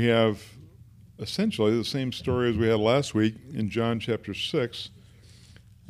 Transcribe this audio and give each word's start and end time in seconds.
We 0.00 0.06
have 0.06 0.42
essentially 1.18 1.76
the 1.76 1.84
same 1.84 2.10
story 2.10 2.48
as 2.48 2.56
we 2.56 2.68
had 2.68 2.80
last 2.80 3.14
week 3.14 3.34
in 3.52 3.68
John 3.68 4.00
chapter 4.00 4.32
6, 4.32 4.90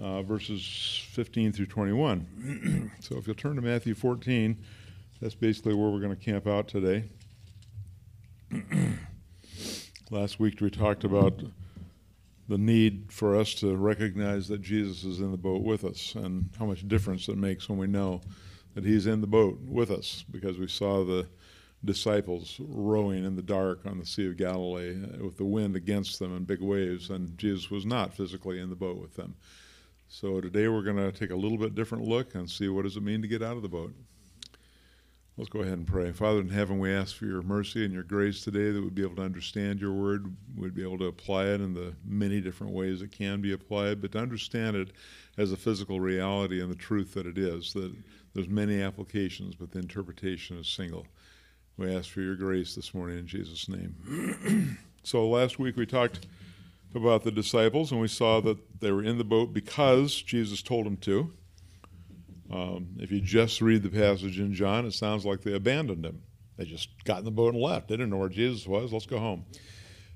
uh, 0.02 0.22
verses 0.22 1.04
15 1.12 1.52
through 1.52 1.66
21. 1.66 2.90
so 3.00 3.18
if 3.18 3.28
you'll 3.28 3.36
turn 3.36 3.54
to 3.54 3.62
Matthew 3.62 3.94
14, 3.94 4.58
that's 5.22 5.36
basically 5.36 5.74
where 5.74 5.90
we're 5.90 6.00
going 6.00 6.16
to 6.16 6.24
camp 6.24 6.48
out 6.48 6.66
today. 6.66 7.04
last 10.10 10.40
week 10.40 10.60
we 10.60 10.70
talked 10.70 11.04
about 11.04 11.44
the 12.48 12.58
need 12.58 13.12
for 13.12 13.36
us 13.36 13.54
to 13.54 13.76
recognize 13.76 14.48
that 14.48 14.60
Jesus 14.60 15.04
is 15.04 15.20
in 15.20 15.30
the 15.30 15.38
boat 15.38 15.62
with 15.62 15.84
us 15.84 16.16
and 16.16 16.50
how 16.58 16.66
much 16.66 16.88
difference 16.88 17.28
it 17.28 17.38
makes 17.38 17.68
when 17.68 17.78
we 17.78 17.86
know 17.86 18.22
that 18.74 18.84
he's 18.84 19.06
in 19.06 19.20
the 19.20 19.28
boat 19.28 19.60
with 19.60 19.92
us 19.92 20.24
because 20.32 20.58
we 20.58 20.66
saw 20.66 21.04
the 21.04 21.28
disciples 21.84 22.56
rowing 22.60 23.24
in 23.24 23.36
the 23.36 23.42
dark 23.42 23.86
on 23.86 23.98
the 23.98 24.06
Sea 24.06 24.26
of 24.26 24.36
Galilee 24.36 24.96
uh, 25.02 25.24
with 25.24 25.36
the 25.36 25.44
wind 25.44 25.76
against 25.76 26.18
them 26.18 26.36
and 26.36 26.46
big 26.46 26.60
waves, 26.60 27.10
and 27.10 27.36
Jesus 27.38 27.70
was 27.70 27.86
not 27.86 28.14
physically 28.14 28.60
in 28.60 28.68
the 28.68 28.76
boat 28.76 28.98
with 28.98 29.16
them. 29.16 29.34
So 30.08 30.40
today 30.40 30.68
we're 30.68 30.82
going 30.82 30.96
to 30.96 31.12
take 31.12 31.30
a 31.30 31.36
little 31.36 31.56
bit 31.56 31.74
different 31.74 32.04
look 32.04 32.34
and 32.34 32.50
see 32.50 32.68
what 32.68 32.82
does 32.82 32.96
it 32.96 33.02
mean 33.02 33.22
to 33.22 33.28
get 33.28 33.42
out 33.42 33.56
of 33.56 33.62
the 33.62 33.68
boat. 33.68 33.94
Let's 35.36 35.48
go 35.48 35.60
ahead 35.60 35.78
and 35.78 35.86
pray. 35.86 36.12
Father 36.12 36.40
in 36.40 36.50
heaven, 36.50 36.78
we 36.80 36.92
ask 36.92 37.16
for 37.16 37.24
your 37.24 37.40
mercy 37.40 37.84
and 37.84 37.94
your 37.94 38.02
grace 38.02 38.44
today 38.44 38.72
that 38.72 38.82
we'd 38.82 38.94
be 38.94 39.02
able 39.02 39.16
to 39.16 39.22
understand 39.22 39.80
your 39.80 39.92
word, 39.92 40.36
we'd 40.54 40.74
be 40.74 40.82
able 40.82 40.98
to 40.98 41.06
apply 41.06 41.46
it 41.46 41.62
in 41.62 41.72
the 41.72 41.94
many 42.04 42.42
different 42.42 42.74
ways 42.74 43.00
it 43.00 43.10
can 43.10 43.40
be 43.40 43.52
applied, 43.52 44.02
but 44.02 44.12
to 44.12 44.18
understand 44.18 44.76
it 44.76 44.90
as 45.38 45.50
a 45.50 45.56
physical 45.56 45.98
reality 45.98 46.60
and 46.60 46.70
the 46.70 46.76
truth 46.76 47.14
that 47.14 47.26
it 47.26 47.38
is, 47.38 47.72
that 47.72 47.94
there's 48.34 48.48
many 48.48 48.82
applications, 48.82 49.54
but 49.54 49.70
the 49.70 49.78
interpretation 49.78 50.58
is 50.58 50.68
single. 50.68 51.06
We 51.80 51.96
ask 51.96 52.10
for 52.10 52.20
your 52.20 52.36
grace 52.36 52.74
this 52.74 52.92
morning 52.92 53.16
in 53.16 53.26
Jesus' 53.26 53.66
name. 53.66 54.76
so 55.02 55.26
last 55.26 55.58
week 55.58 55.78
we 55.78 55.86
talked 55.86 56.26
about 56.94 57.24
the 57.24 57.30
disciples, 57.30 57.90
and 57.90 57.98
we 57.98 58.06
saw 58.06 58.42
that 58.42 58.58
they 58.82 58.92
were 58.92 59.02
in 59.02 59.16
the 59.16 59.24
boat 59.24 59.54
because 59.54 60.14
Jesus 60.20 60.60
told 60.60 60.84
them 60.84 60.98
to. 60.98 61.32
Um, 62.52 62.88
if 62.98 63.10
you 63.10 63.22
just 63.22 63.62
read 63.62 63.82
the 63.82 63.88
passage 63.88 64.38
in 64.38 64.52
John, 64.52 64.84
it 64.84 64.92
sounds 64.92 65.24
like 65.24 65.40
they 65.40 65.54
abandoned 65.54 66.04
him. 66.04 66.20
They 66.58 66.66
just 66.66 66.90
got 67.04 67.20
in 67.20 67.24
the 67.24 67.30
boat 67.30 67.54
and 67.54 67.62
left. 67.62 67.88
They 67.88 67.96
didn't 67.96 68.10
know 68.10 68.18
where 68.18 68.28
Jesus 68.28 68.66
was. 68.66 68.92
Let's 68.92 69.06
go 69.06 69.18
home. 69.18 69.46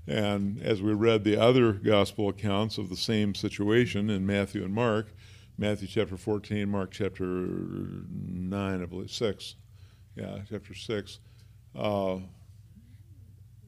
And 0.07 0.61
as 0.61 0.83
we 0.83 0.93
read 0.93 1.25
the 1.25 1.41
other 1.41 1.73
gospel 1.73 2.29
accounts 2.29 2.77
of 2.77 2.91
the 2.91 2.97
same 2.97 3.35
situation 3.35 4.11
in 4.11 4.27
Matthew 4.27 4.65
and 4.65 4.75
Mark, 4.75 5.15
Matthew 5.57 5.89
chapter 5.89 6.19
14, 6.19 6.69
Mark 6.69 6.91
chapter 6.91 7.25
9, 7.25 8.83
I 8.83 8.85
believe, 8.85 9.11
6. 9.11 9.55
Yeah, 10.15 10.41
chapter 10.51 10.75
6 10.75 11.21
uh, 11.77 12.19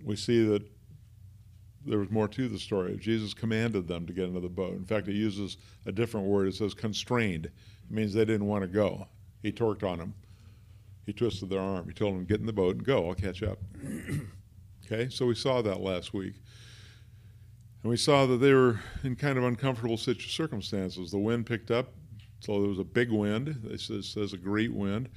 we 0.05 0.17
see 0.17 0.45
that 0.47 0.63
there 1.85 1.99
was 1.99 2.11
more 2.11 2.29
to 2.29 2.49
the 2.49 2.59
story. 2.59 2.97
Jesus 2.97 3.33
commanded 3.33 3.87
them 3.87 4.07
to 4.07 4.13
get 4.13 4.25
into 4.25 4.41
the 4.41 4.49
boat. 4.49 4.75
In 4.75 4.85
fact, 4.85 5.07
he 5.07 5.15
uses 5.15 5.57
a 5.87 5.93
different 5.93 6.27
word. 6.27 6.49
It 6.49 6.55
says 6.55 6.75
constrained. 6.75 7.47
It 7.47 7.53
means 7.91 8.13
they 8.13 8.25
didn't 8.25 8.47
want 8.47 8.63
to 8.63 8.69
go. 8.69 9.07
He 9.43 9.53
torqued 9.53 9.85
on 9.85 9.99
them. 9.99 10.15
He 11.07 11.13
twisted 11.13 11.49
their 11.49 11.61
arm. 11.61 11.87
He 11.87 11.95
told 11.95 12.15
them, 12.15 12.25
get 12.25 12.41
in 12.41 12.47
the 12.47 12.53
boat 12.53 12.77
and 12.77 12.85
go. 12.85 13.09
I'll 13.09 13.15
catch 13.15 13.43
up. 13.43 13.59
okay, 14.85 15.09
so 15.09 15.27
we 15.27 15.37
saw 15.37 15.63
that 15.63 15.81
last 15.81 16.13
week. 16.13 16.35
And 17.83 17.91
we 17.91 17.97
saw 17.97 18.27
that 18.27 18.39
they 18.39 18.53
were 18.53 18.81
in 19.05 19.15
kind 19.15 19.39
of 19.39 19.45
uncomfortable 19.45 19.97
circumstances. 19.97 21.13
The 21.13 21.19
wind 21.19 21.47
picked 21.47 21.71
up, 21.71 21.93
so 22.41 22.61
there 22.61 22.69
was 22.69 22.81
a 22.81 22.85
big 22.85 23.13
wind. 23.13 23.61
It 23.71 23.81
says 23.81 24.33
a 24.33 24.37
great 24.37 24.73
wind 24.73 25.09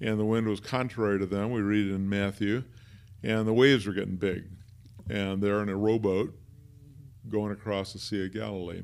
and 0.00 0.18
the 0.18 0.24
wind 0.24 0.48
was 0.48 0.60
contrary 0.60 1.18
to 1.18 1.26
them. 1.26 1.50
We 1.50 1.60
read 1.60 1.90
it 1.90 1.94
in 1.94 2.08
Matthew, 2.08 2.64
and 3.22 3.46
the 3.46 3.52
waves 3.52 3.86
were 3.86 3.92
getting 3.92 4.16
big, 4.16 4.44
and 5.08 5.42
they're 5.42 5.62
in 5.62 5.68
a 5.68 5.76
rowboat 5.76 6.34
going 7.28 7.52
across 7.52 7.92
the 7.92 7.98
Sea 7.98 8.26
of 8.26 8.34
Galilee, 8.34 8.82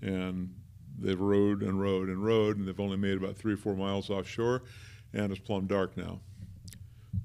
and 0.00 0.54
they've 0.98 1.20
rowed 1.20 1.62
and 1.62 1.80
rowed 1.80 2.08
and 2.08 2.24
rowed, 2.24 2.56
and 2.56 2.66
they've 2.66 2.80
only 2.80 2.96
made 2.96 3.16
about 3.16 3.36
three 3.36 3.54
or 3.54 3.58
four 3.58 3.74
miles 3.74 4.10
offshore, 4.10 4.62
and 5.12 5.32
it's 5.32 5.40
plumb 5.40 5.66
dark 5.66 5.96
now. 5.96 6.20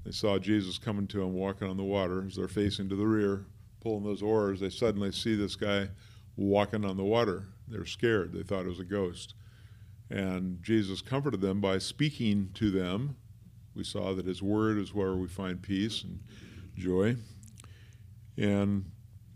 They 0.04 0.10
saw 0.12 0.38
Jesus 0.38 0.78
coming 0.78 1.06
to 1.08 1.18
them, 1.18 1.34
walking 1.34 1.68
on 1.68 1.76
the 1.76 1.84
water 1.84 2.24
as 2.26 2.36
they're 2.36 2.48
facing 2.48 2.88
to 2.88 2.96
the 2.96 3.06
rear, 3.06 3.44
pulling 3.80 4.04
those 4.04 4.22
oars. 4.22 4.60
They 4.60 4.70
suddenly 4.70 5.12
see 5.12 5.36
this 5.36 5.54
guy 5.56 5.88
walking 6.36 6.84
on 6.84 6.96
the 6.96 7.04
water. 7.04 7.44
They're 7.68 7.84
scared. 7.84 8.32
They 8.32 8.42
thought 8.42 8.64
it 8.64 8.68
was 8.68 8.80
a 8.80 8.84
ghost. 8.84 9.34
And 10.10 10.62
Jesus 10.62 11.02
comforted 11.02 11.40
them 11.40 11.60
by 11.60 11.78
speaking 11.78 12.50
to 12.54 12.70
them. 12.70 13.16
We 13.74 13.84
saw 13.84 14.14
that 14.14 14.26
his 14.26 14.42
word 14.42 14.78
is 14.78 14.94
where 14.94 15.14
we 15.14 15.28
find 15.28 15.62
peace 15.62 16.02
and 16.02 16.20
joy. 16.76 17.16
And 18.36 18.90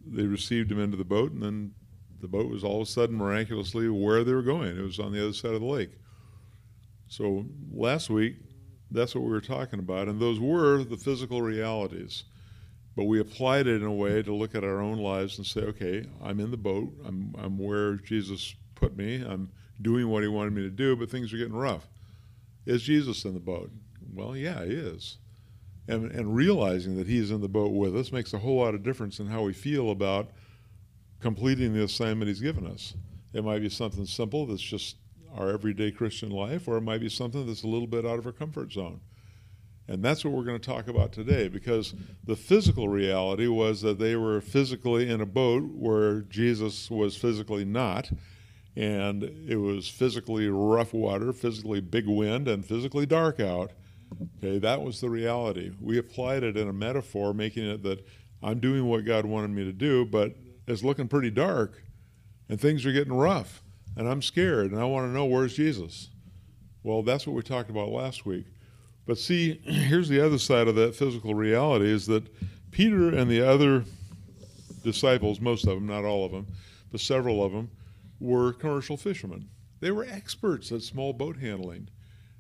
they 0.07 0.25
received 0.25 0.73
him 0.73 0.81
into 0.81 0.97
the 0.97 1.05
boat, 1.05 1.33
and 1.33 1.43
then 1.43 1.75
the 2.21 2.29
boat 2.29 2.49
was 2.49 2.65
all 2.65 2.81
of 2.81 2.89
a 2.89 2.91
sudden 2.91 3.17
miraculously 3.17 3.89
where 3.89 4.25
they 4.25 4.33
were 4.33 4.43
going. 4.43 4.77
It 4.77 4.83
was 4.83 4.99
on 4.99 5.13
the 5.13 5.23
other 5.23 5.33
side 5.33 5.55
of 5.55 5.61
the 5.61 5.67
lake. 5.67 5.91
So 7.09 7.45
last 7.73 8.11
week, 8.11 8.37
that's 8.91 9.15
what 9.15 9.25
we 9.25 9.31
were 9.31 9.41
talking 9.41 9.79
about, 9.79 10.09
and 10.09 10.21
those 10.21 10.41
were 10.41 10.85
the 10.85 10.97
physical 10.97 11.43
realities. 11.43 12.25
But 12.95 13.05
we 13.05 13.21
applied 13.21 13.67
it 13.67 13.81
in 13.81 13.85
a 13.87 13.93
way 13.93 14.23
to 14.23 14.35
look 14.35 14.55
at 14.55 14.65
our 14.65 14.81
own 14.81 14.99
lives 14.99 15.39
and 15.39 15.47
say, 15.47 15.63
okay, 15.63 16.07
I'm 16.23 16.41
in 16.41 16.51
the 16.51 16.59
boat. 16.59 16.93
I'm, 17.07 17.35
I'm 17.39 17.59
where 17.59 17.95
Jesus 17.95 18.55
put 18.75 18.97
me. 18.97 19.25
I'm 19.25 19.51
doing 19.83 20.09
what 20.09 20.23
he 20.23 20.29
wanted 20.29 20.53
me 20.53 20.63
to 20.63 20.71
do, 20.71 20.97
but 20.97 21.11
things 21.11 21.33
are 21.33 21.39
getting 21.39 21.55
rough. 21.55 21.89
Is 22.67 22.83
Jesus 22.83 23.25
in 23.25 23.35
the 23.35 23.41
boat? 23.41 23.71
Well, 24.13 24.37
yeah, 24.37 24.65
he 24.65 24.73
is. 24.73 25.19
And, 25.89 26.11
and 26.13 26.35
realizing 26.35 26.97
that 26.97 27.09
he's 27.09 27.31
in 27.31 27.41
the 27.41 27.49
boat 27.49 27.73
with 27.73 27.97
us 27.97 28.13
makes 28.13 28.33
a 28.33 28.39
whole 28.39 28.59
lot 28.59 28.75
of 28.75 28.83
difference 28.83 29.19
in 29.19 29.27
how 29.27 29.43
we 29.43 29.53
feel 29.53 29.91
about 29.91 30.31
completing 31.21 31.75
the 31.75 31.85
assignment 31.85 32.29
he's 32.29 32.41
given 32.41 32.67
us. 32.67 32.95
It 33.33 33.45
might 33.45 33.61
be 33.61 33.69
something 33.69 34.07
simple 34.07 34.47
that's 34.47 34.63
just 34.63 34.97
our 35.35 35.49
everyday 35.49 35.91
Christian 35.91 36.31
life, 36.31 36.69
or 36.69 36.77
it 36.77 36.83
might 36.83 37.01
be 37.01 37.09
something 37.09 37.47
that's 37.47 37.63
a 37.63 37.69
little 37.69 37.87
bit 37.87 38.05
out 38.05 38.19
of 38.19 38.27
our 38.27 38.33
comfort 38.33 38.73
zone. 38.73 39.01
And 39.89 40.03
that's 40.03 40.25
what 40.25 40.33
we're 40.33 40.45
going 40.45 40.61
to 40.61 40.67
talk 40.67 40.89
about 40.89 41.13
today 41.13 41.49
because 41.49 41.95
the 42.25 42.37
physical 42.37 42.89
reality 42.89 43.49
was 43.49 43.81
that 43.83 43.99
they 43.99 44.15
were 44.15 44.41
physically 44.41 45.11
in 45.11 45.21
a 45.21 45.27
boat 45.27 45.65
where 45.75 46.21
Jesus 46.21 46.91
was 46.91 47.17
physically 47.17 47.65
not 47.65 48.11
and 48.77 49.23
it 49.23 49.57
was 49.57 49.89
physically 49.89 50.49
rough 50.49 50.95
water, 50.95 51.33
physically 51.33 51.81
big 51.81 52.07
wind, 52.07 52.49
and 52.49 52.65
physically 52.65 53.07
dark 53.07 53.41
out. 53.41 53.73
Okay, 54.39 54.59
that 54.59 54.83
was 54.83 55.01
the 55.01 55.11
reality. 55.11 55.73
We 55.81 55.99
applied 55.99 56.43
it 56.43 56.57
in 56.57 56.69
a 56.69 56.73
metaphor, 56.73 57.33
making 57.35 57.69
it 57.69 57.83
that 57.83 58.07
I'm 58.43 58.61
doing 58.61 58.87
what 58.87 59.05
God 59.05 59.25
wanted 59.25 59.51
me 59.51 59.65
to 59.65 59.73
do, 59.73 60.05
but 60.05 60.35
it's 60.67 60.83
looking 60.83 61.09
pretty 61.09 61.31
dark, 61.31 61.83
and 62.49 62.61
things 62.61 62.85
are 62.87 62.93
getting 62.93 63.13
rough, 63.13 63.63
and 63.97 64.09
I'm 64.09 64.23
scared, 64.23 64.73
and 64.73 64.81
I 64.81 64.85
want 64.85 65.07
to 65.07 65.13
know 65.13 65.25
where's 65.25 65.55
Jesus. 65.55 66.09
Well, 66.83 67.03
that's 67.03 67.27
what 67.27 67.37
we 67.37 67.43
talked 67.43 67.71
about 67.71 67.89
last 67.89 68.27
week. 68.27 68.47
But 69.07 69.19
see, 69.19 69.61
here's 69.65 70.09
the 70.09 70.25
other 70.25 70.39
side 70.39 70.69
of 70.69 70.75
that 70.77 70.95
physical 70.95 71.35
reality 71.35 71.91
is 71.91 72.07
that 72.07 72.25
Peter 72.71 73.15
and 73.15 73.31
the 73.31 73.47
other 73.47 73.85
disciples, 74.83 75.41
most 75.41 75.67
of 75.67 75.75
them, 75.75 75.87
not 75.87 76.05
all 76.05 76.25
of 76.25 76.33
them, 76.33 76.47
but 76.91 77.01
several 77.01 77.45
of 77.45 77.53
them, 77.53 77.71
were 78.23 78.53
commercial 78.53 78.97
fishermen. 78.97 79.49
They 79.81 79.91
were 79.91 80.07
experts 80.09 80.71
at 80.71 80.83
small 80.83 81.13
boat 81.13 81.39
handling. 81.39 81.89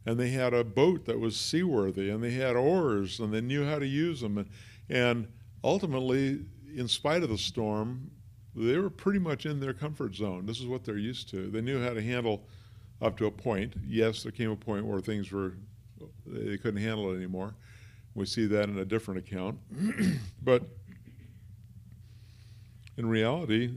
And 0.06 0.18
they 0.18 0.30
had 0.30 0.54
a 0.54 0.64
boat 0.64 1.06
that 1.06 1.18
was 1.18 1.36
seaworthy, 1.36 2.08
and 2.10 2.22
they 2.22 2.32
had 2.32 2.56
oars, 2.56 3.20
and 3.20 3.32
they 3.32 3.40
knew 3.40 3.64
how 3.64 3.78
to 3.78 3.86
use 3.86 4.20
them. 4.20 4.48
And, 4.88 5.28
ultimately, 5.62 6.44
in 6.76 6.88
spite 6.88 7.22
of 7.22 7.28
the 7.28 7.38
storm, 7.38 8.10
they 8.54 8.78
were 8.78 8.90
pretty 8.90 9.18
much 9.18 9.46
in 9.46 9.60
their 9.60 9.72
comfort 9.72 10.14
zone. 10.14 10.46
This 10.46 10.60
is 10.60 10.66
what 10.66 10.84
they're 10.84 10.98
used 10.98 11.28
to. 11.30 11.50
They 11.50 11.60
knew 11.60 11.82
how 11.82 11.94
to 11.94 12.02
handle 12.02 12.46
up 13.00 13.16
to 13.18 13.26
a 13.26 13.30
point. 13.30 13.74
Yes, 13.86 14.22
there 14.22 14.32
came 14.32 14.50
a 14.50 14.56
point 14.56 14.86
where 14.86 15.00
things 15.00 15.30
were, 15.30 15.54
they 16.26 16.56
couldn't 16.58 16.82
handle 16.82 17.12
it 17.12 17.16
anymore. 17.16 17.54
We 18.14 18.26
see 18.26 18.46
that 18.46 18.68
in 18.68 18.78
a 18.78 18.84
different 18.84 19.18
account. 19.18 19.58
but 20.42 20.64
in 22.96 23.06
reality, 23.06 23.70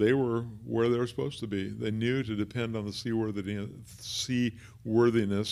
they 0.00 0.14
were 0.14 0.42
where 0.64 0.88
they 0.88 0.96
were 0.96 1.06
supposed 1.06 1.40
to 1.40 1.46
be. 1.46 1.68
They 1.68 1.90
knew 1.90 2.22
to 2.22 2.34
depend 2.34 2.74
on 2.74 2.86
the 2.86 2.92
seaworthiness 2.92 3.66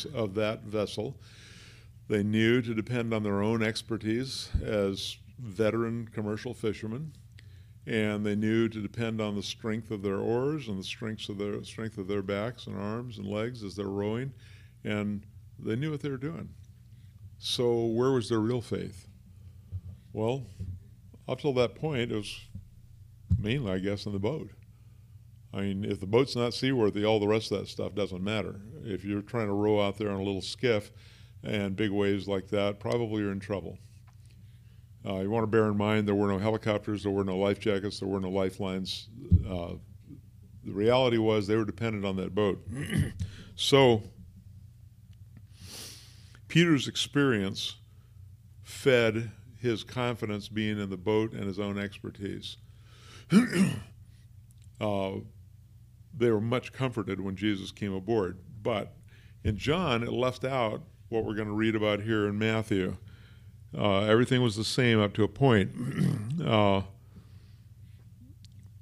of 0.06 0.34
that 0.34 0.62
vessel. 0.62 1.20
They 2.08 2.22
knew 2.22 2.62
to 2.62 2.74
depend 2.74 3.12
on 3.12 3.22
their 3.22 3.42
own 3.42 3.62
expertise 3.62 4.48
as 4.64 5.18
veteran 5.38 6.08
commercial 6.14 6.54
fishermen, 6.54 7.12
and 7.86 8.24
they 8.24 8.34
knew 8.34 8.70
to 8.70 8.80
depend 8.80 9.20
on 9.20 9.36
the 9.36 9.42
strength 9.42 9.90
of 9.90 10.00
their 10.00 10.18
oars 10.18 10.68
and 10.68 10.78
the 10.78 10.84
strength 10.84 11.28
of 11.28 11.36
their 11.36 11.62
strength 11.62 11.98
of 11.98 12.08
their 12.08 12.22
backs 12.22 12.66
and 12.66 12.76
arms 12.76 13.18
and 13.18 13.26
legs 13.26 13.62
as 13.62 13.76
they're 13.76 13.86
rowing, 13.86 14.32
and 14.82 15.26
they 15.58 15.76
knew 15.76 15.90
what 15.90 16.00
they 16.00 16.08
were 16.08 16.16
doing. 16.16 16.48
So 17.38 17.84
where 17.84 18.12
was 18.12 18.30
their 18.30 18.40
real 18.40 18.62
faith? 18.62 19.08
Well, 20.14 20.46
up 21.28 21.40
till 21.40 21.52
that 21.52 21.74
point, 21.74 22.10
it 22.10 22.16
was 22.16 22.40
mainly, 23.36 23.72
I 23.72 23.78
guess, 23.78 24.06
in 24.06 24.12
the 24.12 24.18
boat. 24.18 24.50
I 25.52 25.62
mean, 25.62 25.84
if 25.84 26.00
the 26.00 26.06
boat's 26.06 26.36
not 26.36 26.54
seaworthy, 26.54 27.04
all 27.04 27.20
the 27.20 27.26
rest 27.26 27.50
of 27.50 27.60
that 27.60 27.68
stuff 27.68 27.94
doesn't 27.94 28.22
matter. 28.22 28.60
If 28.84 29.04
you're 29.04 29.22
trying 29.22 29.46
to 29.46 29.54
row 29.54 29.80
out 29.80 29.96
there 29.96 30.10
on 30.10 30.20
a 30.20 30.22
little 30.22 30.42
skiff 30.42 30.92
and 31.42 31.74
big 31.74 31.90
waves 31.90 32.28
like 32.28 32.48
that, 32.48 32.80
probably 32.80 33.22
you're 33.22 33.32
in 33.32 33.40
trouble. 33.40 33.78
Uh, 35.06 35.20
you 35.20 35.30
want 35.30 35.44
to 35.44 35.46
bear 35.46 35.66
in 35.66 35.76
mind 35.76 36.06
there 36.06 36.14
were 36.14 36.28
no 36.28 36.38
helicopters, 36.38 37.02
there 37.02 37.12
were 37.12 37.24
no 37.24 37.38
life 37.38 37.58
jackets, 37.58 38.00
there 38.00 38.08
were 38.08 38.20
no 38.20 38.28
lifelines. 38.28 39.08
Uh, 39.48 39.74
the 40.64 40.72
reality 40.72 41.16
was 41.16 41.46
they 41.46 41.56
were 41.56 41.64
dependent 41.64 42.04
on 42.04 42.16
that 42.16 42.34
boat. 42.34 42.60
so, 43.56 44.02
Peter's 46.48 46.88
experience 46.88 47.76
fed 48.62 49.30
his 49.60 49.82
confidence 49.82 50.48
being 50.48 50.78
in 50.78 50.90
the 50.90 50.96
boat 50.96 51.32
and 51.32 51.44
his 51.44 51.58
own 51.58 51.78
expertise. 51.78 52.58
uh, 54.80 55.10
they 56.16 56.30
were 56.30 56.40
much 56.40 56.72
comforted 56.72 57.20
when 57.20 57.36
Jesus 57.36 57.70
came 57.70 57.92
aboard. 57.92 58.38
But 58.62 58.94
in 59.44 59.56
John, 59.56 60.02
it 60.02 60.12
left 60.12 60.44
out 60.44 60.82
what 61.08 61.24
we're 61.24 61.34
going 61.34 61.48
to 61.48 61.54
read 61.54 61.74
about 61.74 62.00
here 62.00 62.26
in 62.26 62.38
Matthew. 62.38 62.96
Uh, 63.76 64.00
everything 64.00 64.42
was 64.42 64.56
the 64.56 64.64
same 64.64 65.00
up 65.00 65.12
to 65.14 65.24
a 65.24 65.28
point. 65.28 65.70
uh, 66.44 66.82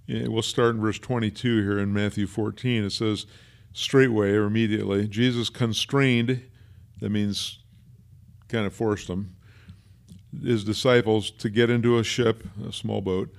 we'll 0.08 0.42
start 0.42 0.74
in 0.74 0.80
verse 0.80 0.98
22 0.98 1.62
here 1.62 1.78
in 1.78 1.92
Matthew 1.92 2.26
14. 2.26 2.84
It 2.84 2.90
says, 2.90 3.26
straightway 3.76 4.32
or 4.32 4.44
immediately, 4.44 5.06
Jesus 5.06 5.50
constrained, 5.50 6.42
that 7.00 7.10
means 7.10 7.58
kind 8.48 8.66
of 8.66 8.72
forced 8.72 9.06
them, 9.06 9.36
his 10.42 10.64
disciples 10.64 11.30
to 11.32 11.50
get 11.50 11.68
into 11.68 11.98
a 11.98 12.04
ship, 12.04 12.44
a 12.66 12.72
small 12.72 13.02
boat, 13.02 13.34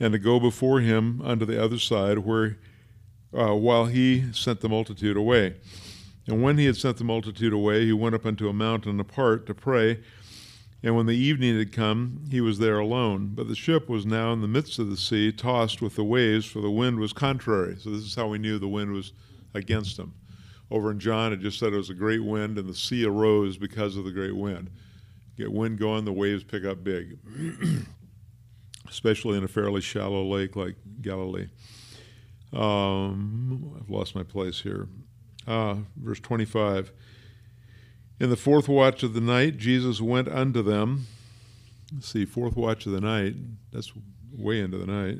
and 0.00 0.12
to 0.12 0.18
go 0.18 0.40
before 0.40 0.80
him 0.80 1.20
unto 1.22 1.44
the 1.44 1.62
other 1.62 1.78
side, 1.78 2.18
where 2.18 2.56
uh, 3.38 3.54
while 3.54 3.84
he 3.84 4.32
sent 4.32 4.60
the 4.60 4.68
multitude 4.68 5.16
away. 5.16 5.54
And 6.26 6.42
when 6.42 6.58
he 6.58 6.66
had 6.66 6.76
sent 6.76 6.96
the 6.96 7.04
multitude 7.04 7.52
away, 7.52 7.84
he 7.84 7.92
went 7.92 8.14
up 8.14 8.26
unto 8.26 8.48
a 8.48 8.52
mountain 8.52 8.98
apart 8.98 9.46
to 9.46 9.54
pray. 9.54 10.00
And 10.82 10.96
when 10.96 11.06
the 11.06 11.16
evening 11.16 11.58
had 11.58 11.72
come, 11.72 12.24
he 12.30 12.40
was 12.40 12.58
there 12.58 12.78
alone. 12.78 13.32
But 13.34 13.48
the 13.48 13.54
ship 13.54 13.88
was 13.88 14.06
now 14.06 14.32
in 14.32 14.40
the 14.40 14.48
midst 14.48 14.78
of 14.78 14.88
the 14.88 14.96
sea, 14.96 15.30
tossed 15.30 15.82
with 15.82 15.96
the 15.96 16.04
waves, 16.04 16.46
for 16.46 16.60
the 16.60 16.70
wind 16.70 16.98
was 16.98 17.12
contrary. 17.12 17.76
So 17.78 17.90
this 17.90 18.04
is 18.04 18.14
how 18.14 18.28
we 18.28 18.38
knew 18.38 18.58
the 18.58 18.68
wind 18.68 18.92
was 18.92 19.12
against 19.54 19.96
them. 19.96 20.14
Over 20.70 20.92
in 20.92 21.00
John, 21.00 21.32
it 21.32 21.40
just 21.40 21.58
said 21.58 21.72
it 21.72 21.78
was 21.78 21.90
a 21.90 21.94
great 21.94 22.24
wind, 22.24 22.56
and 22.56 22.68
the 22.68 22.74
sea 22.74 23.04
arose 23.04 23.56
because 23.58 23.96
of 23.96 24.04
the 24.04 24.12
great 24.12 24.36
wind. 24.36 24.70
Get 25.36 25.52
wind 25.52 25.78
going, 25.78 26.04
the 26.04 26.12
waves 26.12 26.44
pick 26.44 26.64
up 26.64 26.84
big, 26.84 27.18
especially 28.90 29.38
in 29.38 29.44
a 29.44 29.48
fairly 29.48 29.80
shallow 29.80 30.24
lake 30.24 30.56
like 30.56 30.74
Galilee. 31.00 31.48
Um, 32.52 33.76
I've 33.80 33.88
lost 33.88 34.14
my 34.14 34.24
place 34.24 34.60
here. 34.60 34.88
Uh, 35.46 35.76
verse 35.96 36.20
25. 36.20 36.92
In 38.18 38.28
the 38.28 38.36
fourth 38.36 38.68
watch 38.68 39.02
of 39.02 39.14
the 39.14 39.20
night, 39.20 39.56
Jesus 39.56 40.00
went 40.00 40.28
unto 40.28 40.62
them. 40.62 41.06
Let's 41.92 42.08
see, 42.08 42.24
fourth 42.24 42.56
watch 42.56 42.86
of 42.86 42.92
the 42.92 43.00
night, 43.00 43.34
that's 43.72 43.92
way 44.32 44.60
into 44.60 44.78
the 44.78 44.86
night, 44.86 45.18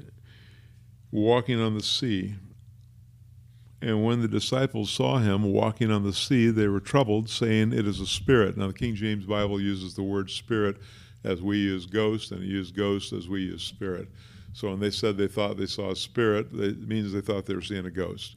walking 1.10 1.60
on 1.60 1.74
the 1.74 1.82
sea. 1.82 2.34
And 3.82 4.04
when 4.04 4.20
the 4.20 4.28
disciples 4.28 4.90
saw 4.90 5.18
him 5.18 5.44
walking 5.44 5.90
on 5.90 6.04
the 6.04 6.12
sea, 6.12 6.50
they 6.50 6.68
were 6.68 6.80
troubled, 6.80 7.30
saying, 7.30 7.72
It 7.72 7.86
is 7.86 7.98
a 7.98 8.06
spirit. 8.06 8.56
Now, 8.56 8.66
the 8.66 8.74
King 8.74 8.94
James 8.94 9.24
Bible 9.24 9.60
uses 9.60 9.94
the 9.94 10.02
word 10.02 10.30
spirit 10.30 10.76
as 11.24 11.42
we 11.42 11.58
use 11.58 11.86
ghost, 11.86 12.32
and 12.32 12.42
use 12.42 12.70
ghost 12.70 13.12
as 13.12 13.28
we 13.28 13.42
use 13.42 13.62
spirit. 13.62 14.08
So 14.52 14.70
when 14.70 14.80
they 14.80 14.90
said 14.90 15.16
they 15.16 15.28
thought 15.28 15.56
they 15.56 15.66
saw 15.66 15.90
a 15.90 15.96
spirit, 15.96 16.48
it 16.52 16.88
means 16.88 17.12
they 17.12 17.20
thought 17.20 17.46
they 17.46 17.54
were 17.54 17.62
seeing 17.62 17.86
a 17.86 17.90
ghost. 17.90 18.36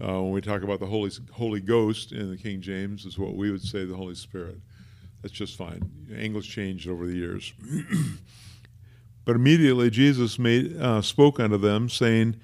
Uh, 0.00 0.22
when 0.22 0.30
we 0.30 0.40
talk 0.40 0.62
about 0.62 0.80
the 0.80 0.86
Holy, 0.86 1.10
Holy 1.30 1.60
Ghost 1.60 2.12
in 2.12 2.30
the 2.30 2.36
King 2.36 2.60
James, 2.60 3.04
is 3.04 3.18
what 3.18 3.36
we 3.36 3.50
would 3.50 3.62
say 3.62 3.84
the 3.84 3.94
Holy 3.94 4.14
Spirit. 4.14 4.58
That's 5.20 5.34
just 5.34 5.56
fine. 5.56 5.82
English 6.16 6.48
changed 6.48 6.88
over 6.88 7.06
the 7.06 7.14
years. 7.14 7.52
but 9.24 9.36
immediately 9.36 9.90
Jesus 9.90 10.38
made, 10.38 10.76
uh, 10.80 11.02
spoke 11.02 11.38
unto 11.38 11.58
them, 11.58 11.88
saying, 11.88 12.40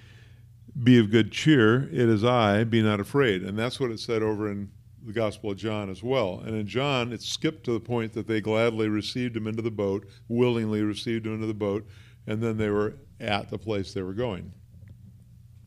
Be 0.81 0.99
of 0.99 1.11
good 1.11 1.33
cheer, 1.33 1.85
it 1.85 2.09
is 2.09 2.23
I, 2.23 2.63
be 2.65 2.83
not 2.83 3.01
afraid. 3.01 3.43
And 3.43 3.59
that's 3.59 3.81
what 3.81 3.91
it 3.91 3.99
said 3.99 4.23
over 4.23 4.51
in 4.51 4.71
the 5.09 5.15
Gospel 5.15 5.51
of 5.51 5.57
John 5.57 5.91
as 5.91 6.03
well. 6.03 6.41
And 6.45 6.55
in 6.55 6.67
John, 6.67 7.13
it 7.13 7.23
skipped 7.23 7.65
to 7.65 7.73
the 7.73 7.81
point 7.81 8.13
that 8.13 8.27
they 8.27 8.41
gladly 8.41 8.89
received 8.89 9.37
him 9.37 9.47
into 9.47 9.63
the 9.63 9.71
boat, 9.71 10.07
willingly 10.29 10.83
received 10.83 11.27
him 11.27 11.35
into 11.35 11.47
the 11.47 11.55
boat, 11.55 11.87
and 12.27 12.43
then 12.43 12.57
they 12.57 12.71
were 12.71 12.95
at 13.19 13.49
the 13.49 13.59
place 13.59 13.93
they 13.93 14.03
were 14.03 14.15
going. 14.15 14.53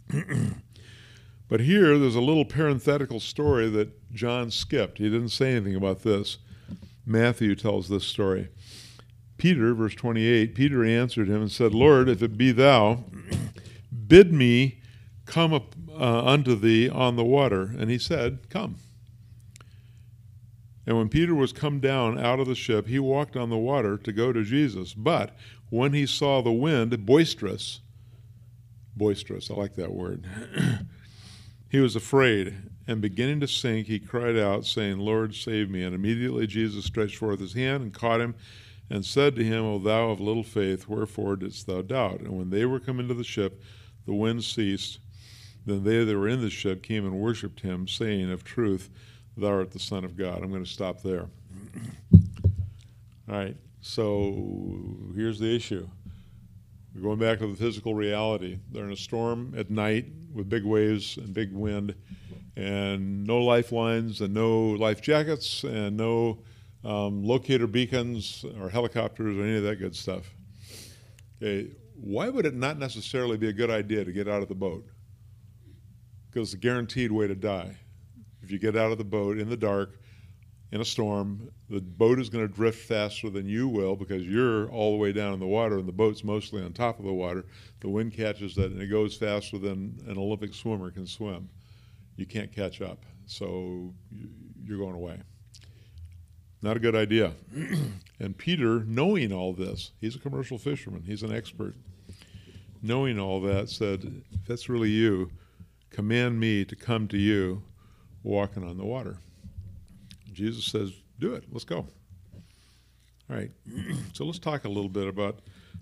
But 1.52 1.60
here, 1.60 1.98
there's 1.98 2.16
a 2.16 2.22
little 2.22 2.46
parenthetical 2.46 3.20
story 3.20 3.70
that 3.72 4.14
John 4.14 4.52
skipped. 4.52 5.00
He 5.00 5.10
didn't 5.10 5.30
say 5.30 5.52
anything 5.52 5.76
about 5.76 6.02
this. 6.02 6.38
Matthew 7.06 7.56
tells 7.56 7.90
this 7.90 8.06
story. 8.06 8.48
Peter, 9.36 9.74
verse 9.74 9.94
28, 9.94 10.56
Peter 10.56 10.86
answered 10.86 11.28
him 11.28 11.42
and 11.42 11.52
said, 11.52 11.74
Lord, 11.74 12.08
if 12.08 12.24
it 12.24 12.38
be 12.38 12.54
thou, 12.54 13.04
bid 14.08 14.32
me 14.32 14.80
come 15.26 15.54
up 15.54 15.76
uh, 15.90 16.24
unto 16.26 16.56
thee 16.56 16.88
on 16.88 17.18
the 17.18 17.26
water. 17.26 17.76
And 17.78 17.92
he 17.92 17.98
said, 17.98 18.50
Come. 18.50 18.78
And 20.92 20.98
when 20.98 21.08
Peter 21.08 21.34
was 21.34 21.54
come 21.54 21.80
down 21.80 22.20
out 22.20 22.42
of 22.42 22.48
the 22.48 22.54
ship, 22.54 22.86
he 22.86 23.00
walked 23.00 23.38
on 23.38 23.50
the 23.50 23.56
water 23.56 23.98
to 24.00 24.12
go 24.12 24.34
to 24.34 24.44
Jesus. 24.44 24.94
But 24.94 25.34
when 25.70 25.94
he 25.94 26.06
saw 26.06 26.42
the 26.42 26.52
wind 26.52 27.06
boisterous, 27.06 27.80
boisterous, 28.94 29.50
I 29.50 29.54
like 29.54 29.76
that 29.76 29.94
word. 29.94 30.28
He 31.70 31.80
was 31.80 31.96
afraid, 31.96 32.58
and 32.86 33.00
beginning 33.00 33.40
to 33.40 33.48
sink, 33.48 33.88
he 33.88 34.00
cried 34.00 34.38
out, 34.38 34.66
saying, 34.66 35.00
Lord, 35.00 35.34
save 35.34 35.70
me. 35.70 35.82
And 35.82 35.96
immediately 35.96 36.46
Jesus 36.46 36.84
stretched 36.84 37.16
forth 37.16 37.40
his 37.40 37.54
hand 37.54 37.84
and 37.84 37.94
caught 37.94 38.20
him, 38.20 38.36
and 38.90 39.06
said 39.06 39.38
to 39.38 39.46
him, 39.46 39.64
O 39.64 39.80
thou 39.80 40.10
of 40.10 40.20
little 40.20 40.44
faith, 40.44 40.90
wherefore 40.90 41.38
didst 41.38 41.68
thou 41.68 41.84
doubt? 41.84 42.20
And 42.20 42.38
when 42.38 42.50
they 42.50 42.66
were 42.66 42.82
come 42.82 43.00
into 43.00 43.14
the 43.14 43.24
ship, 43.24 43.64
the 44.06 44.14
wind 44.14 44.44
ceased. 44.44 45.00
Then 45.66 45.86
they 45.86 46.04
that 46.04 46.18
were 46.18 46.28
in 46.28 46.42
the 46.42 46.50
ship 46.50 46.84
came 46.84 47.06
and 47.06 47.18
worshipped 47.18 47.62
him, 47.62 47.88
saying, 47.88 48.30
Of 48.30 48.44
truth, 48.44 48.90
thou 49.38 49.48
art 49.48 49.72
the 49.72 49.80
Son 49.80 50.04
of 50.04 50.18
God. 50.18 50.44
I'm 50.44 50.50
going 50.50 50.64
to 50.64 50.70
stop 50.70 51.02
there. 51.02 51.28
All 53.30 53.38
right, 53.38 53.56
so 53.82 54.76
here's 55.16 55.40
the 55.40 55.56
issue. 55.56 55.88
We're 56.94 57.02
going 57.02 57.20
back 57.20 57.40
to 57.40 57.48
the 57.48 57.56
physical 57.56 57.96
reality. 57.96 58.60
They're 58.72 58.84
in 58.84 58.92
a 58.92 58.98
storm 58.98 59.54
at 59.58 59.70
night 59.70 60.08
with 60.34 60.50
big 60.50 60.66
waves 60.66 61.16
and 61.18 61.34
big 61.34 61.54
wind, 61.54 61.96
and 62.58 63.26
no 63.26 63.38
lifelines 63.38 64.20
and 64.20 64.34
no 64.34 64.72
life 64.72 65.02
jackets 65.02 65.64
and 65.64 65.96
no 65.96 66.40
um, 66.84 67.24
locator 67.24 67.68
beacons 67.68 68.44
or 68.60 68.70
helicopters 68.70 69.38
or 69.38 69.44
any 69.44 69.58
of 69.58 69.64
that 69.64 69.78
good 69.78 69.96
stuff. 69.96 70.30
Okay, 71.42 71.70
why 71.96 72.28
would 72.28 72.46
it 72.46 72.56
not 72.56 72.78
necessarily 72.78 73.38
be 73.38 73.48
a 73.48 73.54
good 73.54 73.70
idea 73.70 74.04
to 74.04 74.12
get 74.12 74.28
out 74.28 74.42
of 74.42 74.50
the 74.50 74.56
boat? 74.56 74.86
Because 76.30 76.50
it's 76.50 76.54
a 76.56 76.58
guaranteed 76.58 77.12
way 77.12 77.28
to 77.28 77.36
die. 77.36 77.78
If 78.52 78.62
you 78.62 78.72
get 78.72 78.78
out 78.78 78.92
of 78.92 78.98
the 78.98 79.06
boat 79.06 79.38
in 79.38 79.48
the 79.48 79.56
dark, 79.56 79.98
in 80.74 80.82
a 80.82 80.86
storm, 80.86 81.50
the 81.70 81.80
boat 81.80 82.20
is 82.20 82.28
going 82.28 82.46
to 82.46 82.54
drift 82.54 82.86
faster 82.86 83.30
than 83.30 83.48
you 83.48 83.70
will 83.70 83.96
because 83.96 84.28
you're 84.28 84.70
all 84.72 84.92
the 84.92 84.98
way 84.98 85.14
down 85.14 85.34
in 85.34 85.40
the 85.40 85.48
water 85.48 85.78
and 85.78 85.88
the 85.88 85.94
boat's 85.94 86.22
mostly 86.26 86.62
on 86.62 86.74
top 86.74 87.00
of 87.00 87.06
the 87.06 87.14
water. 87.14 87.46
The 87.80 87.88
wind 87.88 88.12
catches 88.12 88.54
that 88.56 88.74
and 88.74 88.82
it 88.82 88.88
goes 88.88 89.16
faster 89.16 89.58
than 89.58 90.04
an 90.06 90.18
Olympic 90.18 90.54
swimmer 90.54 90.92
can 90.92 91.08
swim. 91.08 91.48
You 92.18 92.26
can't 92.26 92.52
catch 92.54 92.82
up, 92.82 93.06
so 93.26 93.94
you're 94.62 94.80
going 94.80 94.96
away. 94.96 95.22
Not 96.62 96.76
a 96.76 96.82
good 96.82 96.96
idea. 96.96 97.32
and 98.20 98.38
Peter, 98.38 98.84
knowing 98.84 99.32
all 99.32 99.54
this, 99.54 99.92
he's 100.02 100.18
a 100.18 100.20
commercial 100.20 100.58
fisherman, 100.58 101.04
he's 101.04 101.24
an 101.24 101.34
expert. 101.34 101.74
Knowing 102.82 103.18
all 103.18 103.40
that, 103.44 103.70
said, 103.70 104.24
If 104.34 104.46
that's 104.46 104.68
really 104.68 104.90
you, 104.90 105.32
command 105.90 106.38
me 106.38 106.66
to 106.66 106.76
come 106.76 107.08
to 107.08 107.18
you 107.18 107.64
walking 108.24 108.68
on 108.68 108.78
the 108.78 108.86
water. 108.86 109.18
Jesus 110.32 110.66
says, 110.66 110.92
Do 111.20 111.34
it. 111.34 111.46
Let's 111.52 111.66
go. 111.66 111.88
All 113.30 113.36
right. 113.36 113.52
so 114.14 114.26
let's 114.26 114.40
talk 114.40 114.66
a 114.66 114.70
little 114.70 114.90
bit 114.90 115.08
about 115.08 115.40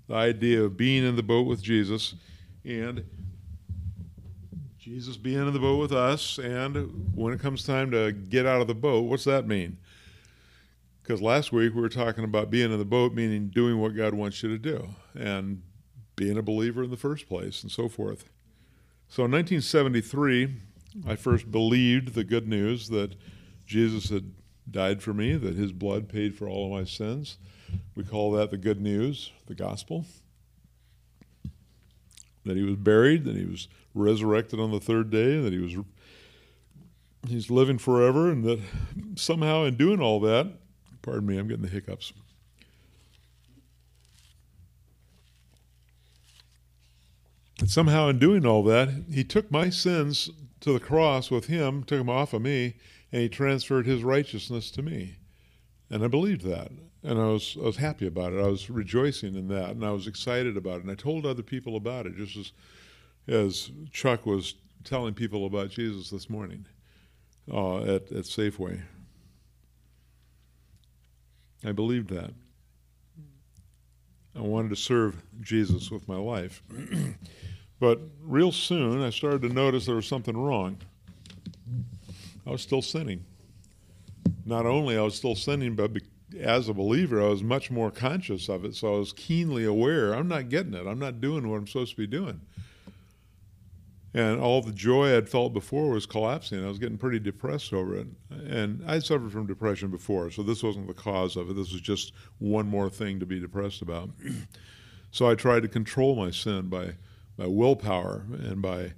the 0.07 0.15
idea 0.15 0.63
of 0.63 0.77
being 0.77 1.05
in 1.05 1.15
the 1.15 1.23
boat 1.23 1.47
with 1.47 1.61
Jesus 1.61 2.15
and 2.63 3.03
Jesus 4.77 5.17
being 5.17 5.47
in 5.47 5.53
the 5.53 5.59
boat 5.59 5.79
with 5.79 5.91
us. 5.91 6.37
And 6.39 7.11
when 7.15 7.33
it 7.33 7.39
comes 7.39 7.63
time 7.63 7.91
to 7.91 8.11
get 8.11 8.45
out 8.45 8.61
of 8.61 8.67
the 8.67 8.75
boat, 8.75 9.01
what's 9.01 9.25
that 9.25 9.47
mean? 9.47 9.77
Because 11.01 11.21
last 11.21 11.51
week 11.51 11.73
we 11.73 11.81
were 11.81 11.89
talking 11.89 12.23
about 12.23 12.49
being 12.49 12.71
in 12.71 12.77
the 12.77 12.85
boat, 12.85 13.13
meaning 13.13 13.47
doing 13.47 13.79
what 13.79 13.95
God 13.95 14.13
wants 14.13 14.43
you 14.43 14.49
to 14.49 14.57
do 14.57 14.89
and 15.15 15.61
being 16.15 16.37
a 16.37 16.41
believer 16.41 16.83
in 16.83 16.91
the 16.91 16.97
first 16.97 17.27
place 17.27 17.63
and 17.63 17.71
so 17.71 17.89
forth. 17.89 18.25
So 19.07 19.25
in 19.25 19.31
1973, 19.31 20.53
I 21.07 21.15
first 21.15 21.51
believed 21.51 22.13
the 22.13 22.23
good 22.23 22.47
news 22.47 22.89
that 22.89 23.15
Jesus 23.65 24.09
had 24.09 24.33
died 24.69 25.01
for 25.01 25.13
me, 25.13 25.35
that 25.35 25.55
his 25.55 25.71
blood 25.71 26.09
paid 26.09 26.35
for 26.35 26.47
all 26.47 26.65
of 26.65 26.71
my 26.71 26.85
sins. 26.85 27.37
We 27.95 28.03
call 28.03 28.31
that 28.33 28.51
the 28.51 28.57
good 28.57 28.81
news, 28.81 29.31
the 29.47 29.55
gospel. 29.55 30.05
That 32.45 32.57
he 32.57 32.63
was 32.63 32.75
buried, 32.75 33.25
that 33.25 33.35
he 33.35 33.45
was 33.45 33.67
resurrected 33.93 34.59
on 34.59 34.71
the 34.71 34.79
third 34.79 35.09
day, 35.09 35.39
that 35.39 35.53
he 35.53 35.59
was 35.59 35.75
he's 37.27 37.51
living 37.51 37.77
forever, 37.77 38.31
and 38.31 38.43
that 38.45 38.59
somehow 39.15 39.65
in 39.65 39.75
doing 39.75 40.01
all 40.01 40.19
that, 40.21 40.47
pardon 41.01 41.27
me, 41.27 41.37
I'm 41.37 41.47
getting 41.47 41.63
the 41.63 41.69
hiccups. 41.69 42.13
And 47.59 47.69
somehow 47.69 48.07
in 48.07 48.19
doing 48.19 48.45
all 48.45 48.63
that, 48.63 48.89
he 49.11 49.23
took 49.23 49.51
my 49.51 49.69
sins 49.69 50.29
to 50.61 50.73
the 50.73 50.79
cross 50.79 51.31
with 51.31 51.45
him, 51.45 51.83
took 51.83 52.01
him 52.01 52.09
off 52.09 52.33
of 52.33 52.41
me, 52.41 52.75
and 53.11 53.21
he 53.21 53.29
transferred 53.29 53.85
his 53.85 54.03
righteousness 54.03 54.71
to 54.71 54.81
me. 54.81 55.15
And 55.89 56.03
I 56.03 56.07
believed 56.07 56.43
that. 56.43 56.71
And 57.01 57.19
I 57.19 57.27
was, 57.27 57.57
I 57.59 57.65
was 57.65 57.77
happy 57.77 58.05
about 58.05 58.33
it. 58.33 58.39
I 58.39 58.47
was 58.47 58.69
rejoicing 58.69 59.35
in 59.35 59.47
that. 59.47 59.71
And 59.71 59.85
I 59.85 59.91
was 59.91 60.05
excited 60.05 60.57
about 60.57 60.77
it. 60.77 60.83
And 60.83 60.91
I 60.91 60.95
told 60.95 61.25
other 61.25 61.41
people 61.41 61.75
about 61.75 62.05
it, 62.05 62.15
just 62.17 62.35
as, 62.35 62.51
as 63.27 63.71
Chuck 63.91 64.25
was 64.25 64.55
telling 64.83 65.13
people 65.13 65.45
about 65.45 65.69
Jesus 65.69 66.09
this 66.09 66.29
morning 66.29 66.65
uh, 67.51 67.79
at, 67.81 68.11
at 68.11 68.25
Safeway. 68.25 68.81
I 71.65 71.71
believed 71.71 72.09
that. 72.09 72.31
I 74.35 74.41
wanted 74.41 74.69
to 74.69 74.75
serve 74.75 75.21
Jesus 75.41 75.91
with 75.91 76.07
my 76.07 76.15
life. 76.15 76.61
but 77.79 77.99
real 78.21 78.51
soon, 78.51 79.01
I 79.01 79.09
started 79.09 79.41
to 79.43 79.49
notice 79.49 79.85
there 79.85 79.95
was 79.95 80.07
something 80.07 80.37
wrong. 80.37 80.77
I 82.45 82.51
was 82.51 82.61
still 82.61 82.81
sinning. 82.81 83.25
Not 84.45 84.65
only 84.65 84.97
I 84.97 85.01
was 85.01 85.15
still 85.15 85.35
sinning, 85.35 85.75
but 85.75 85.91
as 86.39 86.69
a 86.69 86.73
believer, 86.73 87.21
I 87.21 87.27
was 87.27 87.43
much 87.43 87.69
more 87.69 87.91
conscious 87.91 88.49
of 88.49 88.65
it. 88.65 88.75
So 88.75 88.95
I 88.95 88.97
was 88.97 89.13
keenly 89.13 89.65
aware. 89.65 90.13
I'm 90.13 90.27
not 90.27 90.49
getting 90.49 90.73
it. 90.73 90.87
I'm 90.87 90.99
not 90.99 91.21
doing 91.21 91.47
what 91.49 91.57
I'm 91.57 91.67
supposed 91.67 91.91
to 91.91 91.97
be 91.97 92.07
doing 92.07 92.41
and 94.13 94.39
all 94.41 94.61
the 94.61 94.71
joy 94.71 95.15
I'd 95.15 95.29
felt 95.29 95.53
before 95.53 95.89
was 95.89 96.05
collapsing. 96.05 96.63
I 96.63 96.67
was 96.67 96.79
getting 96.79 96.97
pretty 96.97 97.19
depressed 97.19 97.73
over 97.73 97.95
it. 97.95 98.07
And 98.31 98.83
I'd 98.87 99.03
suffered 99.03 99.31
from 99.31 99.45
depression 99.45 99.91
before, 99.91 100.31
so 100.31 100.41
this 100.41 100.63
wasn't 100.63 100.87
the 100.87 100.93
cause 100.93 101.35
of 101.35 101.49
it. 101.49 101.55
This 101.55 101.71
was 101.71 101.81
just 101.81 102.13
one 102.39 102.67
more 102.67 102.89
thing 102.89 103.19
to 103.19 103.25
be 103.25 103.39
depressed 103.39 103.81
about. 103.81 104.09
so 105.11 105.29
I 105.29 105.35
tried 105.35 105.61
to 105.61 105.67
control 105.67 106.15
my 106.15 106.31
sin 106.31 106.69
by, 106.69 106.93
by 107.39 107.47
willpower 107.47 108.25
and 108.33 108.61
by, 108.61 108.91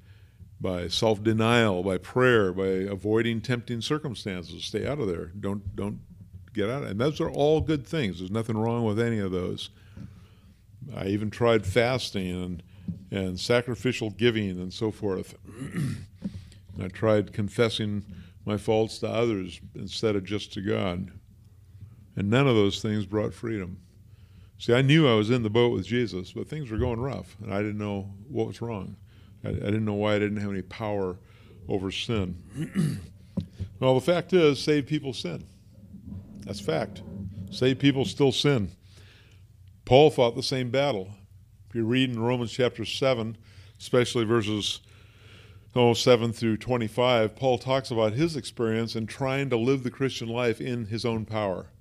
by 0.59 0.87
self 0.87 1.23
denial, 1.23 1.83
by 1.83 1.99
prayer, 1.99 2.51
by 2.51 2.65
avoiding 2.65 3.39
tempting 3.39 3.81
circumstances. 3.81 4.65
Stay 4.65 4.87
out 4.87 4.99
of 4.99 5.07
there. 5.07 5.27
Don't, 5.39 5.75
don't 5.75 5.99
get 6.53 6.67
out. 6.67 6.83
And 6.83 6.99
those 6.99 7.21
are 7.21 7.29
all 7.29 7.61
good 7.61 7.85
things. 7.85 8.17
There's 8.17 8.31
nothing 8.31 8.57
wrong 8.57 8.83
with 8.83 8.99
any 8.99 9.19
of 9.19 9.31
those. 9.31 9.69
I 10.95 11.05
even 11.05 11.29
tried 11.29 11.65
fasting 11.65 12.43
and 12.43 12.63
and 13.11 13.39
sacrificial 13.39 14.09
giving 14.09 14.51
and 14.51 14.73
so 14.73 14.89
forth. 14.89 15.35
I 16.81 16.87
tried 16.87 17.33
confessing 17.33 18.05
my 18.45 18.57
faults 18.57 18.99
to 18.99 19.07
others 19.07 19.59
instead 19.75 20.15
of 20.15 20.23
just 20.23 20.53
to 20.53 20.61
God. 20.61 21.11
And 22.15 22.29
none 22.29 22.47
of 22.47 22.55
those 22.55 22.81
things 22.81 23.05
brought 23.05 23.33
freedom. 23.33 23.77
See, 24.61 24.75
I 24.75 24.83
knew 24.83 25.07
I 25.07 25.15
was 25.15 25.31
in 25.31 25.41
the 25.41 25.49
boat 25.49 25.73
with 25.73 25.87
Jesus, 25.87 26.33
but 26.33 26.47
things 26.47 26.69
were 26.69 26.77
going 26.77 26.99
rough, 26.99 27.35
and 27.41 27.51
I 27.51 27.63
didn't 27.63 27.79
know 27.79 28.13
what 28.29 28.45
was 28.45 28.61
wrong. 28.61 28.95
I, 29.43 29.49
I 29.49 29.53
didn't 29.53 29.85
know 29.85 29.95
why 29.95 30.13
I 30.13 30.19
didn't 30.19 30.37
have 30.37 30.51
any 30.51 30.61
power 30.61 31.17
over 31.67 31.89
sin. 31.89 32.37
well, 33.79 33.95
the 33.95 34.01
fact 34.01 34.33
is, 34.33 34.61
saved 34.61 34.87
people 34.87 35.13
sin. 35.13 35.45
That's 36.45 36.59
fact. 36.59 37.01
Saved 37.49 37.79
people 37.79 38.05
still 38.05 38.31
sin. 38.31 38.69
Paul 39.83 40.11
fought 40.11 40.35
the 40.35 40.43
same 40.43 40.69
battle. 40.69 41.09
If 41.67 41.75
you 41.75 41.83
read 41.83 42.11
in 42.11 42.19
Romans 42.19 42.51
chapter 42.51 42.85
7, 42.85 43.35
especially 43.79 44.25
verses 44.25 44.81
oh, 45.75 45.95
7 45.95 46.33
through 46.33 46.57
25, 46.57 47.35
Paul 47.35 47.57
talks 47.57 47.89
about 47.89 48.13
his 48.13 48.35
experience 48.35 48.95
in 48.95 49.07
trying 49.07 49.49
to 49.49 49.57
live 49.57 49.81
the 49.81 49.89
Christian 49.89 50.27
life 50.27 50.61
in 50.61 50.85
his 50.85 51.03
own 51.03 51.25
power, 51.25 51.71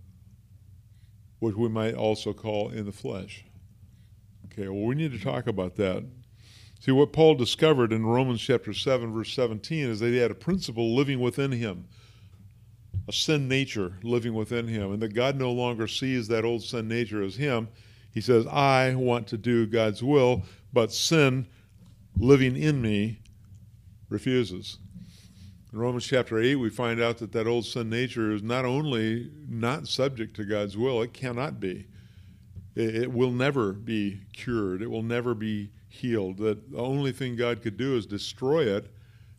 which 1.41 1.57
we 1.57 1.69
might 1.69 1.95
also 1.95 2.33
call 2.33 2.71
in 2.71 2.87
the 2.87 2.93
flesh. 2.93 3.45
Okay, 4.47 4.69
well, 4.69 4.85
we 4.85 4.95
need 4.95 5.13
to 5.13 5.19
talk 5.19 5.47
about 5.47 5.77
that. 5.77 6.05
See, 6.81 6.93
what 6.93 7.13
Paul 7.13 7.35
discovered 7.35 7.93
in 7.93 8.07
Romans 8.07 8.41
chapter 8.41 8.73
7, 8.73 9.13
verse 9.13 9.33
17, 9.35 9.91
is 9.91 10.01
that 10.01 10.09
he 10.09 10.17
had 10.17 10.31
a 10.31 10.35
principle 10.35 10.95
living 10.95 11.21
within 11.21 11.53
him, 11.53 11.87
a 13.09 13.13
sin 13.13 13.49
nature 13.49 13.95
living 14.03 14.35
within 14.35 14.67
him, 14.69 14.93
and 14.93 15.03
that 15.03 15.15
God 15.15 15.37
no 15.37 15.53
longer 15.53 15.87
sees 15.87 16.29
that 16.29 16.45
old 16.45 16.63
sin 16.63 16.89
nature 16.89 17.23
as 17.23 17.37
him 17.37 17.69
he 18.13 18.21
says, 18.21 18.47
I 18.47 18.95
want 18.95 19.29
to 19.29 19.39
do 19.39 19.67
God's 19.67 20.03
will, 20.03 20.43
but 20.73 20.93
sin 20.93 21.47
living 22.17 22.57
in 22.57 22.83
me 22.83 23.21
refuses. 24.09 24.79
In 25.73 25.79
Romans 25.79 26.05
chapter 26.05 26.39
8, 26.41 26.57
we 26.57 26.69
find 26.69 27.01
out 27.01 27.19
that 27.19 27.33
that 27.33 27.47
old 27.47 27.65
sin 27.65 27.89
nature 27.89 28.33
is 28.33 28.43
not 28.43 28.65
only 28.65 29.31
not 29.49 29.87
subject 29.87 30.35
to 30.37 30.45
God's 30.45 30.77
will, 30.77 31.01
it 31.03 31.13
cannot 31.13 31.61
be. 31.61 31.87
It, 32.75 33.13
will 33.13 33.31
never 33.31 33.73
be 33.73 34.23
cured, 34.33 34.81
it 34.81 34.91
will 34.91 35.03
never 35.03 35.35
be 35.35 35.71
healed. 35.89 36.39
That 36.39 36.71
the 36.71 36.79
only 36.79 37.13
thing 37.13 37.37
God 37.37 37.63
could 37.63 37.77
do 37.77 37.97
is 37.97 38.07
destroy 38.07 38.65
it 38.65 38.91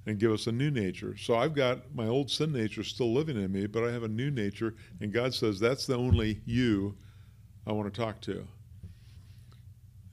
and 0.05 0.19
give 0.19 0.31
us 0.31 0.47
a 0.47 0.51
new 0.51 0.71
nature. 0.71 1.15
So 1.17 1.35
I've 1.35 1.55
got 1.55 1.93
my 1.95 2.07
old 2.07 2.29
sin 2.29 2.51
nature 2.51 2.83
still 2.83 3.13
living 3.13 3.41
in 3.41 3.51
me, 3.51 3.67
but 3.67 3.83
I 3.83 3.91
have 3.91 4.03
a 4.03 4.07
new 4.07 4.31
nature, 4.31 4.75
and 4.99 5.11
God 5.11 5.33
says 5.33 5.59
that's 5.59 5.85
the 5.85 5.97
only 5.97 6.41
you 6.45 6.95
I 7.65 7.71
want 7.71 7.93
to 7.93 8.01
talk 8.01 8.21
to 8.21 8.47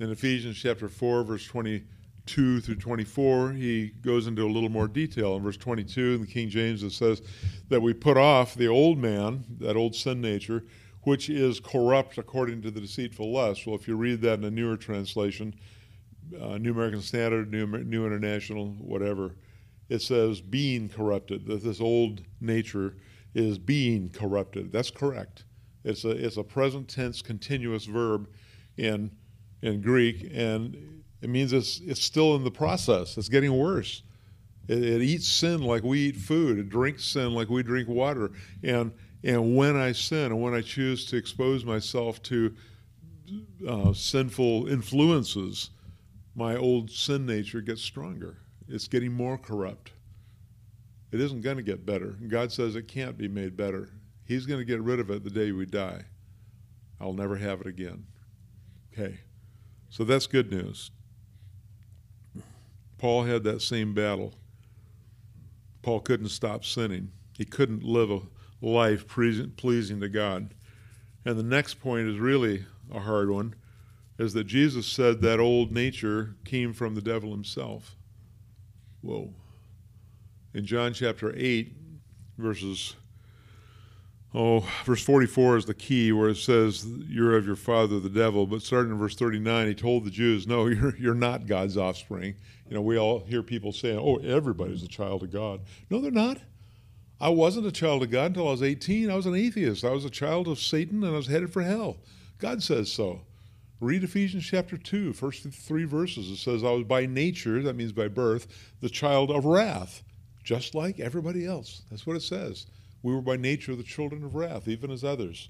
in 0.01 0.11
Ephesians 0.11 0.57
chapter 0.57 0.89
4, 0.89 1.25
verse 1.25 1.47
22 2.29 2.61
through 2.61 2.77
24, 2.77 3.53
he 3.53 3.89
goes 4.03 4.27
into 4.27 4.45
a 4.45 4.51
little 4.51 4.69
more 4.69 4.87
detail. 4.87 5.37
In 5.37 5.43
verse 5.43 5.57
22, 5.57 6.15
in 6.15 6.21
the 6.21 6.27
King 6.27 6.51
James, 6.51 6.83
it 6.83 6.91
says 6.91 7.23
that 7.69 7.81
we 7.81 7.95
put 7.95 8.17
off 8.17 8.55
the 8.55 8.69
old 8.69 8.99
man, 8.99 9.45
that 9.61 9.77
old 9.77 9.95
sin 9.95 10.21
nature, 10.21 10.65
which 11.03 11.31
is 11.31 11.59
corrupt 11.59 12.19
according 12.19 12.61
to 12.63 12.71
the 12.71 12.81
deceitful 12.81 13.33
lust. 13.33 13.67
Well, 13.67 13.77
if 13.77 13.89
you 13.89 13.97
read 13.97 14.21
that 14.23 14.39
in 14.39 14.45
a 14.45 14.51
newer 14.51 14.77
translation, 14.77 15.55
uh, 16.39 16.59
New 16.59 16.73
American 16.73 17.01
Standard, 17.01 17.51
New, 17.51 17.67
New 17.67 18.07
International, 18.07 18.67
whatever, 18.73 19.37
it 19.89 20.03
says 20.03 20.41
being 20.43 20.89
corrupted, 20.89 21.47
that 21.47 21.65
this 21.65 21.81
old 21.81 22.21
nature 22.41 22.97
is 23.35 23.59
being 23.59 24.11
corrupted. 24.11 24.71
That's 24.71 24.91
correct. 24.91 25.45
It's 25.83 26.05
a, 26.05 26.11
it's 26.11 26.37
a 26.37 26.45
present 26.45 26.89
tense 26.89 27.23
continuous 27.23 27.87
verb 27.87 28.29
in 28.77 29.13
in 29.61 29.81
Greek, 29.81 30.31
and 30.33 31.03
it 31.21 31.29
means 31.29 31.53
it's, 31.53 31.81
it's 31.81 32.03
still 32.03 32.37
in 32.37 32.45
the 32.45 32.51
process. 32.51 33.17
It's 33.17 33.29
getting 33.29 33.57
worse. 33.57 34.03
It, 34.69 34.83
it, 34.83 35.03
eats 35.03 35.27
sin 35.27 35.63
like 35.63 35.83
we 35.83 36.01
eat 36.01 36.17
food. 36.17 36.59
It 36.59 36.69
drinks 36.69 37.05
sin 37.05 37.33
like 37.33 37.49
we 37.49 37.63
drink 37.63 37.89
water. 37.89 38.31
And 38.63 38.93
and 39.25 39.57
when 39.57 39.77
I 39.77 39.93
sin 39.93 40.27
and 40.27 40.41
when 40.41 40.55
I 40.55 40.61
choose 40.61 41.05
to 41.07 41.17
expose 41.17 41.65
myself 41.65 42.23
to 42.25 42.55
uh, 43.67 43.93
sinful 43.93 44.69
influences, 44.69 45.71
my 46.37 46.57
old 46.57 46.91
sin 46.91 47.27
nature 47.27 47.61
gets 47.61 47.83
stronger. 47.83 48.37
It's 48.69 48.87
getting 48.87 49.13
more 49.13 49.37
corrupt. 49.37 49.91
It 51.11 51.21
isn't 51.21 51.41
going 51.41 51.57
to 51.57 51.63
get 51.63 51.85
better. 51.85 52.17
God 52.29 52.53
says 52.53 52.77
it 52.77 52.87
can't 52.87 53.17
be 53.17 53.29
made 53.29 53.57
better. 53.57 53.89
He's 54.25 54.47
going 54.47 54.61
to 54.61 54.65
get 54.65 54.81
rid 54.81 55.01
of 55.01 55.11
it 55.11 55.25
the 55.25 55.31
day 55.31 55.53
we 55.53 55.67
die. 55.67 56.03
I'll 57.01 57.15
never 57.15 57.37
have 57.37 57.61
it 57.61 57.67
again. 57.67 58.07
Okay. 58.93 59.19
So 59.89 60.05
that's 60.05 60.27
good 60.27 60.51
news. 60.51 60.91
Paul 62.99 63.25
had 63.25 63.45
that 63.45 63.63
same 63.63 63.95
battle. 63.95 64.35
Paul 65.83 66.01
couldn't 66.01 66.29
stop 66.29 66.65
sinning. 66.65 67.13
He 67.37 67.45
couldn't 67.45 67.85
live 67.85 68.11
a 68.11 68.21
life 68.61 69.07
pleasing 69.07 70.01
to 70.01 70.09
God. 70.09 70.55
And 71.25 71.39
the 71.39 71.45
next 71.45 71.75
point 71.75 72.09
is 72.09 72.19
really 72.19 72.67
a 72.93 73.01
hard 73.01 73.31
one 73.31 73.55
is 74.19 74.33
that 74.33 74.45
Jesus 74.45 74.87
said 74.87 75.23
that 75.23 75.39
old 75.39 75.71
nature 75.71 76.35
came 76.45 76.73
from 76.73 76.97
the 76.97 77.01
devil 77.01 77.31
himself. 77.31 77.97
Whoa. 79.01 79.33
In 80.53 80.67
John 80.67 80.93
chapter 80.93 81.33
8, 81.37 81.73
verses 82.37 82.97
Oh, 84.35 84.61
verse 84.85 85.03
44 85.03 85.57
is 85.57 85.65
the 85.65 85.75
key 85.75 86.13
where 86.13 86.29
it 86.29 86.37
says, 86.37 86.87
You're 87.09 87.37
of 87.37 87.47
your 87.47 87.57
father, 87.57 87.99
the 87.99 88.11
devil. 88.11 88.47
But 88.47 88.61
starting 88.61 88.93
in 88.93 88.99
verse 88.99 89.17
39, 89.17 89.69
he 89.69 89.75
told 89.75 90.05
the 90.05 90.11
Jews, 90.11 90.47
No, 90.47 90.67
you're, 90.67 90.95
you're 90.97 91.15
not 91.15 91.47
God's 91.47 91.77
offspring. 91.77 92.35
You 92.69 92.75
know, 92.75 92.83
we 92.83 92.99
all 92.99 93.21
hear 93.21 93.43
people 93.43 93.73
saying, 93.73 93.99
Oh, 93.99 94.17
everybody's 94.17 94.83
a 94.83 94.89
child 94.89 95.23
of 95.23 95.33
God. 95.33 95.61
No, 95.91 96.01
they're 96.01 96.11
not. 96.11 96.39
I 97.21 97.31
wasn't 97.31 97.67
a 97.67 97.73
child 97.73 98.03
of 98.03 98.11
God 98.11 98.27
until 98.27 98.49
I 98.49 98.53
was 98.53 98.63
18. 98.63 99.11
I 99.11 99.17
was 99.17 99.27
an 99.27 99.35
atheist. 99.35 99.85
I 99.85 99.91
was 99.91 100.05
a 100.05 100.11
child 100.11 100.47
of 100.47 100.61
Satan 100.61 101.03
and 101.03 101.13
I 101.13 101.17
was 101.17 101.27
headed 101.27 101.53
for 101.53 101.63
hell. 101.63 101.97
God 102.39 102.63
says 102.63 102.93
so. 102.93 103.23
Read 103.81 104.05
Ephesians 104.05 104.45
chapter 104.45 104.77
2, 104.77 105.13
first 105.13 105.49
three 105.51 105.85
verses. 105.85 106.31
It 106.31 106.37
says, 106.37 106.65
I 106.65 106.71
was 106.71 106.85
by 106.85 107.07
nature, 107.07 107.63
that 107.63 107.77
means 107.77 107.93
by 107.93 108.09
birth, 108.09 108.73
the 108.81 108.89
child 108.89 109.31
of 109.31 109.45
wrath, 109.45 110.03
just 110.43 110.75
like 110.75 110.99
everybody 110.99 111.47
else. 111.47 111.83
That's 111.89 112.05
what 112.05 112.17
it 112.17 112.23
says. 112.23 112.67
We 113.03 113.15
were 113.15 113.23
by 113.23 113.37
nature 113.37 113.77
the 113.77 113.83
children 113.83 114.25
of 114.25 114.35
wrath, 114.35 114.69
even 114.69 114.91
as 114.91 115.05
others. 115.05 115.49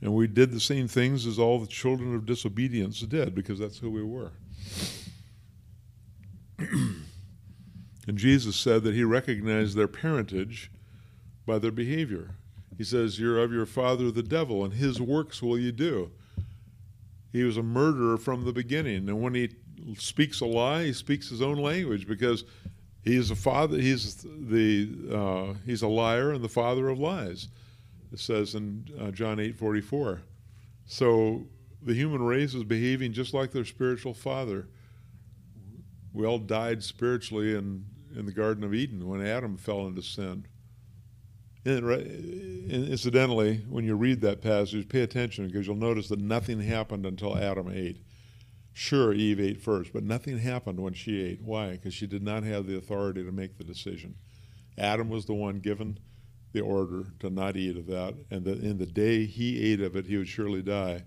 And 0.00 0.14
we 0.14 0.26
did 0.26 0.50
the 0.50 0.60
same 0.60 0.88
things 0.88 1.26
as 1.26 1.38
all 1.38 1.58
the 1.58 1.66
children 1.66 2.14
of 2.14 2.26
disobedience 2.26 3.00
did, 3.00 3.34
because 3.34 3.58
that's 3.58 3.78
who 3.78 3.90
we 3.90 4.02
were. 4.02 4.32
and 6.58 8.16
Jesus 8.16 8.56
said 8.56 8.82
that 8.82 8.94
he 8.94 9.04
recognized 9.04 9.76
their 9.76 9.88
parentage 9.88 10.70
by 11.46 11.58
their 11.58 11.70
behavior. 11.70 12.32
He 12.76 12.84
says, 12.84 13.18
You're 13.18 13.42
of 13.42 13.52
your 13.52 13.66
father 13.66 14.10
the 14.10 14.22
devil, 14.22 14.64
and 14.64 14.74
his 14.74 15.00
works 15.00 15.40
will 15.40 15.58
you 15.58 15.72
do. 15.72 16.10
He 17.32 17.42
was 17.42 17.56
a 17.56 17.62
murderer 17.62 18.16
from 18.16 18.44
the 18.44 18.52
beginning. 18.52 19.08
And 19.08 19.20
when 19.20 19.34
he 19.34 19.50
speaks 19.98 20.40
a 20.40 20.46
lie, 20.46 20.84
he 20.84 20.92
speaks 20.92 21.28
his 21.28 21.42
own 21.42 21.56
language 21.56 22.06
because 22.06 22.44
he's 23.04 23.30
a 23.30 23.36
father. 23.36 23.78
He's 23.78 24.24
the 24.24 24.88
uh, 25.12 25.54
he's 25.64 25.82
a 25.82 25.88
liar 25.88 26.32
and 26.32 26.42
the 26.42 26.48
father 26.48 26.88
of 26.88 26.98
lies. 26.98 27.48
It 28.12 28.18
says 28.18 28.54
in 28.54 28.88
uh, 29.00 29.10
John 29.10 29.38
eight 29.38 29.56
forty 29.56 29.80
four. 29.80 30.22
So 30.86 31.46
the 31.82 31.94
human 31.94 32.22
race 32.22 32.54
is 32.54 32.64
behaving 32.64 33.12
just 33.12 33.34
like 33.34 33.52
their 33.52 33.64
spiritual 33.64 34.14
father. 34.14 34.68
We 36.12 36.26
all 36.26 36.38
died 36.38 36.82
spiritually 36.82 37.54
in 37.54 37.84
in 38.16 38.26
the 38.26 38.32
Garden 38.32 38.64
of 38.64 38.72
Eden 38.72 39.06
when 39.06 39.24
Adam 39.24 39.56
fell 39.56 39.86
into 39.86 40.02
sin. 40.02 40.46
And 41.66 41.90
incidentally, 42.70 43.64
when 43.70 43.86
you 43.86 43.96
read 43.96 44.20
that 44.20 44.42
passage, 44.42 44.86
pay 44.86 45.00
attention 45.00 45.46
because 45.46 45.66
you'll 45.66 45.76
notice 45.76 46.08
that 46.08 46.20
nothing 46.20 46.60
happened 46.60 47.06
until 47.06 47.38
Adam 47.38 47.70
ate. 47.72 48.02
Sure, 48.76 49.12
Eve 49.12 49.40
ate 49.40 49.62
first, 49.62 49.92
but 49.92 50.02
nothing 50.02 50.38
happened 50.38 50.80
when 50.80 50.92
she 50.92 51.22
ate. 51.22 51.40
Why? 51.40 51.70
Because 51.70 51.94
she 51.94 52.08
did 52.08 52.24
not 52.24 52.42
have 52.42 52.66
the 52.66 52.76
authority 52.76 53.22
to 53.22 53.30
make 53.30 53.56
the 53.56 53.62
decision. 53.64 54.16
Adam 54.76 55.08
was 55.08 55.26
the 55.26 55.32
one 55.34 55.60
given 55.60 56.00
the 56.52 56.60
order 56.60 57.04
to 57.20 57.30
not 57.30 57.56
eat 57.56 57.76
of 57.76 57.86
that, 57.86 58.14
and 58.32 58.44
that 58.44 58.58
in 58.58 58.78
the 58.78 58.86
day 58.86 59.26
he 59.26 59.72
ate 59.72 59.80
of 59.80 59.94
it, 59.94 60.06
he 60.06 60.16
would 60.16 60.26
surely 60.26 60.60
die. 60.60 61.04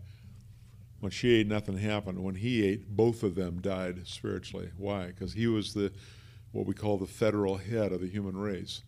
When 1.02 1.12
she 1.12 1.36
ate, 1.36 1.48
nothing 1.48 1.78
happened. 1.78 2.24
When 2.24 2.36
he 2.36 2.66
ate, 2.66 2.88
both 2.96 3.22
of 3.22 3.36
them 3.36 3.60
died 3.60 4.08
spiritually. 4.08 4.72
Why? 4.78 5.08
Because 5.08 5.34
he 5.34 5.48
was 5.48 5.74
the 5.74 5.92
what 6.54 6.66
we 6.66 6.74
call 6.74 6.98
the 6.98 7.06
federal 7.06 7.58
head 7.58 7.92
of 7.92 8.00
the 8.00 8.08
human 8.08 8.38
race. 8.38 8.82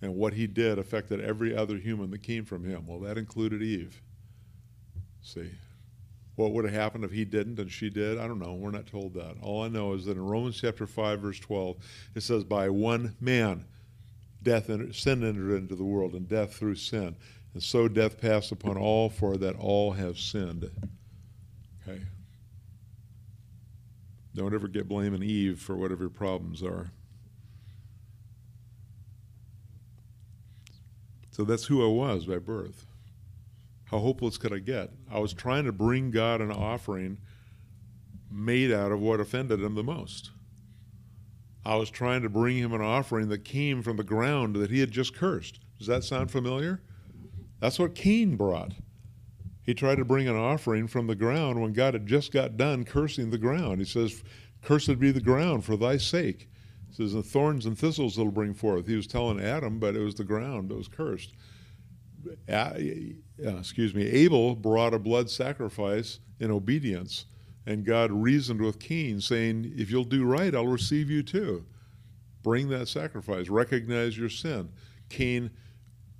And 0.00 0.14
what 0.14 0.34
he 0.34 0.46
did 0.46 0.78
affected 0.78 1.20
every 1.20 1.54
other 1.54 1.76
human 1.78 2.10
that 2.12 2.22
came 2.22 2.44
from 2.44 2.64
him. 2.64 2.86
Well, 2.86 3.00
that 3.00 3.18
included 3.18 3.60
Eve. 3.60 4.00
See? 5.20 5.50
What 6.36 6.52
would 6.52 6.64
have 6.64 6.74
happened 6.74 7.04
if 7.04 7.12
he 7.12 7.24
didn't 7.24 7.60
and 7.60 7.70
she 7.70 7.90
did? 7.90 8.18
I 8.18 8.26
don't 8.26 8.40
know. 8.40 8.54
We're 8.54 8.70
not 8.70 8.86
told 8.86 9.14
that. 9.14 9.36
All 9.40 9.62
I 9.62 9.68
know 9.68 9.92
is 9.92 10.04
that 10.06 10.16
in 10.16 10.24
Romans 10.24 10.60
chapter 10.60 10.86
5, 10.86 11.20
verse 11.20 11.38
12, 11.38 11.76
it 12.16 12.22
says, 12.22 12.42
By 12.42 12.68
one 12.68 13.14
man, 13.20 13.64
death 14.42 14.68
entered, 14.68 14.94
sin 14.96 15.22
entered 15.22 15.56
into 15.56 15.76
the 15.76 15.84
world, 15.84 16.14
and 16.14 16.28
death 16.28 16.54
through 16.54 16.74
sin. 16.74 17.14
And 17.52 17.62
so 17.62 17.86
death 17.86 18.20
passed 18.20 18.50
upon 18.50 18.76
all, 18.76 19.08
for 19.08 19.36
that 19.36 19.54
all 19.56 19.92
have 19.92 20.18
sinned. 20.18 20.68
Okay? 21.86 22.02
Don't 24.34 24.54
ever 24.54 24.66
get 24.66 24.88
blaming 24.88 25.22
Eve 25.22 25.60
for 25.60 25.76
whatever 25.76 26.02
your 26.02 26.10
problems 26.10 26.64
are. 26.64 26.90
So 31.30 31.44
that's 31.44 31.64
who 31.64 31.84
I 31.84 31.88
was 31.88 32.26
by 32.26 32.38
birth. 32.38 32.86
How 33.94 34.00
hopeless 34.00 34.38
could 34.38 34.52
I 34.52 34.58
get? 34.58 34.90
I 35.08 35.20
was 35.20 35.32
trying 35.32 35.66
to 35.66 35.72
bring 35.72 36.10
God 36.10 36.40
an 36.40 36.50
offering 36.50 37.18
made 38.28 38.72
out 38.72 38.90
of 38.90 38.98
what 38.98 39.20
offended 39.20 39.62
him 39.62 39.76
the 39.76 39.84
most. 39.84 40.32
I 41.64 41.76
was 41.76 41.90
trying 41.90 42.22
to 42.22 42.28
bring 42.28 42.56
him 42.56 42.72
an 42.72 42.80
offering 42.80 43.28
that 43.28 43.44
came 43.44 43.84
from 43.84 43.96
the 43.96 44.02
ground 44.02 44.56
that 44.56 44.72
he 44.72 44.80
had 44.80 44.90
just 44.90 45.14
cursed. 45.14 45.60
Does 45.78 45.86
that 45.86 46.02
sound 46.02 46.32
familiar? 46.32 46.82
That's 47.60 47.78
what 47.78 47.94
Cain 47.94 48.34
brought. 48.34 48.72
He 49.62 49.74
tried 49.74 49.98
to 49.98 50.04
bring 50.04 50.26
an 50.26 50.34
offering 50.34 50.88
from 50.88 51.06
the 51.06 51.14
ground 51.14 51.62
when 51.62 51.72
God 51.72 51.94
had 51.94 52.08
just 52.08 52.32
got 52.32 52.56
done 52.56 52.82
cursing 52.82 53.30
the 53.30 53.38
ground. 53.38 53.78
He 53.78 53.84
says, 53.84 54.24
Cursed 54.60 54.98
be 54.98 55.12
the 55.12 55.20
ground 55.20 55.64
for 55.64 55.76
thy 55.76 55.98
sake. 55.98 56.48
He 56.88 56.96
says, 56.96 57.12
The 57.12 57.22
thorns 57.22 57.64
and 57.64 57.78
thistles 57.78 58.18
it'll 58.18 58.32
bring 58.32 58.54
forth. 58.54 58.88
He 58.88 58.96
was 58.96 59.06
telling 59.06 59.38
Adam, 59.38 59.78
but 59.78 59.94
it 59.94 60.00
was 60.00 60.16
the 60.16 60.24
ground 60.24 60.70
that 60.70 60.76
was 60.76 60.88
cursed. 60.88 61.36
Uh, 62.48 62.72
excuse 63.58 63.94
me, 63.94 64.06
Abel 64.06 64.54
brought 64.54 64.94
a 64.94 64.98
blood 64.98 65.30
sacrifice 65.30 66.20
in 66.40 66.50
obedience, 66.50 67.26
and 67.66 67.84
God 67.84 68.10
reasoned 68.10 68.60
with 68.60 68.78
Cain, 68.78 69.20
saying, 69.20 69.72
If 69.76 69.90
you'll 69.90 70.04
do 70.04 70.24
right, 70.24 70.54
I'll 70.54 70.66
receive 70.66 71.10
you 71.10 71.22
too. 71.22 71.64
Bring 72.42 72.68
that 72.68 72.88
sacrifice, 72.88 73.48
recognize 73.48 74.18
your 74.18 74.28
sin. 74.28 74.68
Cain 75.08 75.50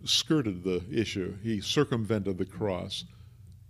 skirted 0.05 0.65
the 0.65 0.83
issue, 0.91 1.37
he 1.43 1.61
circumvented 1.61 2.39
the 2.39 2.47
cross. 2.47 3.05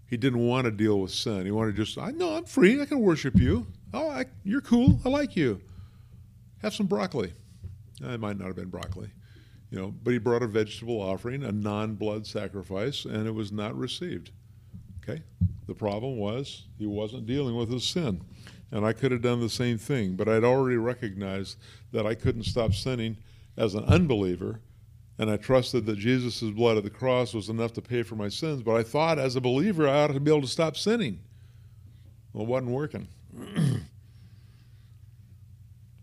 He 0.07 0.16
didn't 0.16 0.47
want 0.47 0.66
to 0.66 0.70
deal 0.70 1.01
with 1.01 1.11
sin. 1.11 1.44
He 1.44 1.51
wanted 1.51 1.77
to 1.77 1.85
just, 1.85 1.99
I 1.99 2.11
know 2.11 2.37
I'm 2.37 2.44
free. 2.44 2.81
I 2.81 2.85
can 2.85 3.01
worship 3.01 3.37
you. 3.37 3.66
Oh, 3.92 4.09
I, 4.09 4.27
you're 4.44 4.61
cool. 4.61 5.01
I 5.05 5.09
like 5.09 5.35
you. 5.35 5.61
Have 6.62 6.75
some 6.75 6.87
broccoli. 6.87 7.33
It 8.01 8.20
might 8.20 8.38
not 8.38 8.47
have 8.47 8.57
been 8.57 8.68
broccoli, 8.68 9.09
you 9.70 9.79
know. 9.79 9.94
But 10.03 10.12
he 10.12 10.18
brought 10.18 10.42
a 10.42 10.46
vegetable 10.46 11.00
offering, 11.00 11.44
a 11.44 11.53
non-blood 11.53 12.27
sacrifice, 12.27 13.05
and 13.05 13.27
it 13.27 13.35
was 13.35 13.53
not 13.53 13.77
received. 13.77 14.31
Okay. 15.03 15.22
The 15.66 15.74
problem 15.74 16.18
was 16.18 16.64
he 16.79 16.87
wasn't 16.87 17.27
dealing 17.27 17.57
with 17.57 17.70
his 17.70 17.85
sin, 17.85 18.22
and 18.70 18.85
I 18.85 18.92
could 18.92 19.12
have 19.12 19.22
done 19.22 19.40
the 19.40 19.48
same 19.48 19.79
thing. 19.79 20.16
But 20.16 20.29
I'd 20.29 20.44
already 20.44 20.77
recognized 20.77 21.59
that 21.92 22.07
I 22.07 22.14
couldn't 22.14 22.44
stop 22.44 22.74
sinning 22.74 23.16
as 23.57 23.74
an 23.74 23.85
unbeliever 23.85 24.61
and 25.18 25.31
I 25.31 25.37
trusted 25.37 25.87
that 25.87 25.98
Jesus' 25.98 26.42
blood 26.50 26.77
at 26.77 26.83
the 26.83 26.90
cross 26.90 27.35
was 27.35 27.48
enough 27.48 27.72
to 27.74 27.83
pay 27.83 28.03
for 28.03 28.16
my 28.16 28.29
sins. 28.29 28.62
But 28.62 28.74
I 28.77 28.83
thought, 28.83 29.18
as 29.18 29.37
a 29.37 29.40
believer, 29.40 29.88
I 29.88 30.03
ought 30.03 30.09
to 30.09 30.20
be 30.20 30.31
able 30.31 30.42
to 30.42 30.48
stop 30.48 30.77
sinning. 30.77 31.20
Well, 32.33 32.44
it 32.44 32.48
wasn't 32.48 32.72
working. 32.72 33.09
but 33.33 33.83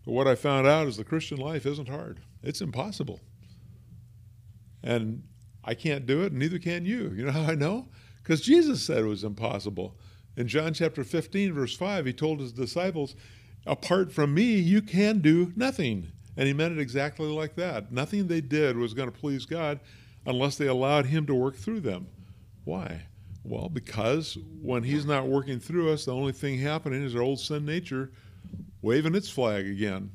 what 0.04 0.26
I 0.26 0.34
found 0.34 0.66
out 0.66 0.86
is 0.86 0.96
the 0.96 1.04
Christian 1.04 1.36
life 1.38 1.66
isn't 1.66 1.88
hard, 1.88 2.20
it's 2.42 2.62
impossible. 2.62 3.20
And 4.82 5.22
I 5.64 5.74
can't 5.74 6.06
do 6.06 6.22
it, 6.22 6.32
and 6.32 6.38
neither 6.38 6.58
can 6.58 6.84
you. 6.84 7.12
You 7.16 7.26
know 7.26 7.32
how 7.32 7.50
I 7.50 7.54
know? 7.54 7.88
Because 8.22 8.40
Jesus 8.40 8.82
said 8.82 8.98
it 8.98 9.06
was 9.06 9.24
impossible. 9.24 9.96
In 10.36 10.48
John 10.48 10.72
chapter 10.74 11.04
15, 11.04 11.52
verse 11.52 11.76
5, 11.76 12.06
he 12.06 12.12
told 12.12 12.40
his 12.40 12.52
disciples, 12.52 13.14
Apart 13.66 14.12
from 14.12 14.34
me, 14.34 14.54
you 14.54 14.82
can 14.82 15.20
do 15.20 15.52
nothing. 15.54 16.08
And 16.36 16.46
he 16.46 16.54
meant 16.54 16.72
it 16.72 16.80
exactly 16.80 17.28
like 17.28 17.54
that. 17.56 17.92
Nothing 17.92 18.26
they 18.26 18.40
did 18.40 18.76
was 18.76 18.94
going 18.94 19.10
to 19.10 19.18
please 19.18 19.44
God 19.44 19.80
unless 20.26 20.56
they 20.56 20.66
allowed 20.66 21.06
him 21.06 21.26
to 21.26 21.34
work 21.34 21.56
through 21.56 21.80
them. 21.80 22.06
Why? 22.64 23.02
Well, 23.44 23.68
because 23.68 24.38
when 24.60 24.82
he's 24.82 25.04
not 25.04 25.26
working 25.26 25.58
through 25.58 25.92
us, 25.92 26.04
the 26.04 26.14
only 26.14 26.32
thing 26.32 26.58
happening 26.58 27.02
is 27.02 27.14
our 27.14 27.22
old 27.22 27.40
sin 27.40 27.64
nature 27.64 28.10
waving 28.82 29.14
its 29.14 29.28
flag 29.28 29.66
again. 29.66 30.10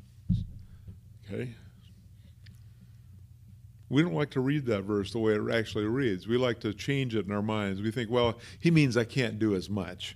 Okay? 1.26 1.54
We 3.90 4.02
don't 4.02 4.14
like 4.14 4.32
to 4.32 4.42
read 4.42 4.66
that 4.66 4.84
verse 4.84 5.12
the 5.12 5.20
way 5.20 5.34
it 5.34 5.52
actually 5.52 5.86
reads. 5.86 6.28
We 6.28 6.38
like 6.38 6.60
to 6.62 6.74
change 6.74 7.16
it 7.16 7.26
in 7.26 7.32
our 7.32 7.42
minds. 7.42 7.82
We 7.82 7.92
think, 7.92 8.10
well, 8.10 8.38
he 8.60 8.70
means 8.70 8.98
I 8.98 9.06
can't 9.06 9.40
do 9.40 9.56
as 9.56 9.70
much, 9.70 10.16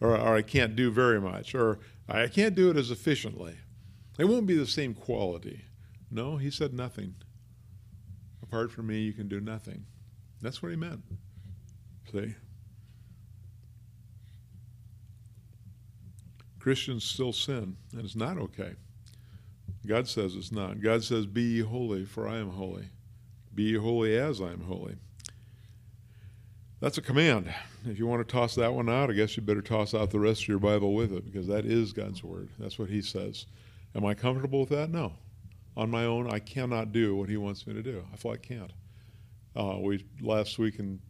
or, 0.00 0.16
or 0.16 0.36
I 0.36 0.42
can't 0.42 0.74
do 0.74 0.90
very 0.90 1.20
much, 1.20 1.54
or 1.54 1.78
I 2.08 2.26
can't 2.26 2.54
do 2.56 2.70
it 2.70 2.76
as 2.76 2.90
efficiently. 2.90 3.56
It 4.18 4.24
won't 4.24 4.46
be 4.46 4.56
the 4.56 4.66
same 4.66 4.94
quality. 4.94 5.62
No, 6.10 6.36
he 6.36 6.50
said 6.50 6.74
nothing. 6.74 7.14
Apart 8.42 8.72
from 8.72 8.88
me, 8.88 9.00
you 9.00 9.12
can 9.12 9.28
do 9.28 9.40
nothing. 9.40 9.84
That's 10.42 10.60
what 10.62 10.70
he 10.70 10.76
meant. 10.76 11.02
See? 12.10 12.34
Christians 16.58 17.04
still 17.04 17.32
sin, 17.32 17.76
and 17.92 18.04
it's 18.04 18.14
not 18.14 18.38
okay. 18.38 18.74
God 19.86 20.08
says 20.08 20.36
it's 20.36 20.52
not. 20.52 20.80
God 20.80 21.02
says, 21.02 21.26
Be 21.26 21.42
ye 21.42 21.60
holy, 21.60 22.04
for 22.04 22.28
I 22.28 22.38
am 22.38 22.50
holy. 22.50 22.88
Be 23.54 23.64
ye 23.64 23.76
holy 23.76 24.16
as 24.16 24.40
I 24.40 24.52
am 24.52 24.62
holy. 24.62 24.96
That's 26.80 26.98
a 26.98 27.02
command. 27.02 27.52
If 27.84 27.98
you 27.98 28.06
want 28.06 28.26
to 28.26 28.32
toss 28.32 28.54
that 28.56 28.74
one 28.74 28.88
out, 28.88 29.10
I 29.10 29.12
guess 29.12 29.36
you 29.36 29.42
better 29.42 29.62
toss 29.62 29.94
out 29.94 30.10
the 30.10 30.20
rest 30.20 30.42
of 30.42 30.48
your 30.48 30.58
Bible 30.58 30.94
with 30.94 31.12
it 31.12 31.24
because 31.24 31.46
that 31.46 31.64
is 31.64 31.92
God's 31.92 32.22
word. 32.24 32.48
That's 32.58 32.78
what 32.78 32.88
He 32.88 33.02
says. 33.02 33.46
Am 33.94 34.04
I 34.04 34.14
comfortable 34.14 34.60
with 34.60 34.70
that? 34.70 34.90
No. 34.90 35.12
On 35.76 35.90
my 35.90 36.04
own, 36.04 36.30
I 36.30 36.38
cannot 36.38 36.92
do 36.92 37.16
what 37.16 37.28
he 37.28 37.36
wants 37.36 37.66
me 37.66 37.74
to 37.74 37.82
do. 37.82 38.04
I 38.12 38.16
feel 38.16 38.32
I 38.32 38.36
can't. 38.36 38.72
Uh, 39.56 39.78
we 39.80 40.04
last 40.20 40.58
week 40.58 40.78
in 40.78 41.00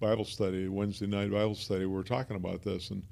Bible 0.00 0.24
study, 0.24 0.68
Wednesday 0.68 1.06
night 1.06 1.30
Bible 1.30 1.54
study, 1.54 1.86
we 1.86 1.94
were 1.94 2.02
talking 2.02 2.36
about 2.36 2.62
this, 2.62 2.90
and 2.90 3.04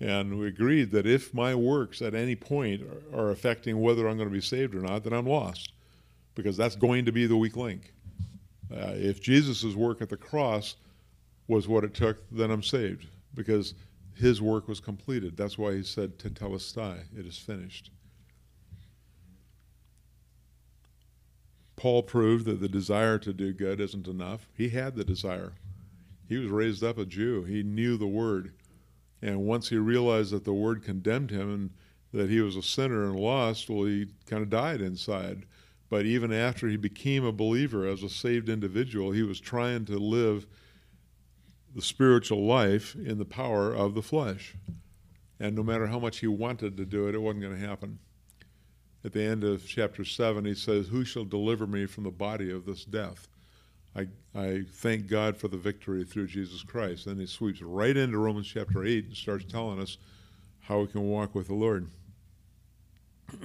and 0.00 0.38
we 0.38 0.48
agreed 0.48 0.90
that 0.92 1.06
if 1.06 1.34
my 1.34 1.54
works 1.54 2.00
at 2.00 2.14
any 2.14 2.34
point 2.34 2.82
are, 3.12 3.20
are 3.20 3.30
affecting 3.30 3.80
whether 3.80 4.08
I'm 4.08 4.16
going 4.16 4.28
to 4.28 4.34
be 4.34 4.40
saved 4.40 4.74
or 4.74 4.80
not, 4.80 5.04
then 5.04 5.12
I'm 5.12 5.26
lost, 5.26 5.72
because 6.34 6.56
that's 6.56 6.76
going 6.76 7.04
to 7.04 7.12
be 7.12 7.26
the 7.26 7.36
weak 7.36 7.56
link. 7.56 7.92
Uh, 8.72 8.92
if 8.94 9.20
Jesus' 9.20 9.74
work 9.74 10.00
at 10.00 10.08
the 10.08 10.16
cross 10.16 10.76
was 11.48 11.68
what 11.68 11.84
it 11.84 11.94
took, 11.94 12.18
then 12.30 12.50
I'm 12.50 12.62
saved, 12.62 13.06
because 13.34 13.74
his 14.14 14.40
work 14.40 14.68
was 14.68 14.80
completed. 14.80 15.36
That's 15.36 15.58
why 15.58 15.74
he 15.74 15.82
said, 15.82 16.18
"Tetelestai," 16.18 17.00
it 17.18 17.26
is 17.26 17.38
finished. 17.38 17.90
Paul 21.76 22.02
proved 22.02 22.44
that 22.44 22.60
the 22.60 22.68
desire 22.68 23.18
to 23.18 23.32
do 23.32 23.54
good 23.54 23.80
isn't 23.80 24.06
enough. 24.06 24.46
He 24.54 24.68
had 24.68 24.94
the 24.94 25.04
desire. 25.04 25.52
He 26.28 26.36
was 26.36 26.50
raised 26.50 26.84
up 26.84 26.98
a 26.98 27.06
Jew. 27.06 27.42
He 27.44 27.62
knew 27.62 27.96
the 27.96 28.06
word. 28.06 28.52
And 29.22 29.42
once 29.42 29.68
he 29.68 29.76
realized 29.76 30.32
that 30.32 30.44
the 30.44 30.54
word 30.54 30.82
condemned 30.82 31.30
him 31.30 31.52
and 31.52 31.70
that 32.12 32.30
he 32.30 32.40
was 32.40 32.56
a 32.56 32.62
sinner 32.62 33.04
and 33.04 33.18
lost, 33.18 33.68
well, 33.68 33.84
he 33.84 34.08
kind 34.26 34.42
of 34.42 34.50
died 34.50 34.80
inside. 34.80 35.46
But 35.88 36.06
even 36.06 36.32
after 36.32 36.68
he 36.68 36.76
became 36.76 37.24
a 37.24 37.32
believer 37.32 37.86
as 37.86 38.02
a 38.02 38.08
saved 38.08 38.48
individual, 38.48 39.10
he 39.10 39.22
was 39.22 39.40
trying 39.40 39.84
to 39.86 39.98
live 39.98 40.46
the 41.74 41.82
spiritual 41.82 42.44
life 42.44 42.94
in 42.94 43.18
the 43.18 43.24
power 43.24 43.72
of 43.72 43.94
the 43.94 44.02
flesh. 44.02 44.54
And 45.38 45.56
no 45.56 45.62
matter 45.62 45.86
how 45.86 45.98
much 45.98 46.18
he 46.18 46.26
wanted 46.26 46.76
to 46.76 46.84
do 46.84 47.08
it, 47.08 47.14
it 47.14 47.18
wasn't 47.18 47.42
going 47.42 47.58
to 47.58 47.66
happen. 47.66 47.98
At 49.04 49.12
the 49.12 49.22
end 49.22 49.44
of 49.44 49.66
chapter 49.66 50.04
7, 50.04 50.44
he 50.44 50.54
says, 50.54 50.88
Who 50.88 51.04
shall 51.04 51.24
deliver 51.24 51.66
me 51.66 51.86
from 51.86 52.04
the 52.04 52.10
body 52.10 52.50
of 52.50 52.66
this 52.66 52.84
death? 52.84 53.28
I, 53.96 54.06
I 54.34 54.62
thank 54.70 55.08
God 55.08 55.36
for 55.36 55.48
the 55.48 55.56
victory 55.56 56.04
through 56.04 56.28
Jesus 56.28 56.62
Christ. 56.62 57.06
Then 57.06 57.18
he 57.18 57.26
sweeps 57.26 57.60
right 57.60 57.96
into 57.96 58.18
Romans 58.18 58.46
chapter 58.46 58.84
8 58.84 59.06
and 59.06 59.16
starts 59.16 59.44
telling 59.44 59.80
us 59.80 59.98
how 60.60 60.80
we 60.80 60.86
can 60.86 61.02
walk 61.02 61.34
with 61.34 61.48
the 61.48 61.54
Lord. 61.54 61.88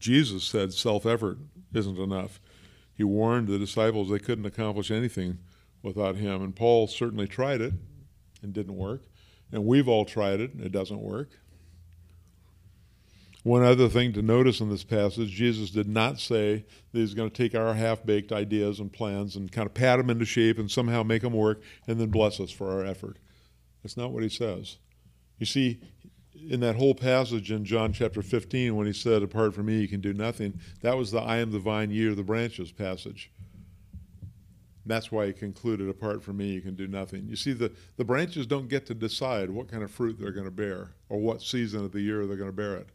Jesus 0.00 0.44
said 0.44 0.72
self 0.72 1.06
effort 1.06 1.38
isn't 1.72 1.98
enough. 1.98 2.40
He 2.96 3.04
warned 3.04 3.48
the 3.48 3.58
disciples 3.58 4.08
they 4.08 4.18
couldn't 4.18 4.46
accomplish 4.46 4.90
anything 4.90 5.38
without 5.82 6.16
him. 6.16 6.42
And 6.42 6.54
Paul 6.54 6.86
certainly 6.86 7.26
tried 7.26 7.60
it 7.60 7.74
and 8.42 8.52
didn't 8.52 8.76
work. 8.76 9.02
And 9.52 9.64
we've 9.64 9.88
all 9.88 10.04
tried 10.04 10.40
it 10.40 10.52
and 10.54 10.62
it 10.62 10.72
doesn't 10.72 11.00
work. 11.00 11.30
One 13.44 13.62
other 13.62 13.90
thing 13.90 14.14
to 14.14 14.22
notice 14.22 14.60
in 14.60 14.70
this 14.70 14.84
passage, 14.84 15.28
Jesus 15.28 15.70
did 15.70 15.86
not 15.86 16.18
say 16.18 16.64
that 16.92 16.98
he's 16.98 17.12
going 17.12 17.30
to 17.30 17.36
take 17.36 17.54
our 17.54 17.74
half 17.74 18.04
baked 18.04 18.32
ideas 18.32 18.80
and 18.80 18.90
plans 18.90 19.36
and 19.36 19.52
kind 19.52 19.66
of 19.66 19.74
pat 19.74 19.98
them 19.98 20.08
into 20.08 20.24
shape 20.24 20.58
and 20.58 20.70
somehow 20.70 21.02
make 21.02 21.20
them 21.20 21.34
work 21.34 21.60
and 21.86 22.00
then 22.00 22.08
bless 22.08 22.40
us 22.40 22.50
for 22.50 22.72
our 22.72 22.82
effort. 22.82 23.18
That's 23.82 23.98
not 23.98 24.12
what 24.12 24.22
he 24.22 24.30
says. 24.30 24.78
You 25.38 25.44
see, 25.44 25.82
in 26.34 26.60
that 26.60 26.76
whole 26.76 26.94
passage 26.94 27.52
in 27.52 27.66
John 27.66 27.92
chapter 27.92 28.22
15, 28.22 28.76
when 28.76 28.86
he 28.86 28.94
said, 28.94 29.22
Apart 29.22 29.52
from 29.52 29.66
me, 29.66 29.78
you 29.78 29.88
can 29.88 30.00
do 30.00 30.14
nothing, 30.14 30.58
that 30.80 30.96
was 30.96 31.10
the 31.10 31.20
I 31.20 31.36
am 31.36 31.52
the 31.52 31.58
vine, 31.58 31.90
ye 31.90 32.06
are 32.06 32.14
the 32.14 32.22
branches 32.22 32.72
passage. 32.72 33.30
That's 34.86 35.12
why 35.12 35.26
he 35.26 35.32
concluded, 35.34 35.90
Apart 35.90 36.22
from 36.22 36.38
me, 36.38 36.46
you 36.46 36.62
can 36.62 36.76
do 36.76 36.86
nothing. 36.86 37.28
You 37.28 37.36
see, 37.36 37.52
the, 37.52 37.72
the 37.98 38.04
branches 38.06 38.46
don't 38.46 38.68
get 38.68 38.86
to 38.86 38.94
decide 38.94 39.50
what 39.50 39.68
kind 39.68 39.82
of 39.82 39.90
fruit 39.90 40.18
they're 40.18 40.32
going 40.32 40.46
to 40.46 40.50
bear 40.50 40.92
or 41.10 41.18
what 41.18 41.42
season 41.42 41.84
of 41.84 41.92
the 41.92 42.00
year 42.00 42.26
they're 42.26 42.38
going 42.38 42.48
to 42.48 42.56
bear 42.56 42.76
it. 42.76 42.88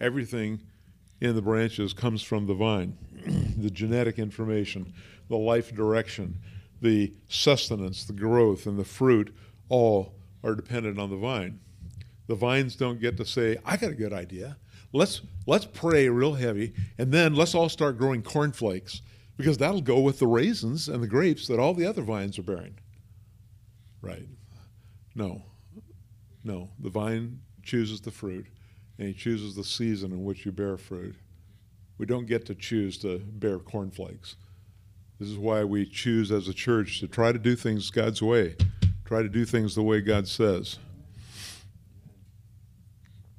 Everything 0.00 0.60
in 1.20 1.34
the 1.34 1.42
branches 1.42 1.92
comes 1.92 2.22
from 2.22 2.46
the 2.46 2.54
vine 2.54 2.96
the 3.56 3.70
genetic 3.70 4.18
information, 4.18 4.92
the 5.28 5.36
life 5.36 5.74
direction, 5.74 6.38
the 6.82 7.12
sustenance, 7.28 8.04
the 8.04 8.12
growth, 8.12 8.66
and 8.66 8.78
the 8.78 8.84
fruit 8.84 9.34
all 9.68 10.14
are 10.42 10.54
dependent 10.54 10.98
on 10.98 11.08
the 11.08 11.16
vine. 11.16 11.58
The 12.26 12.34
vines 12.34 12.76
don't 12.76 13.00
get 13.00 13.16
to 13.16 13.24
say, 13.24 13.56
I 13.64 13.76
got 13.76 13.90
a 13.90 13.94
good 13.94 14.12
idea. 14.12 14.56
Let's, 14.92 15.22
let's 15.46 15.64
pray 15.64 16.08
real 16.08 16.34
heavy, 16.34 16.74
and 16.98 17.10
then 17.10 17.34
let's 17.34 17.54
all 17.54 17.68
start 17.68 17.98
growing 17.98 18.22
cornflakes 18.22 19.02
because 19.36 19.58
that'll 19.58 19.80
go 19.80 20.00
with 20.00 20.18
the 20.18 20.26
raisins 20.26 20.88
and 20.88 21.02
the 21.02 21.08
grapes 21.08 21.48
that 21.48 21.58
all 21.58 21.74
the 21.74 21.86
other 21.86 22.02
vines 22.02 22.38
are 22.38 22.42
bearing. 22.42 22.78
Right? 24.00 24.28
No. 25.14 25.42
No. 26.44 26.70
The 26.78 26.90
vine 26.90 27.40
chooses 27.62 28.00
the 28.00 28.10
fruit, 28.10 28.46
and 28.98 29.08
he 29.08 29.14
chooses 29.14 29.54
the 29.54 29.64
season 29.64 30.12
in 30.12 30.24
which 30.24 30.44
you 30.44 30.52
bear 30.52 30.76
fruit. 30.76 31.16
We 31.98 32.06
don't 32.06 32.26
get 32.26 32.46
to 32.46 32.54
choose 32.54 32.98
to 32.98 33.18
bear 33.18 33.58
cornflakes. 33.58 34.36
This 35.18 35.28
is 35.28 35.38
why 35.38 35.64
we 35.64 35.86
choose 35.86 36.32
as 36.32 36.48
a 36.48 36.54
church 36.54 37.00
to 37.00 37.08
try 37.08 37.32
to 37.32 37.38
do 37.38 37.54
things 37.54 37.90
God's 37.90 38.20
way, 38.20 38.56
try 39.04 39.22
to 39.22 39.28
do 39.28 39.44
things 39.44 39.74
the 39.74 39.82
way 39.82 40.00
God 40.00 40.26
says. 40.26 40.78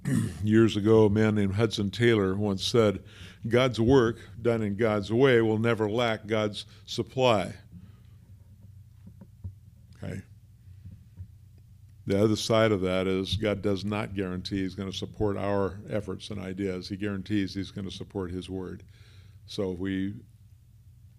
Years 0.44 0.78
ago, 0.78 1.06
a 1.06 1.10
man 1.10 1.36
named 1.36 1.56
Hudson 1.56 1.92
Taylor 1.92 2.36
once 2.36 2.64
said, 2.64 3.04
God's 3.48 3.80
work 3.80 4.18
done 4.42 4.62
in 4.62 4.76
God's 4.76 5.12
way 5.12 5.42
will 5.42 5.60
never 5.60 5.90
lack 5.90 6.26
God's 6.26 6.66
supply. 6.86 7.54
Okay. 10.04 10.22
The 12.08 12.24
other 12.24 12.36
side 12.36 12.72
of 12.72 12.82
that 12.82 13.08
is 13.08 13.36
God 13.36 13.62
does 13.62 13.84
not 13.84 14.14
guarantee 14.14 14.62
He's 14.62 14.76
going 14.76 14.92
to 14.92 14.98
support 14.98 15.38
our 15.38 15.80
efforts 15.90 16.30
and 16.30 16.40
ideas. 16.40 16.88
He 16.88 16.98
guarantees 16.98 17.54
He's 17.54 17.72
going 17.72 17.86
to 17.86 17.96
support 17.96 18.32
His 18.32 18.50
word. 18.50 18.84
So 19.48 19.72
if 19.72 19.80
we 19.80 20.14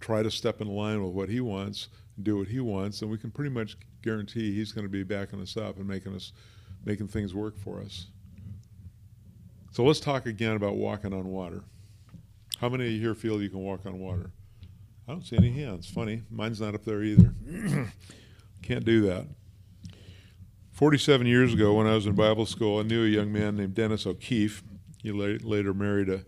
try 0.01 0.23
to 0.23 0.31
step 0.31 0.61
in 0.61 0.69
line 0.69 1.03
with 1.03 1.13
what 1.13 1.29
He 1.29 1.41
wants, 1.41 1.89
do 2.23 2.39
what 2.39 2.49
He 2.49 2.61
wants, 2.61 3.01
then 3.01 3.11
we 3.11 3.19
can 3.19 3.31
pretty 3.33 3.51
much 3.51 3.77
guarantee 4.03 4.55
He's 4.55 4.71
going 4.71 4.85
to 4.85 4.91
be 4.91 5.03
backing 5.03 5.41
us 5.41 5.57
up 5.57 5.77
and 5.77 5.89
making 5.89 6.15
us 6.15 6.33
making 6.85 7.09
things 7.09 7.35
work 7.35 7.59
for 7.59 7.81
us. 7.81 8.07
So 9.73 9.83
let's 9.83 10.01
talk 10.01 10.27
again 10.27 10.55
about 10.55 10.77
walking 10.77 11.13
on 11.13 11.27
water. 11.27 11.65
How 12.61 12.69
many 12.69 12.87
of 12.87 12.93
you 12.93 13.01
here 13.01 13.15
feel 13.15 13.43
you 13.43 13.51
can 13.51 13.59
walk 13.59 13.85
on 13.85 13.99
water? 13.99 14.31
I 15.09 15.13
don't 15.13 15.27
see 15.27 15.37
any 15.37 15.51
hands. 15.51 15.91
Funny, 15.91 16.23
mine's 16.31 16.61
not 16.61 16.75
up 16.75 16.85
there 16.85 17.03
either. 17.03 17.35
Can't 18.63 18.85
do 18.85 19.03
that. 19.03 19.27
47 20.77 21.27
years 21.27 21.55
ago, 21.55 21.73
when 21.73 21.87
I 21.87 21.95
was 21.95 22.05
in 22.05 22.15
Bible 22.15 22.45
school, 22.45 22.79
I 22.79 22.83
knew 22.83 23.03
a 23.03 23.09
young 23.09 23.33
man 23.33 23.57
named 23.57 23.73
Dennis 23.73 24.07
O'Keefe. 24.07 24.63
He 25.03 25.11
later 25.11 25.73
married 25.73 26.11
a 26.11 26.27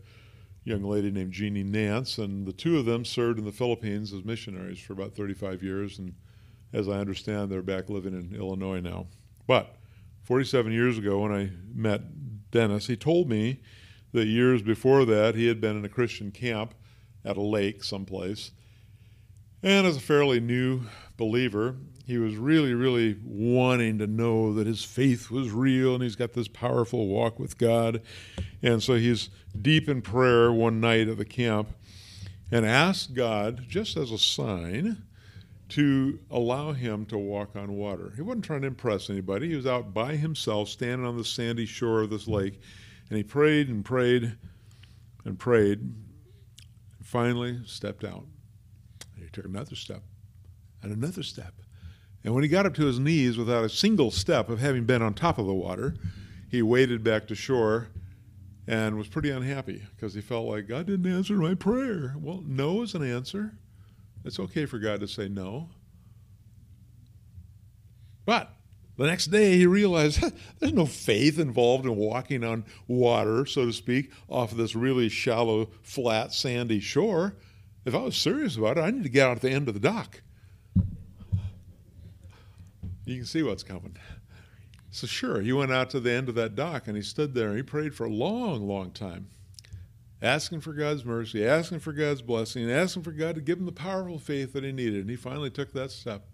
young 0.64 0.84
lady 0.84 1.10
named 1.10 1.32
Jeannie 1.34 1.62
Nance, 1.62 2.16
and 2.16 2.46
the 2.46 2.54
two 2.54 2.78
of 2.78 2.86
them 2.86 3.04
served 3.04 3.38
in 3.38 3.44
the 3.44 3.52
Philippines 3.52 4.10
as 4.14 4.24
missionaries 4.24 4.78
for 4.78 4.94
about 4.94 5.14
35 5.14 5.62
years. 5.62 5.98
And 5.98 6.14
as 6.72 6.88
I 6.88 6.92
understand, 6.92 7.52
they're 7.52 7.60
back 7.60 7.90
living 7.90 8.14
in 8.14 8.34
Illinois 8.34 8.80
now. 8.80 9.08
But 9.46 9.76
47 10.22 10.72
years 10.72 10.96
ago, 10.96 11.18
when 11.18 11.32
I 11.32 11.50
met 11.74 12.50
Dennis, 12.50 12.86
he 12.86 12.96
told 12.96 13.28
me 13.28 13.60
that 14.12 14.24
years 14.24 14.62
before 14.62 15.04
that 15.04 15.34
he 15.34 15.46
had 15.48 15.60
been 15.60 15.76
in 15.76 15.84
a 15.84 15.90
Christian 15.90 16.30
camp 16.30 16.72
at 17.22 17.36
a 17.36 17.42
lake 17.42 17.84
someplace. 17.84 18.52
And 19.62 19.86
as 19.86 19.98
a 19.98 20.00
fairly 20.00 20.40
new 20.40 20.84
believer, 21.18 21.76
he 22.08 22.16
was 22.16 22.36
really, 22.36 22.72
really 22.72 23.18
wanting 23.22 23.98
to 23.98 24.06
know 24.06 24.54
that 24.54 24.66
his 24.66 24.82
faith 24.82 25.30
was 25.30 25.50
real 25.50 25.92
and 25.92 26.02
he's 26.02 26.16
got 26.16 26.32
this 26.32 26.48
powerful 26.48 27.06
walk 27.06 27.38
with 27.38 27.58
God. 27.58 28.00
And 28.62 28.82
so 28.82 28.94
he's 28.94 29.28
deep 29.60 29.90
in 29.90 30.00
prayer 30.00 30.50
one 30.50 30.80
night 30.80 31.08
at 31.08 31.18
the 31.18 31.26
camp 31.26 31.68
and 32.50 32.64
asked 32.64 33.12
God, 33.12 33.66
just 33.68 33.98
as 33.98 34.10
a 34.10 34.16
sign, 34.16 35.02
to 35.68 36.18
allow 36.30 36.72
him 36.72 37.04
to 37.04 37.18
walk 37.18 37.54
on 37.54 37.74
water. 37.74 38.14
He 38.16 38.22
wasn't 38.22 38.46
trying 38.46 38.62
to 38.62 38.68
impress 38.68 39.10
anybody. 39.10 39.50
He 39.50 39.56
was 39.56 39.66
out 39.66 39.92
by 39.92 40.16
himself, 40.16 40.70
standing 40.70 41.06
on 41.06 41.18
the 41.18 41.24
sandy 41.26 41.66
shore 41.66 42.00
of 42.00 42.08
this 42.08 42.26
lake, 42.26 42.58
and 43.10 43.18
he 43.18 43.22
prayed 43.22 43.68
and 43.68 43.84
prayed 43.84 44.34
and 45.26 45.38
prayed, 45.38 45.80
and 45.80 45.94
finally 47.04 47.60
stepped 47.66 48.02
out. 48.02 48.24
And 49.14 49.24
he 49.24 49.28
took 49.28 49.44
another 49.44 49.76
step 49.76 50.00
and 50.82 50.90
another 50.90 51.22
step 51.22 51.52
and 52.24 52.34
when 52.34 52.42
he 52.42 52.48
got 52.48 52.66
up 52.66 52.74
to 52.74 52.86
his 52.86 52.98
knees 52.98 53.38
without 53.38 53.64
a 53.64 53.68
single 53.68 54.10
step 54.10 54.48
of 54.48 54.60
having 54.60 54.84
been 54.84 55.02
on 55.02 55.14
top 55.14 55.38
of 55.38 55.46
the 55.46 55.54
water, 55.54 55.94
he 56.50 56.62
waded 56.62 57.04
back 57.04 57.26
to 57.28 57.34
shore 57.34 57.88
and 58.66 58.96
was 58.96 59.08
pretty 59.08 59.30
unhappy 59.30 59.82
because 59.94 60.14
he 60.14 60.20
felt 60.20 60.46
like 60.46 60.68
God 60.68 60.86
didn't 60.86 61.10
answer 61.10 61.34
my 61.36 61.54
prayer. 61.54 62.14
Well, 62.18 62.42
no 62.46 62.82
is 62.82 62.94
an 62.94 63.08
answer. 63.08 63.58
It's 64.24 64.38
okay 64.40 64.66
for 64.66 64.78
God 64.78 65.00
to 65.00 65.08
say 65.08 65.28
no. 65.28 65.70
But 68.26 68.52
the 68.98 69.06
next 69.06 69.26
day 69.26 69.56
he 69.56 69.66
realized 69.66 70.22
there's 70.58 70.72
no 70.74 70.84
faith 70.84 71.38
involved 71.38 71.86
in 71.86 71.96
walking 71.96 72.44
on 72.44 72.66
water, 72.88 73.46
so 73.46 73.66
to 73.66 73.72
speak, 73.72 74.12
off 74.28 74.52
of 74.52 74.58
this 74.58 74.74
really 74.74 75.08
shallow, 75.08 75.70
flat, 75.82 76.34
sandy 76.34 76.80
shore. 76.80 77.36
If 77.86 77.94
I 77.94 78.02
was 78.02 78.16
serious 78.16 78.56
about 78.56 78.76
it, 78.76 78.82
I 78.82 78.90
need 78.90 79.04
to 79.04 79.08
get 79.08 79.28
out 79.28 79.36
at 79.36 79.42
the 79.42 79.50
end 79.50 79.68
of 79.68 79.74
the 79.74 79.80
dock. 79.80 80.20
You 83.08 83.16
can 83.16 83.24
see 83.24 83.42
what's 83.42 83.62
coming. 83.62 83.96
So, 84.90 85.06
sure, 85.06 85.40
he 85.40 85.50
went 85.50 85.72
out 85.72 85.88
to 85.90 86.00
the 86.00 86.12
end 86.12 86.28
of 86.28 86.34
that 86.34 86.54
dock 86.54 86.88
and 86.88 86.96
he 86.96 87.02
stood 87.02 87.32
there 87.32 87.48
and 87.48 87.56
he 87.56 87.62
prayed 87.62 87.94
for 87.94 88.04
a 88.04 88.10
long, 88.10 88.68
long 88.68 88.90
time, 88.90 89.28
asking 90.20 90.60
for 90.60 90.74
God's 90.74 91.06
mercy, 91.06 91.46
asking 91.46 91.80
for 91.80 91.94
God's 91.94 92.20
blessing, 92.20 92.70
asking 92.70 93.04
for 93.04 93.12
God 93.12 93.34
to 93.36 93.40
give 93.40 93.58
him 93.58 93.64
the 93.64 93.72
powerful 93.72 94.18
faith 94.18 94.52
that 94.52 94.62
he 94.62 94.72
needed. 94.72 95.00
And 95.00 95.10
he 95.10 95.16
finally 95.16 95.48
took 95.48 95.72
that 95.72 95.90
step. 95.90 96.26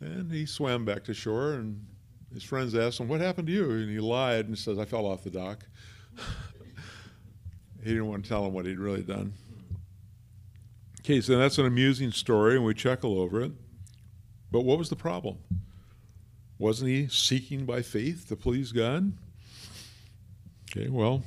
And 0.00 0.30
he 0.30 0.46
swam 0.46 0.84
back 0.84 1.02
to 1.04 1.14
shore, 1.14 1.54
and 1.54 1.84
his 2.32 2.44
friends 2.44 2.76
asked 2.76 3.00
him, 3.00 3.08
What 3.08 3.20
happened 3.20 3.48
to 3.48 3.52
you? 3.52 3.68
And 3.70 3.90
he 3.90 3.98
lied 3.98 4.46
and 4.46 4.56
says, 4.56 4.78
I 4.78 4.84
fell 4.84 5.06
off 5.06 5.24
the 5.24 5.30
dock. 5.30 5.66
he 7.82 7.90
didn't 7.90 8.06
want 8.06 8.22
to 8.22 8.28
tell 8.28 8.46
him 8.46 8.52
what 8.52 8.66
he'd 8.66 8.78
really 8.78 9.02
done. 9.02 9.32
Okay, 11.00 11.20
so 11.20 11.36
that's 11.38 11.58
an 11.58 11.66
amusing 11.66 12.12
story, 12.12 12.54
and 12.54 12.64
we 12.64 12.72
chuckle 12.72 13.18
over 13.18 13.40
it. 13.40 13.52
But 14.52 14.60
what 14.60 14.78
was 14.78 14.88
the 14.88 14.96
problem? 14.96 15.38
Wasn't 16.62 16.88
he 16.88 17.08
seeking 17.08 17.66
by 17.66 17.82
faith 17.82 18.28
to 18.28 18.36
please 18.36 18.70
God? 18.70 19.12
Okay, 20.70 20.88
well, 20.88 21.24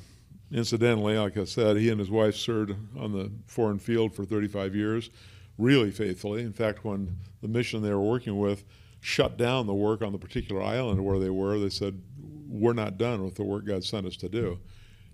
incidentally, 0.50 1.18
like 1.18 1.36
I 1.36 1.44
said, 1.44 1.76
he 1.76 1.90
and 1.90 2.00
his 2.00 2.10
wife 2.10 2.38
served 2.38 2.74
on 2.98 3.12
the 3.12 3.30
foreign 3.46 3.78
field 3.78 4.16
for 4.16 4.24
35 4.24 4.74
years, 4.74 5.10
really 5.58 5.92
faithfully. 5.92 6.44
In 6.44 6.54
fact, 6.54 6.86
when 6.86 7.18
the 7.42 7.50
mission 7.50 7.82
they 7.82 7.90
were 7.90 8.00
working 8.00 8.40
with 8.40 8.64
shut 9.02 9.36
down 9.36 9.68
the 9.68 9.74
work 9.74 10.02
on 10.02 10.14
the 10.14 10.18
particular 10.18 10.64
island 10.64 11.04
where 11.04 11.20
they 11.20 11.30
were, 11.30 11.60
they 11.60 11.70
said, 11.70 12.02
We're 12.48 12.72
not 12.72 12.98
done 12.98 13.22
with 13.26 13.36
the 13.36 13.44
work 13.44 13.66
God 13.66 13.84
sent 13.84 14.08
us 14.08 14.16
to 14.16 14.30
do. 14.30 14.58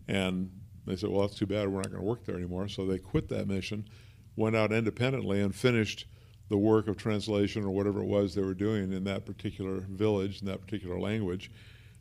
And 0.07 0.51
they 0.85 0.97
said, 0.97 1.09
Well, 1.09 1.21
that's 1.21 1.39
too 1.39 1.47
bad. 1.47 1.67
We're 1.67 1.81
not 1.81 1.89
going 1.89 2.03
to 2.03 2.07
work 2.07 2.25
there 2.25 2.35
anymore. 2.35 2.67
So 2.67 2.85
they 2.85 2.99
quit 2.99 3.27
that 3.29 3.47
mission, 3.47 3.89
went 4.35 4.55
out 4.55 4.71
independently, 4.71 5.41
and 5.41 5.55
finished 5.55 6.05
the 6.51 6.57
work 6.57 6.89
of 6.89 6.97
translation 6.97 7.63
or 7.63 7.71
whatever 7.71 8.01
it 8.01 8.05
was 8.05 8.35
they 8.35 8.41
were 8.41 8.53
doing 8.53 8.91
in 8.91 9.05
that 9.05 9.25
particular 9.25 9.85
village 9.89 10.41
in 10.41 10.47
that 10.47 10.59
particular 10.59 10.99
language 10.99 11.49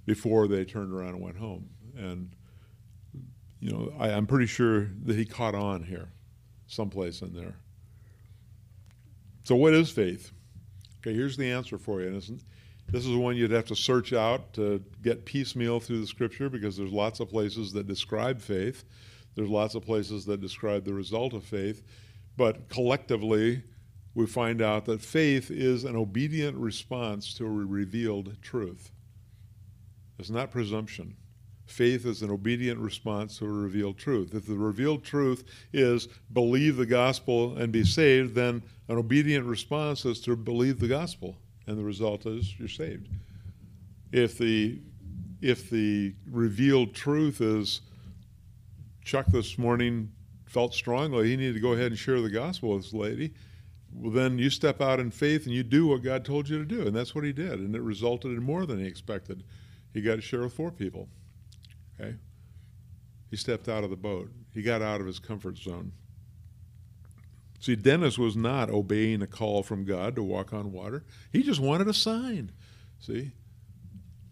before 0.07 0.49
they 0.49 0.65
turned 0.65 0.93
around 0.93 1.11
and 1.11 1.21
went 1.21 1.37
home. 1.37 1.69
And, 1.97 2.35
you 3.61 3.71
know, 3.71 3.93
I, 3.97 4.11
I'm 4.11 4.27
pretty 4.27 4.47
sure 4.47 4.89
that 5.05 5.15
he 5.15 5.25
caught 5.25 5.55
on 5.55 5.85
here, 5.85 6.09
someplace 6.67 7.23
in 7.23 7.33
there. 7.33 7.55
So, 9.45 9.55
what 9.55 9.73
is 9.73 9.89
faith? 9.89 10.33
Okay, 10.99 11.15
here's 11.15 11.37
the 11.37 11.49
answer 11.49 11.79
for 11.79 12.01
you. 12.01 12.09
And 12.09 12.43
this 12.89 13.07
is 13.07 13.15
one 13.15 13.37
you'd 13.37 13.53
have 13.53 13.67
to 13.67 13.77
search 13.77 14.13
out 14.13 14.53
to 14.55 14.83
get 15.01 15.25
piecemeal 15.25 15.79
through 15.79 16.01
the 16.01 16.09
scripture 16.09 16.51
because 16.51 16.77
there's 16.77 16.93
lots 16.93 17.21
of 17.21 17.29
places 17.29 17.73
that 17.75 17.87
describe 17.87 18.41
faith. 18.41 18.85
There's 19.37 19.49
lots 19.49 19.77
of 19.77 19.83
places 19.83 20.25
that 20.25 20.41
describe 20.41 20.85
the 20.85 20.93
result 20.93 21.35
of 21.35 21.45
faith. 21.45 21.85
But 22.37 22.69
collectively, 22.69 23.63
we 24.21 24.27
find 24.27 24.61
out 24.61 24.85
that 24.85 25.01
faith 25.01 25.51
is 25.51 25.85
an 25.85 25.97
obedient 25.97 26.57
response 26.57 27.33
to 27.35 27.47
a 27.47 27.49
revealed 27.49 28.37
truth. 28.43 28.93
It's 30.19 30.31
not 30.31 30.51
presumption. 30.51 31.17
Faith 31.65 32.05
is 32.05 32.21
an 32.21 32.31
obedient 32.31 32.79
response 32.79 33.39
to 33.39 33.47
a 33.47 33.49
revealed 33.49 33.97
truth. 33.97 34.35
If 34.35 34.47
the 34.47 34.57
revealed 34.57 35.05
truth 35.05 35.45
is 35.73 36.09
believe 36.33 36.77
the 36.77 36.85
gospel 36.85 37.57
and 37.57 37.73
be 37.73 37.85
saved, 37.85 38.35
then 38.35 38.63
an 38.89 38.99
obedient 38.99 39.47
response 39.47 40.05
is 40.05 40.21
to 40.23 40.37
believe 40.37 40.81
the 40.81 40.89
gospel, 40.89 41.37
and 41.67 41.79
the 41.79 41.85
result 41.85 42.27
is 42.27 42.59
you're 42.59 42.69
saved. 42.69 43.09
If 44.13 44.37
the 44.37 44.81
if 45.41 45.71
the 45.71 46.15
revealed 46.31 46.95
truth 46.95 47.41
is 47.41 47.81
Chuck 49.03 49.27
this 49.29 49.57
morning 49.57 50.13
felt 50.45 50.75
strongly 50.75 51.29
he 51.29 51.37
needed 51.37 51.55
to 51.55 51.61
go 51.61 51.73
ahead 51.73 51.87
and 51.87 51.99
share 51.99 52.21
the 52.21 52.29
gospel 52.29 52.75
with 52.75 52.83
this 52.83 52.93
lady, 52.93 53.33
well, 53.93 54.13
then 54.13 54.39
you 54.39 54.51
step 54.51 54.81
out 54.81 55.01
in 55.01 55.11
faith 55.11 55.47
and 55.47 55.55
you 55.55 55.63
do 55.63 55.87
what 55.87 56.03
God 56.03 56.25
told 56.25 56.49
you 56.49 56.59
to 56.59 56.65
do. 56.65 56.87
And 56.87 56.95
that's 56.95 57.15
what 57.15 57.25
he 57.25 57.33
did. 57.33 57.59
And 57.59 57.75
it 57.75 57.83
resulted 57.83 58.31
in 58.33 58.43
more 58.43 58.67
than 58.67 58.79
he 58.79 58.87
expected. 58.87 59.43
He 59.93 60.01
got 60.01 60.17
to 60.17 60.21
share 60.21 60.41
with 60.41 60.53
four 60.53 60.71
people. 60.71 61.09
Okay? 61.99 62.15
He 63.31 63.37
stepped 63.37 63.69
out 63.69 63.85
of 63.85 63.91
the 63.91 63.97
boat, 63.97 64.31
he 64.53 64.63
got 64.63 64.83
out 64.83 65.01
of 65.01 65.07
his 65.07 65.19
comfort 65.19 65.59
zone. 65.59 65.93
See, 67.61 67.77
Dennis 67.77 68.19
was 68.19 68.37
not 68.37 68.71
obeying 68.71 69.21
a 69.21 69.27
call 69.27 69.63
from 69.63 69.85
God 69.85 70.17
to 70.17 70.23
walk 70.23 70.55
on 70.55 70.73
water. 70.73 71.05
He 71.31 71.43
just 71.43 71.61
wanted 71.61 71.89
a 71.89 71.95
sign. 71.95 72.53
See? 72.99 73.33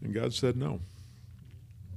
And 0.02 0.14
God 0.14 0.32
said 0.32 0.56
no. 0.56 0.80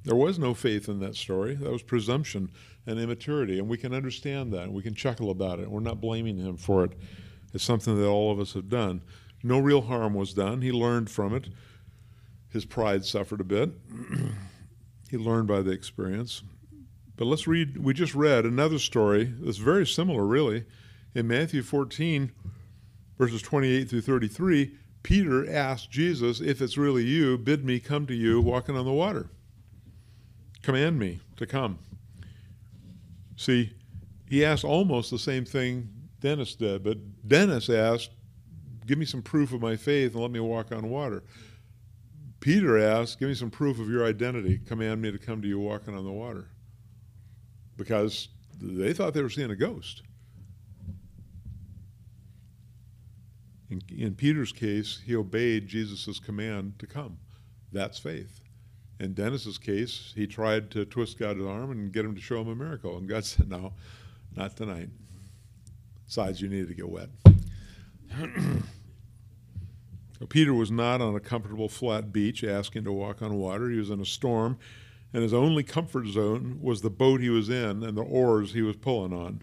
There 0.03 0.15
was 0.15 0.37
no 0.37 0.53
faith 0.53 0.89
in 0.89 0.99
that 0.99 1.15
story. 1.15 1.55
That 1.55 1.71
was 1.71 1.83
presumption 1.83 2.49
and 2.85 2.99
immaturity. 2.99 3.59
And 3.59 3.69
we 3.69 3.77
can 3.77 3.93
understand 3.93 4.51
that. 4.53 4.63
And 4.63 4.73
We 4.73 4.83
can 4.83 4.95
chuckle 4.95 5.29
about 5.29 5.59
it. 5.59 5.69
We're 5.69 5.79
not 5.79 6.01
blaming 6.01 6.37
him 6.37 6.57
for 6.57 6.83
it. 6.83 6.91
It's 7.53 7.63
something 7.63 7.97
that 7.97 8.07
all 8.07 8.31
of 8.31 8.39
us 8.39 8.53
have 8.53 8.69
done. 8.69 9.01
No 9.43 9.59
real 9.59 9.81
harm 9.81 10.13
was 10.13 10.33
done. 10.33 10.61
He 10.61 10.71
learned 10.71 11.09
from 11.09 11.35
it. 11.35 11.49
His 12.49 12.65
pride 12.65 13.05
suffered 13.05 13.41
a 13.41 13.45
bit. 13.45 13.71
he 15.09 15.17
learned 15.17 15.47
by 15.47 15.61
the 15.61 15.71
experience. 15.71 16.43
But 17.17 17.25
let's 17.25 17.47
read, 17.47 17.77
we 17.77 17.93
just 17.93 18.15
read 18.15 18.45
another 18.45 18.79
story 18.79 19.25
that's 19.25 19.57
very 19.57 19.85
similar, 19.85 20.25
really. 20.25 20.65
In 21.13 21.27
Matthew 21.27 21.61
14, 21.61 22.31
verses 23.17 23.41
28 23.41 23.89
through 23.89 24.01
33, 24.01 24.75
Peter 25.03 25.49
asked 25.51 25.91
Jesus, 25.91 26.39
If 26.39 26.61
it's 26.61 26.77
really 26.77 27.03
you, 27.03 27.37
bid 27.37 27.65
me 27.65 27.79
come 27.79 28.05
to 28.07 28.13
you 28.13 28.39
walking 28.41 28.77
on 28.77 28.85
the 28.85 28.93
water. 28.93 29.29
Command 30.61 30.99
me 30.99 31.19
to 31.37 31.45
come. 31.45 31.79
See, 33.35 33.73
he 34.29 34.45
asked 34.45 34.63
almost 34.63 35.09
the 35.09 35.19
same 35.19 35.45
thing 35.45 35.89
Dennis 36.21 36.55
did. 36.55 36.83
But 36.83 36.97
Dennis 37.27 37.69
asked, 37.69 38.11
Give 38.87 38.97
me 38.97 39.05
some 39.05 39.21
proof 39.21 39.53
of 39.53 39.61
my 39.61 39.75
faith 39.75 40.13
and 40.13 40.21
let 40.21 40.31
me 40.31 40.39
walk 40.39 40.71
on 40.71 40.89
water. 40.89 41.23
Peter 42.39 42.79
asked, 42.79 43.19
Give 43.19 43.29
me 43.29 43.35
some 43.35 43.51
proof 43.51 43.79
of 43.79 43.89
your 43.89 44.05
identity. 44.05 44.57
Command 44.57 45.01
me 45.01 45.11
to 45.11 45.17
come 45.17 45.41
to 45.41 45.47
you 45.47 45.59
walking 45.59 45.95
on 45.95 46.05
the 46.05 46.11
water. 46.11 46.47
Because 47.77 48.29
they 48.59 48.93
thought 48.93 49.13
they 49.13 49.21
were 49.21 49.29
seeing 49.29 49.51
a 49.51 49.55
ghost. 49.55 50.03
In, 53.69 53.81
in 53.95 54.15
Peter's 54.15 54.51
case, 54.51 54.99
he 55.05 55.15
obeyed 55.15 55.67
Jesus' 55.67 56.19
command 56.19 56.77
to 56.79 56.87
come. 56.87 57.17
That's 57.71 57.97
faith. 57.97 58.41
In 58.99 59.13
Dennis's 59.13 59.57
case, 59.57 60.11
he 60.15 60.27
tried 60.27 60.69
to 60.71 60.85
twist 60.85 61.17
God's 61.17 61.41
arm 61.41 61.71
and 61.71 61.91
get 61.91 62.05
him 62.05 62.13
to 62.13 62.21
show 62.21 62.41
him 62.41 62.49
a 62.49 62.55
miracle. 62.55 62.97
And 62.97 63.07
God 63.07 63.25
said, 63.25 63.49
No, 63.49 63.73
not 64.35 64.57
tonight. 64.57 64.89
Besides, 66.11 66.41
you 66.41 66.49
needed 66.49 66.67
to 66.67 66.73
get 66.73 66.89
wet. 66.89 67.07
Peter 70.27 70.53
was 70.53 70.69
not 70.69 70.99
on 70.99 71.15
a 71.15 71.21
comfortable 71.21 71.69
flat 71.69 72.11
beach 72.11 72.43
asking 72.43 72.83
to 72.83 72.91
walk 72.91 73.21
on 73.21 73.35
water. 73.35 73.69
He 73.69 73.77
was 73.77 73.89
in 73.89 74.01
a 74.01 74.05
storm, 74.05 74.57
and 75.13 75.23
his 75.23 75.33
only 75.33 75.63
comfort 75.63 76.07
zone 76.07 76.59
was 76.61 76.81
the 76.81 76.89
boat 76.89 77.21
he 77.21 77.29
was 77.29 77.47
in 77.47 77.81
and 77.81 77.97
the 77.97 78.01
oars 78.01 78.51
he 78.51 78.61
was 78.61 78.75
pulling 78.75 79.13
on. 79.13 79.41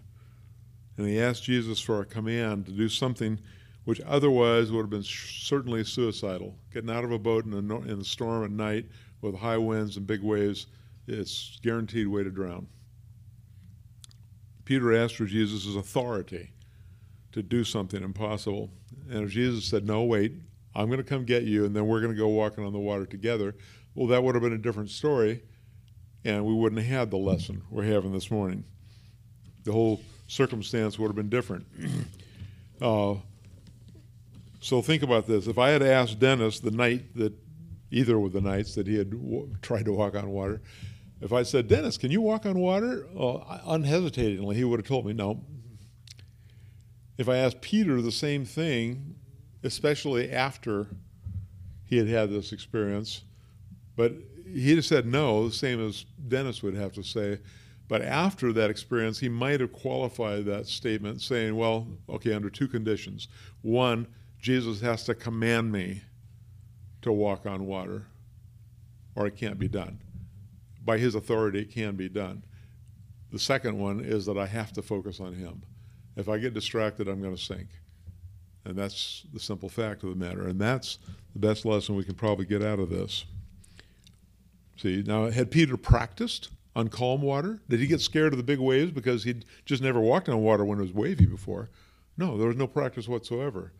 And 0.95 1.07
he 1.07 1.19
asked 1.19 1.45
Jesus 1.45 1.79
for 1.79 2.01
a 2.01 2.05
command 2.05 2.67
to 2.67 2.71
do 2.71 2.87
something 2.87 3.39
which 3.85 3.99
otherwise 4.01 4.71
would 4.71 4.81
have 4.81 4.91
been 4.91 5.01
certainly 5.01 5.83
suicidal. 5.83 6.55
Getting 6.71 6.91
out 6.91 7.03
of 7.03 7.11
a 7.11 7.17
boat 7.17 7.45
in 7.45 7.53
a, 7.53 7.57
in 7.79 7.99
a 7.99 8.03
storm 8.03 8.43
at 8.43 8.51
night 8.51 8.85
with 9.21 9.33
high 9.35 9.57
winds 9.57 9.97
and 9.97 10.05
big 10.05 10.21
waves, 10.21 10.67
it's 11.07 11.57
guaranteed 11.63 12.05
way 12.05 12.23
to 12.23 12.29
drown. 12.29 12.67
Peter 14.65 14.95
asked 14.95 15.15
for 15.15 15.25
Jesus' 15.25 15.75
authority 15.75 16.51
to 17.31 17.43
do 17.43 17.63
something 17.63 18.03
impossible. 18.03 18.71
And 19.09 19.29
Jesus 19.29 19.65
said, 19.65 19.85
No, 19.85 20.03
wait, 20.03 20.33
I'm 20.75 20.87
going 20.87 20.97
to 20.97 21.03
come 21.03 21.25
get 21.25 21.43
you, 21.43 21.65
and 21.65 21.75
then 21.75 21.87
we're 21.87 22.01
going 22.01 22.13
to 22.13 22.17
go 22.17 22.27
walking 22.27 22.65
on 22.65 22.73
the 22.73 22.79
water 22.79 23.05
together, 23.05 23.55
well, 23.95 24.07
that 24.07 24.23
would 24.23 24.35
have 24.35 24.43
been 24.43 24.53
a 24.53 24.57
different 24.57 24.89
story, 24.89 25.41
and 26.23 26.45
we 26.45 26.53
wouldn't 26.53 26.81
have 26.81 26.89
had 26.89 27.11
the 27.11 27.17
lesson 27.17 27.63
we're 27.69 27.83
having 27.83 28.13
this 28.13 28.29
morning. 28.29 28.63
The 29.63 29.71
whole 29.71 30.01
circumstance 30.27 30.97
would 30.99 31.07
have 31.07 31.15
been 31.15 31.29
different. 31.29 31.65
uh, 32.81 33.15
so 34.61 34.81
think 34.81 35.03
about 35.03 35.27
this. 35.27 35.47
If 35.47 35.57
I 35.57 35.69
had 35.69 35.81
asked 35.81 36.19
Dennis 36.19 36.59
the 36.59 36.71
night 36.71 37.15
that, 37.15 37.33
either 37.91 38.17
of 38.17 38.31
the 38.31 38.41
nights 38.41 38.75
that 38.75 38.85
he 38.85 38.95
had 38.95 39.09
w- 39.09 39.53
tried 39.61 39.85
to 39.85 39.91
walk 39.91 40.15
on 40.15 40.29
water, 40.29 40.61
if 41.21 41.33
I 41.33 41.43
said, 41.43 41.67
Dennis, 41.67 41.97
can 41.97 42.11
you 42.11 42.21
walk 42.21 42.45
on 42.45 42.57
water? 42.57 43.05
Uh, 43.17 43.59
unhesitatingly, 43.65 44.55
he 44.55 44.63
would 44.63 44.79
have 44.79 44.87
told 44.87 45.05
me, 45.05 45.13
no, 45.13 45.43
if 47.19 47.27
I 47.27 47.35
asked 47.35 47.59
Peter 47.59 48.01
the 48.01 48.13
same 48.13 48.45
thing, 48.45 49.13
especially 49.61 50.31
after 50.31 50.87
he 51.83 51.97
had 51.97 52.07
had 52.07 52.29
this 52.29 52.53
experience, 52.53 53.23
but 53.97 54.13
he'd 54.45 54.77
have 54.77 54.85
said 54.85 55.05
no, 55.05 55.49
the 55.49 55.53
same 55.53 55.85
as 55.85 56.05
Dennis 56.29 56.63
would 56.63 56.75
have 56.75 56.93
to 56.93 57.03
say. 57.03 57.39
But 57.89 58.03
after 58.03 58.53
that 58.53 58.69
experience, 58.69 59.19
he 59.19 59.27
might 59.27 59.59
have 59.59 59.73
qualified 59.73 60.45
that 60.45 60.67
statement 60.67 61.21
saying, 61.21 61.57
well, 61.57 61.89
okay, 62.07 62.31
under 62.31 62.49
two 62.49 62.69
conditions. 62.69 63.27
One, 63.63 64.07
Jesus 64.39 64.79
has 64.79 65.03
to 65.03 65.13
command 65.13 65.73
me 65.73 66.03
to 67.01 67.11
walk 67.11 67.45
on 67.45 67.65
water, 67.65 68.05
or 69.15 69.27
it 69.27 69.35
can't 69.35 69.59
be 69.59 69.67
done. 69.67 69.99
By 70.85 70.97
his 70.97 71.15
authority, 71.15 71.59
it 71.59 71.71
can 71.71 71.97
be 71.97 72.07
done. 72.07 72.43
The 73.33 73.39
second 73.39 73.77
one 73.77 73.99
is 73.99 74.25
that 74.25 74.37
I 74.37 74.45
have 74.45 74.71
to 74.73 74.81
focus 74.81 75.19
on 75.19 75.33
him. 75.33 75.63
If 76.19 76.27
I 76.27 76.37
get 76.37 76.53
distracted, 76.53 77.07
I'm 77.07 77.21
going 77.21 77.35
to 77.35 77.41
sink. 77.41 77.69
And 78.65 78.75
that's 78.75 79.25
the 79.33 79.39
simple 79.39 79.69
fact 79.69 80.03
of 80.03 80.09
the 80.09 80.15
matter. 80.15 80.47
And 80.47 80.59
that's 80.59 80.99
the 81.33 81.39
best 81.39 81.65
lesson 81.65 81.95
we 81.95 82.03
can 82.03 82.15
probably 82.15 82.45
get 82.45 82.61
out 82.61 82.79
of 82.79 82.89
this. 82.89 83.25
See, 84.75 85.01
now, 85.05 85.29
had 85.29 85.49
Peter 85.49 85.77
practiced 85.77 86.49
on 86.75 86.89
calm 86.89 87.21
water? 87.21 87.61
Did 87.69 87.79
he 87.79 87.87
get 87.87 88.01
scared 88.01 88.33
of 88.33 88.37
the 88.37 88.43
big 88.43 88.59
waves 88.59 88.91
because 88.91 89.23
he'd 89.23 89.45
just 89.65 89.81
never 89.81 90.01
walked 90.01 90.27
on 90.27 90.41
water 90.41 90.65
when 90.65 90.79
it 90.79 90.83
was 90.83 90.93
wavy 90.93 91.25
before? 91.25 91.69
No, 92.17 92.37
there 92.37 92.47
was 92.47 92.57
no 92.57 92.67
practice 92.67 93.07
whatsoever. 93.07 93.71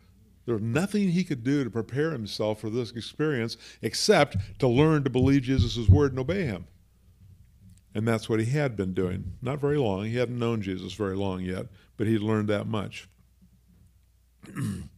There 0.46 0.54
was 0.54 0.62
nothing 0.62 1.10
he 1.10 1.24
could 1.24 1.44
do 1.44 1.62
to 1.62 1.70
prepare 1.70 2.10
himself 2.10 2.60
for 2.60 2.70
this 2.70 2.90
experience 2.92 3.58
except 3.82 4.36
to 4.60 4.66
learn 4.66 5.04
to 5.04 5.10
believe 5.10 5.42
Jesus' 5.42 5.88
word 5.90 6.12
and 6.12 6.18
obey 6.18 6.44
him. 6.44 6.66
And 7.94 8.06
that's 8.06 8.28
what 8.28 8.40
he 8.40 8.46
had 8.46 8.76
been 8.76 8.94
doing. 8.94 9.32
Not 9.42 9.60
very 9.60 9.76
long. 9.76 10.04
He 10.04 10.16
hadn't 10.16 10.38
known 10.38 10.62
Jesus 10.62 10.92
very 10.92 11.16
long 11.16 11.40
yet, 11.40 11.66
but 11.96 12.06
he'd 12.06 12.20
learned 12.20 12.48
that 12.48 12.66
much. 12.66 13.08
when 14.54 14.88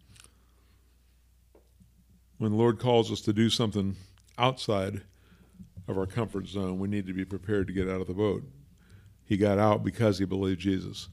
the 2.39 2.49
Lord 2.49 2.79
calls 2.79 3.11
us 3.11 3.21
to 3.23 3.33
do 3.33 3.49
something 3.49 3.97
outside 4.37 5.03
of 5.89 5.97
our 5.97 6.07
comfort 6.07 6.47
zone, 6.49 6.79
we 6.79 6.89
need 6.89 7.07
to 7.07 7.15
be 7.15 7.25
prepared 7.25 7.67
to 7.69 7.73
get 7.73 7.89
out 7.89 8.01
of 8.01 8.07
the 8.07 8.15
boat. 8.15 8.43
He 9.25 9.37
got 9.37 9.59
out 9.59 9.83
because 9.83 10.19
he 10.19 10.25
believed 10.25 10.61
Jesus. 10.61 11.09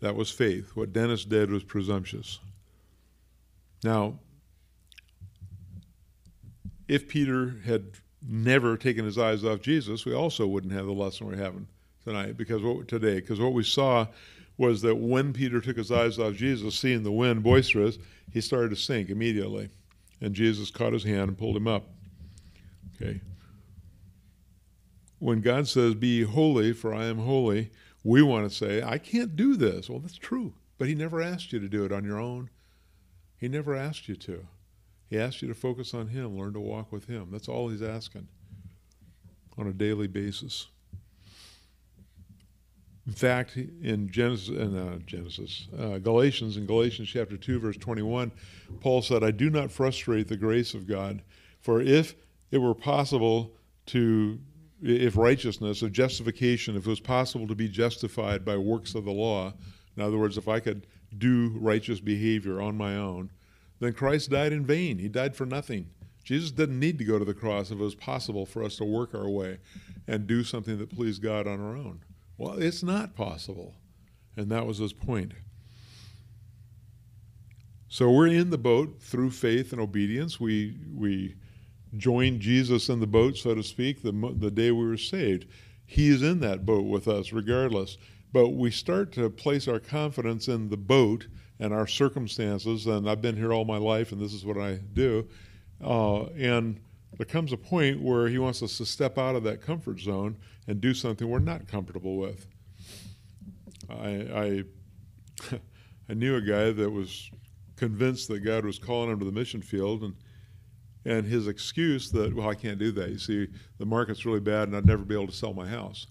That 0.00 0.16
was 0.16 0.30
faith. 0.30 0.70
What 0.74 0.92
Dennis 0.92 1.24
did 1.24 1.50
was 1.50 1.64
presumptuous. 1.64 2.38
Now, 3.82 4.18
if 6.88 7.08
Peter 7.08 7.56
had 7.64 7.92
never 8.28 8.76
taken 8.76 9.04
his 9.04 9.18
eyes 9.18 9.44
off 9.44 9.60
Jesus, 9.60 10.04
we 10.04 10.14
also 10.14 10.46
wouldn't 10.46 10.72
have 10.72 10.86
the 10.86 10.92
lesson 10.92 11.26
we're 11.26 11.36
having 11.36 11.66
tonight 12.04 12.36
because 12.36 12.62
what 12.62 12.88
today 12.88 13.16
because 13.16 13.40
what 13.40 13.52
we 13.52 13.62
saw 13.62 14.06
was 14.58 14.82
that 14.82 14.96
when 14.96 15.32
Peter 15.32 15.60
took 15.60 15.76
his 15.76 15.92
eyes 15.92 16.18
off 16.18 16.34
Jesus, 16.34 16.74
seeing 16.74 17.02
the 17.02 17.12
wind 17.12 17.42
boisterous, 17.42 17.98
he 18.32 18.40
started 18.40 18.70
to 18.70 18.76
sink 18.76 19.10
immediately, 19.10 19.68
and 20.20 20.34
Jesus 20.34 20.70
caught 20.70 20.92
his 20.92 21.04
hand 21.04 21.28
and 21.28 21.38
pulled 21.38 21.56
him 21.56 21.68
up. 21.68 21.84
Okay, 22.94 23.20
when 25.18 25.40
God 25.40 25.66
says, 25.68 25.94
Be 25.94 26.22
holy, 26.22 26.72
for 26.72 26.94
I 26.94 27.04
am 27.04 27.18
holy, 27.18 27.70
we 28.04 28.22
want 28.22 28.48
to 28.48 28.54
say, 28.54 28.82
I 28.82 28.98
can't 28.98 29.34
do 29.36 29.56
this. 29.56 29.88
Well, 29.88 29.98
that's 29.98 30.16
true. 30.18 30.54
But 30.78 30.88
He 30.88 30.94
never 30.94 31.22
asked 31.22 31.52
you 31.52 31.60
to 31.60 31.68
do 31.68 31.84
it 31.84 31.92
on 31.92 32.04
your 32.04 32.20
own. 32.20 32.50
He 33.38 33.48
never 33.48 33.74
asked 33.74 34.08
you 34.08 34.16
to. 34.16 34.46
He 35.08 35.18
asks 35.18 35.42
you 35.42 35.48
to 35.48 35.54
focus 35.54 35.94
on 35.94 36.08
Him, 36.08 36.38
learn 36.38 36.52
to 36.54 36.60
walk 36.60 36.92
with 36.92 37.06
Him. 37.06 37.28
That's 37.30 37.48
all 37.48 37.68
He's 37.68 37.82
asking 37.82 38.28
on 39.58 39.66
a 39.66 39.72
daily 39.72 40.06
basis. 40.06 40.68
In 43.06 43.12
fact, 43.12 43.56
in 43.56 44.10
Genesis, 44.10 44.50
uh, 44.50 44.98
Genesis, 45.06 45.68
uh, 45.78 45.98
Galatians, 45.98 46.56
in 46.56 46.66
Galatians 46.66 47.08
chapter 47.08 47.36
2, 47.36 47.60
verse 47.60 47.76
21, 47.76 48.32
Paul 48.80 49.00
said, 49.00 49.22
I 49.22 49.30
do 49.30 49.48
not 49.48 49.70
frustrate 49.70 50.26
the 50.26 50.36
grace 50.36 50.74
of 50.74 50.88
God, 50.88 51.22
for 51.60 51.80
if 51.80 52.16
it 52.50 52.58
were 52.58 52.74
possible 52.74 53.52
to, 53.86 54.40
if 54.82 55.16
righteousness, 55.16 55.82
if 55.82 55.92
justification, 55.92 56.76
if 56.76 56.84
it 56.84 56.90
was 56.90 56.98
possible 56.98 57.46
to 57.46 57.54
be 57.54 57.68
justified 57.68 58.44
by 58.44 58.56
works 58.56 58.96
of 58.96 59.04
the 59.04 59.12
law, 59.12 59.54
in 59.96 60.02
other 60.02 60.18
words, 60.18 60.36
if 60.36 60.48
I 60.48 60.58
could 60.58 60.88
do 61.16 61.56
righteous 61.60 62.00
behavior 62.00 62.60
on 62.60 62.76
my 62.76 62.96
own, 62.96 63.30
then 63.80 63.92
Christ 63.92 64.30
died 64.30 64.52
in 64.52 64.64
vain. 64.64 64.98
He 64.98 65.08
died 65.08 65.36
for 65.36 65.46
nothing. 65.46 65.90
Jesus 66.24 66.50
didn't 66.50 66.80
need 66.80 66.98
to 66.98 67.04
go 67.04 67.18
to 67.18 67.24
the 67.24 67.34
cross 67.34 67.70
if 67.70 67.78
it 67.78 67.82
was 67.82 67.94
possible 67.94 68.46
for 68.46 68.64
us 68.64 68.76
to 68.76 68.84
work 68.84 69.14
our 69.14 69.28
way 69.28 69.58
and 70.08 70.26
do 70.26 70.42
something 70.42 70.78
that 70.78 70.94
pleased 70.94 71.22
God 71.22 71.46
on 71.46 71.60
our 71.60 71.76
own. 71.76 72.00
Well, 72.36 72.60
it's 72.60 72.82
not 72.82 73.14
possible. 73.14 73.74
And 74.36 74.50
that 74.50 74.66
was 74.66 74.78
his 74.78 74.92
point. 74.92 75.32
So 77.88 78.10
we're 78.10 78.26
in 78.26 78.50
the 78.50 78.58
boat 78.58 79.00
through 79.00 79.30
faith 79.30 79.72
and 79.72 79.80
obedience. 79.80 80.40
We, 80.40 80.76
we 80.92 81.36
joined 81.96 82.40
Jesus 82.40 82.88
in 82.88 83.00
the 83.00 83.06
boat, 83.06 83.36
so 83.36 83.54
to 83.54 83.62
speak, 83.62 84.02
the, 84.02 84.34
the 84.36 84.50
day 84.50 84.72
we 84.72 84.84
were 84.84 84.96
saved. 84.96 85.46
He 85.86 86.08
is 86.08 86.22
in 86.22 86.40
that 86.40 86.66
boat 86.66 86.86
with 86.86 87.06
us 87.06 87.32
regardless. 87.32 87.96
But 88.32 88.50
we 88.50 88.70
start 88.70 89.12
to 89.12 89.30
place 89.30 89.68
our 89.68 89.78
confidence 89.78 90.48
in 90.48 90.68
the 90.68 90.76
boat 90.76 91.28
and 91.60 91.72
our 91.72 91.86
circumstances. 91.86 92.86
And 92.86 93.08
I've 93.08 93.22
been 93.22 93.36
here 93.36 93.52
all 93.52 93.64
my 93.64 93.78
life, 93.78 94.12
and 94.12 94.20
this 94.20 94.32
is 94.32 94.44
what 94.44 94.58
I 94.58 94.74
do. 94.92 95.26
Uh, 95.82 96.24
and 96.36 96.80
there 97.16 97.26
comes 97.26 97.52
a 97.52 97.56
point 97.56 98.00
where 98.00 98.28
he 98.28 98.38
wants 98.38 98.62
us 98.62 98.78
to 98.78 98.86
step 98.86 99.18
out 99.18 99.36
of 99.36 99.42
that 99.44 99.62
comfort 99.62 100.00
zone 100.00 100.36
and 100.66 100.80
do 100.80 100.94
something 100.94 101.28
we're 101.28 101.38
not 101.38 101.66
comfortable 101.68 102.16
with. 102.16 102.46
I, 103.88 104.64
I, 105.50 105.56
I 106.08 106.14
knew 106.14 106.36
a 106.36 106.40
guy 106.40 106.72
that 106.72 106.90
was 106.90 107.30
convinced 107.76 108.28
that 108.28 108.40
God 108.40 108.64
was 108.64 108.78
calling 108.78 109.10
him 109.10 109.18
to 109.18 109.24
the 109.24 109.32
mission 109.32 109.62
field, 109.62 110.02
and 110.02 110.14
and 111.04 111.24
his 111.24 111.46
excuse 111.46 112.10
that 112.10 112.34
well 112.34 112.48
I 112.48 112.54
can't 112.54 112.78
do 112.78 112.90
that. 112.92 113.10
You 113.10 113.18
see, 113.18 113.46
the 113.78 113.86
market's 113.86 114.26
really 114.26 114.40
bad, 114.40 114.68
and 114.68 114.76
I'd 114.76 114.86
never 114.86 115.04
be 115.04 115.14
able 115.14 115.28
to 115.28 115.32
sell 115.32 115.54
my 115.54 115.66
house. 115.66 116.08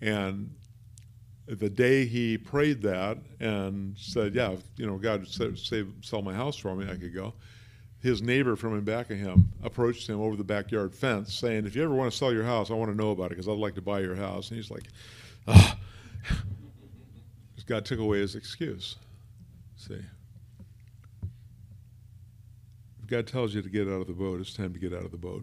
And 0.00 0.54
the 1.48 1.70
day 1.70 2.04
he 2.04 2.36
prayed 2.36 2.82
that 2.82 3.18
and 3.40 3.96
said, 3.96 4.34
"Yeah, 4.34 4.56
you 4.76 4.86
know, 4.86 4.98
God 4.98 5.26
save, 5.26 5.92
sell 6.02 6.22
my 6.22 6.34
house 6.34 6.56
for 6.56 6.74
me, 6.74 6.90
I 6.90 6.96
could 6.96 7.14
go." 7.14 7.34
his 8.00 8.22
neighbor 8.22 8.54
from 8.56 8.74
in 8.74 8.84
back 8.84 9.10
of 9.10 9.18
him 9.18 9.50
approached 9.62 10.08
him 10.08 10.20
over 10.20 10.36
the 10.36 10.44
backyard 10.44 10.94
fence 10.94 11.34
saying, 11.34 11.66
If 11.66 11.74
you 11.74 11.82
ever 11.82 11.94
want 11.94 12.10
to 12.10 12.16
sell 12.16 12.32
your 12.32 12.44
house, 12.44 12.70
I 12.70 12.74
want 12.74 12.90
to 12.90 12.96
know 12.96 13.10
about 13.10 13.26
it 13.26 13.30
because 13.30 13.48
I'd 13.48 13.58
like 13.58 13.74
to 13.74 13.82
buy 13.82 14.00
your 14.00 14.14
house. 14.14 14.50
And 14.50 14.56
he's 14.56 14.70
like, 14.70 14.84
Ah. 15.46 15.76
God 17.66 17.84
took 17.84 17.98
away 17.98 18.20
his 18.20 18.34
excuse. 18.34 18.96
See? 19.76 20.00
If 23.02 23.06
God 23.08 23.26
tells 23.26 23.54
you 23.54 23.62
to 23.62 23.68
get 23.68 23.88
out 23.88 24.00
of 24.00 24.06
the 24.06 24.12
boat, 24.12 24.40
it's 24.40 24.54
time 24.54 24.72
to 24.72 24.78
get 24.78 24.92
out 24.92 25.04
of 25.04 25.10
the 25.10 25.16
boat. 25.16 25.42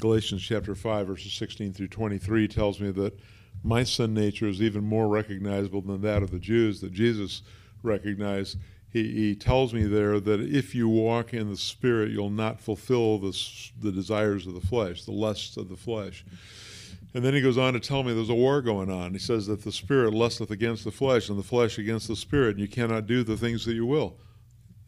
Galatians 0.00 0.42
chapter 0.42 0.74
5, 0.74 1.06
verses 1.06 1.32
16 1.32 1.72
through 1.72 1.88
23 1.88 2.46
tells 2.46 2.78
me 2.78 2.90
that 2.92 3.18
my 3.62 3.84
sin 3.84 4.14
nature 4.14 4.48
is 4.48 4.62
even 4.62 4.84
more 4.84 5.08
recognizable 5.08 5.82
than 5.82 6.00
that 6.02 6.22
of 6.22 6.30
the 6.30 6.38
Jews 6.38 6.80
that 6.80 6.92
Jesus 6.92 7.42
recognized 7.82 8.56
he, 8.90 9.12
he 9.12 9.34
tells 9.34 9.74
me 9.74 9.84
there 9.84 10.18
that 10.18 10.40
if 10.40 10.74
you 10.74 10.88
walk 10.88 11.34
in 11.34 11.50
the 11.50 11.56
Spirit, 11.56 12.10
you'll 12.10 12.30
not 12.30 12.60
fulfill 12.60 13.18
the, 13.18 13.38
the 13.80 13.92
desires 13.92 14.46
of 14.46 14.54
the 14.54 14.66
flesh, 14.66 15.04
the 15.04 15.12
lusts 15.12 15.56
of 15.56 15.68
the 15.68 15.76
flesh. 15.76 16.24
And 17.14 17.24
then 17.24 17.34
he 17.34 17.40
goes 17.40 17.58
on 17.58 17.74
to 17.74 17.80
tell 17.80 18.02
me 18.02 18.14
there's 18.14 18.30
a 18.30 18.34
war 18.34 18.62
going 18.62 18.90
on. 18.90 19.12
He 19.12 19.18
says 19.18 19.46
that 19.46 19.62
the 19.62 19.72
Spirit 19.72 20.14
lusteth 20.14 20.50
against 20.50 20.84
the 20.84 20.90
flesh, 20.90 21.28
and 21.28 21.38
the 21.38 21.42
flesh 21.42 21.78
against 21.78 22.08
the 22.08 22.16
Spirit, 22.16 22.56
and 22.56 22.60
you 22.60 22.68
cannot 22.68 23.06
do 23.06 23.22
the 23.22 23.36
things 23.36 23.64
that 23.66 23.74
you 23.74 23.84
will. 23.84 24.16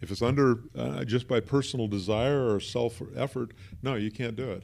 If 0.01 0.11
it's 0.11 0.23
under 0.23 0.61
uh, 0.77 1.05
just 1.05 1.29
by 1.29 1.41
personal 1.41 1.87
desire 1.87 2.55
or 2.55 2.61
self 2.61 3.03
effort, 3.15 3.53
no, 3.83 3.97
you 3.97 4.11
can't 4.11 4.37
do 4.37 4.51
it. 4.51 4.63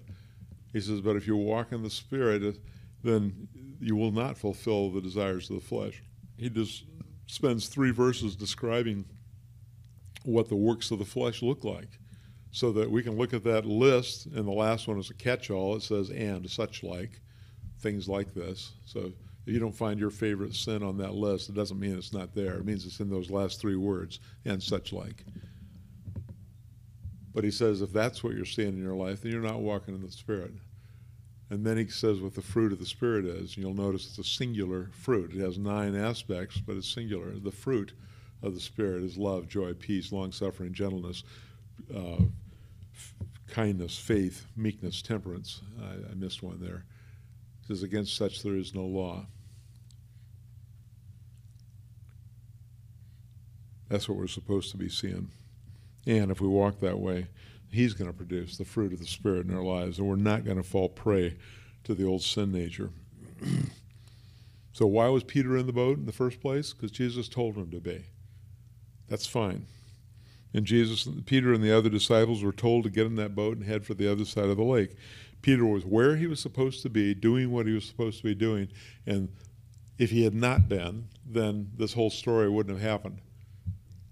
He 0.72 0.80
says, 0.80 1.02
but 1.02 1.16
if 1.16 1.26
you 1.26 1.36
walk 1.36 1.72
in 1.72 1.82
the 1.82 1.90
Spirit, 1.90 2.42
uh, 2.42 2.58
then 3.02 3.48
you 3.80 3.96
will 3.96 4.12
not 4.12 4.36
fulfill 4.36 4.90
the 4.90 5.00
desires 5.00 5.50
of 5.50 5.56
the 5.56 5.62
flesh. 5.62 6.02
He 6.36 6.48
just 6.48 6.84
spends 7.26 7.68
three 7.68 7.90
verses 7.90 8.36
describing 8.36 9.04
what 10.24 10.48
the 10.48 10.56
works 10.56 10.90
of 10.90 10.98
the 10.98 11.04
flesh 11.04 11.42
look 11.42 11.64
like 11.64 11.98
so 12.50 12.72
that 12.72 12.90
we 12.90 13.02
can 13.02 13.16
look 13.16 13.34
at 13.34 13.44
that 13.44 13.64
list 13.64 14.26
and 14.26 14.46
the 14.46 14.52
last 14.52 14.88
one 14.88 14.98
is 14.98 15.10
a 15.10 15.14
catch-all. 15.14 15.76
It 15.76 15.82
says 15.82 16.10
and 16.10 16.48
such 16.48 16.82
like 16.82 17.20
things 17.80 18.08
like 18.08 18.34
this. 18.34 18.72
So 18.84 19.12
if 19.46 19.52
you 19.52 19.60
don't 19.60 19.74
find 19.74 20.00
your 20.00 20.10
favorite 20.10 20.54
sin 20.54 20.82
on 20.82 20.96
that 20.98 21.14
list 21.14 21.48
it 21.48 21.54
doesn't 21.54 21.78
mean 21.78 21.96
it's 21.96 22.12
not 22.12 22.34
there. 22.34 22.54
It 22.54 22.64
means 22.64 22.86
it's 22.86 23.00
in 23.00 23.10
those 23.10 23.30
last 23.30 23.60
three 23.60 23.76
words 23.76 24.20
and 24.44 24.62
such 24.62 24.92
like. 24.92 25.24
But 27.34 27.44
he 27.44 27.50
says 27.50 27.82
if 27.82 27.92
that's 27.92 28.24
what 28.24 28.34
you're 28.34 28.44
seeing 28.44 28.68
in 28.68 28.82
your 28.82 28.96
life 28.96 29.20
then 29.20 29.32
you're 29.32 29.42
not 29.42 29.60
walking 29.60 29.94
in 29.94 30.02
the 30.02 30.10
spirit 30.10 30.52
and 31.48 31.64
then 31.64 31.76
he 31.76 31.88
says 31.88 32.20
what 32.20 32.34
the 32.34 32.42
fruit 32.42 32.72
of 32.72 32.78
the 32.78 32.86
spirit 32.86 33.24
is 33.24 33.54
And 33.54 33.64
you'll 33.64 33.74
notice 33.74 34.06
it's 34.06 34.18
a 34.18 34.24
singular 34.24 34.90
fruit 34.92 35.32
it 35.34 35.40
has 35.40 35.58
nine 35.58 35.94
aspects 35.96 36.58
but 36.58 36.76
it's 36.76 36.92
singular 36.92 37.32
the 37.38 37.52
fruit 37.52 37.92
of 38.42 38.54
the 38.54 38.60
Spirit 38.60 39.02
is 39.02 39.16
love, 39.16 39.48
joy, 39.48 39.74
peace, 39.74 40.12
long 40.12 40.32
suffering, 40.32 40.72
gentleness, 40.72 41.24
uh, 41.94 42.16
f- 42.94 43.14
kindness, 43.48 43.98
faith, 43.98 44.46
meekness, 44.56 45.02
temperance. 45.02 45.62
I, 45.82 46.12
I 46.12 46.14
missed 46.14 46.42
one 46.42 46.60
there. 46.60 46.84
It 47.62 47.68
says, 47.68 47.82
Against 47.82 48.16
such 48.16 48.42
there 48.42 48.56
is 48.56 48.74
no 48.74 48.84
law. 48.84 49.26
That's 53.88 54.08
what 54.08 54.18
we're 54.18 54.26
supposed 54.26 54.70
to 54.72 54.76
be 54.76 54.88
seeing. 54.88 55.30
And 56.06 56.30
if 56.30 56.40
we 56.40 56.48
walk 56.48 56.80
that 56.80 56.98
way, 56.98 57.26
He's 57.76 57.92
going 57.92 58.10
to 58.10 58.16
produce 58.16 58.56
the 58.56 58.64
fruit 58.64 58.94
of 58.94 59.00
the 59.00 59.06
Spirit 59.06 59.46
in 59.46 59.54
our 59.54 59.62
lives, 59.62 59.98
and 59.98 60.08
we're 60.08 60.16
not 60.16 60.46
going 60.46 60.56
to 60.56 60.62
fall 60.62 60.88
prey 60.88 61.36
to 61.84 61.94
the 61.94 62.06
old 62.06 62.22
sin 62.22 62.50
nature. 62.50 62.88
so, 64.72 64.86
why 64.86 65.08
was 65.08 65.22
Peter 65.22 65.58
in 65.58 65.66
the 65.66 65.74
boat 65.74 65.98
in 65.98 66.06
the 66.06 66.12
first 66.12 66.40
place? 66.40 66.72
Because 66.72 66.90
Jesus 66.90 67.28
told 67.28 67.54
him 67.54 67.70
to 67.70 67.78
be. 67.78 68.06
That's 69.08 69.26
fine. 69.26 69.66
And 70.54 70.64
Jesus, 70.64 71.06
Peter, 71.26 71.52
and 71.52 71.62
the 71.62 71.76
other 71.76 71.90
disciples 71.90 72.42
were 72.42 72.50
told 72.50 72.84
to 72.84 72.90
get 72.90 73.04
in 73.04 73.16
that 73.16 73.34
boat 73.34 73.58
and 73.58 73.66
head 73.66 73.84
for 73.84 73.92
the 73.92 74.10
other 74.10 74.24
side 74.24 74.46
of 74.46 74.56
the 74.56 74.64
lake. 74.64 74.96
Peter 75.42 75.66
was 75.66 75.84
where 75.84 76.16
he 76.16 76.26
was 76.26 76.40
supposed 76.40 76.80
to 76.80 76.88
be, 76.88 77.14
doing 77.14 77.50
what 77.50 77.66
he 77.66 77.74
was 77.74 77.84
supposed 77.84 78.16
to 78.16 78.24
be 78.24 78.34
doing. 78.34 78.68
And 79.06 79.28
if 79.98 80.10
he 80.10 80.24
had 80.24 80.34
not 80.34 80.66
been, 80.66 81.08
then 81.26 81.72
this 81.76 81.92
whole 81.92 82.08
story 82.08 82.48
wouldn't 82.48 82.80
have 82.80 82.90
happened. 82.90 83.18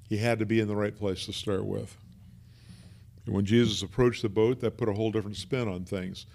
He 0.07 0.18
had 0.18 0.38
to 0.38 0.44
be 0.44 0.61
in 0.61 0.68
the 0.68 0.77
right 0.77 0.94
place 0.94 1.24
to 1.24 1.33
start 1.33 1.64
with. 1.64 1.96
And 3.26 3.34
when 3.34 3.44
Jesus 3.44 3.82
approached 3.82 4.22
the 4.22 4.28
boat, 4.28 4.60
that 4.60 4.76
put 4.76 4.88
a 4.88 4.92
whole 4.92 5.10
different 5.10 5.37
spin 5.37 5.68
on 5.68 5.84
things. 5.84 6.26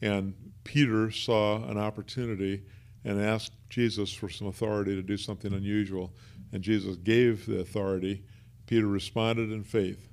And 0.00 0.34
Peter 0.64 1.10
saw 1.10 1.68
an 1.68 1.78
opportunity 1.78 2.62
and 3.04 3.20
asked 3.20 3.52
Jesus 3.68 4.12
for 4.12 4.28
some 4.28 4.46
authority 4.46 4.94
to 4.94 5.02
do 5.02 5.16
something 5.16 5.52
unusual 5.52 6.12
and 6.52 6.62
Jesus 6.62 6.96
gave 6.96 7.46
the 7.46 7.60
authority, 7.60 8.24
Peter 8.66 8.86
responded 8.86 9.52
in 9.52 9.64
faith. 9.64 10.08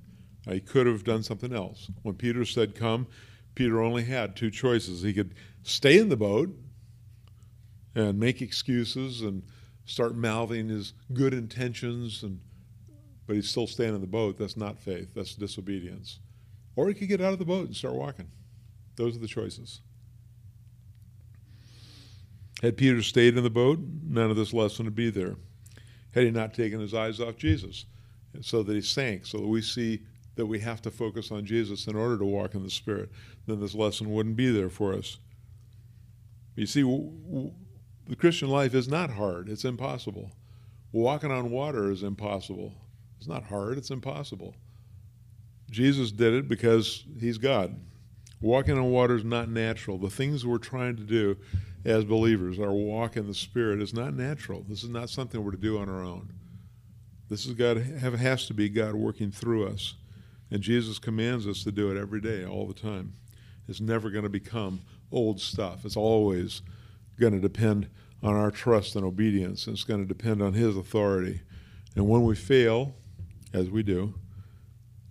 Now, 0.46 0.54
he 0.54 0.60
could 0.60 0.88
have 0.88 1.04
done 1.04 1.24
something 1.24 1.54
else. 1.54 1.89
When 2.04 2.16
Peter 2.16 2.46
said, 2.46 2.76
Come, 2.76 3.08
Peter 3.56 3.82
only 3.82 4.04
had 4.04 4.36
two 4.36 4.52
choices. 4.52 5.02
He 5.02 5.14
could 5.14 5.34
stay 5.64 5.98
in 5.98 6.10
the 6.10 6.18
boat 6.18 6.56
and 7.96 8.20
make 8.20 8.41
excuses 8.41 9.22
and 9.22 9.43
start 9.86 10.16
mouthing 10.16 10.70
his 10.70 10.93
good 11.14 11.34
intentions, 11.34 12.24
and, 12.24 12.39
but 13.28 13.36
he's 13.36 13.50
still 13.50 13.68
staying 13.68 13.96
in 13.96 14.02
the 14.02 14.08
boat. 14.08 14.38
That's 14.38 14.58
not 14.58 14.80
faith, 14.80 15.14
that's 15.14 15.36
disobedience. 15.36 16.20
Or 16.76 16.88
he 16.88 16.94
could 16.94 17.08
get 17.08 17.22
out 17.22 17.34
of 17.34 17.40
the 17.40 17.46
boat 17.46 17.68
and 17.68 17.76
start 17.76 17.96
walking. 17.96 18.30
Those 18.96 19.16
are 19.16 19.20
the 19.20 19.28
choices. 19.28 19.82
Had 22.62 22.78
Peter 22.78 23.02
stayed 23.02 23.38
in 23.38 23.44
the 23.44 23.50
boat, 23.50 23.80
none 24.04 24.32
of 24.32 24.38
this 24.38 24.54
lesson 24.54 24.86
would 24.86 24.96
be 24.96 25.10
there 25.10 25.36
had 26.16 26.24
he 26.24 26.32
not 26.32 26.54
taken 26.54 26.80
his 26.80 26.94
eyes 26.94 27.20
off 27.20 27.36
Jesus, 27.36 27.86
so 28.42 28.64
that 28.64 28.74
he 28.74 28.82
sank, 28.82 29.26
so 29.26 29.38
that 29.38 29.48
we 29.48 29.62
see 29.62 30.02
that 30.36 30.46
we 30.46 30.60
have 30.60 30.82
to 30.82 30.90
focus 30.90 31.30
on 31.30 31.46
Jesus 31.46 31.88
in 31.88 31.96
order 31.96 32.18
to 32.18 32.26
walk 32.26 32.56
in 32.56 32.64
the 32.64 32.70
Spirit, 32.70 33.12
then 33.46 33.60
this 33.60 33.76
lesson 33.76 34.12
wouldn't 34.12 34.38
be 34.38 34.50
there 34.50 34.70
for 34.70 34.94
us. 34.94 35.18
You 36.56 36.66
see, 36.66 36.82
w- 36.82 37.12
w- 37.28 37.52
the 38.08 38.16
Christian 38.16 38.50
life 38.50 38.74
is 38.74 38.88
not 38.88 39.10
hard, 39.12 39.50
it's 39.50 39.66
impossible. 39.66 40.32
Walking 40.94 41.32
on 41.32 41.52
water 41.52 41.92
is 41.92 42.02
impossible. 42.02 42.74
It's 43.18 43.28
not 43.28 43.45
hard, 43.45 43.78
it's 43.78 43.91
impossible. 43.91 44.55
Jesus 45.70 46.11
did 46.11 46.34
it 46.34 46.47
because 46.47 47.03
he's 47.20 47.38
God. 47.38 47.76
Walking 48.41 48.78
on 48.78 48.91
water 48.91 49.16
is 49.16 49.24
not 49.24 49.49
natural. 49.49 49.97
The 49.97 50.09
things 50.09 50.45
we're 50.45 50.57
trying 50.57 50.95
to 50.97 51.03
do 51.03 51.38
as 51.84 52.03
believers, 52.03 52.59
our 52.59 52.74
walk 52.74 53.18
in 53.18 53.28
the 53.28 53.34
Spirit, 53.34 53.82
is 53.82 53.93
not 53.93 54.13
natural. 54.13 54.66
This 54.68 54.84
is 54.84 54.89
not 54.89 55.09
something 55.09 55.43
we're 55.43 55.51
to 55.51 55.57
do 55.57 55.78
on 55.78 55.89
our 55.89 56.03
own. 56.03 56.34
This 57.30 57.45
is 57.45 57.53
God 57.53 57.78
has 57.78 58.45
to 58.47 58.53
be 58.53 58.70
God 58.70 58.93
working 58.93 59.32
through 59.32 59.68
us. 59.68 59.95
And 60.51 60.61
Jesus 60.61 60.99
commands 60.99 61.47
us 61.47 61.63
to 61.63 61.72
do 61.72 61.91
it 61.91 61.99
every 61.99 62.22
day, 62.22 62.45
all 62.45 62.68
the 62.68 62.74
time. 62.74 63.13
It's 63.68 63.82
never 63.82 64.11
going 64.11 64.24
to 64.24 64.30
become 64.30 64.82
old 65.11 65.41
stuff. 65.41 65.86
It's 65.86 65.97
always 65.97 66.61
going 67.20 67.34
to 67.34 67.39
depend 67.39 67.89
on 68.22 68.36
our 68.36 68.51
trust 68.51 68.95
and 68.95 69.03
obedience. 69.03 69.66
And 69.66 69.76
it's 69.76 69.84
going 69.84 70.01
to 70.01 70.07
depend 70.07 70.41
on 70.41 70.53
His 70.53 70.78
authority. 70.78 71.41
And 71.95 72.07
when 72.07 72.24
we 72.24 72.36
fail, 72.36 72.95
as 73.56 73.70
we 73.70 73.84
do, 73.84 74.14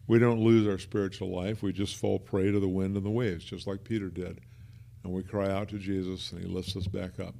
we 0.07 0.19
don't 0.19 0.41
lose 0.41 0.69
our 0.69 0.79
spiritual 0.79 1.35
life. 1.35 1.63
We 1.63 1.73
just 1.73 1.97
fall 1.97 2.19
prey 2.19 2.51
to 2.51 2.61
the 2.61 2.69
wind 2.69 2.95
and 2.97 3.05
the 3.05 3.11
waves, 3.11 3.45
just 3.45 3.67
like 3.67 3.85
Peter 3.85 4.11
did. 4.11 4.41
And 5.03 5.13
we 5.13 5.23
cry 5.23 5.51
out 5.51 5.69
to 5.71 5.79
Jesus, 5.79 6.31
and 6.33 6.43
He 6.43 6.47
lifts 6.47 6.77
us 6.77 6.87
back 6.87 7.19
up. 7.19 7.35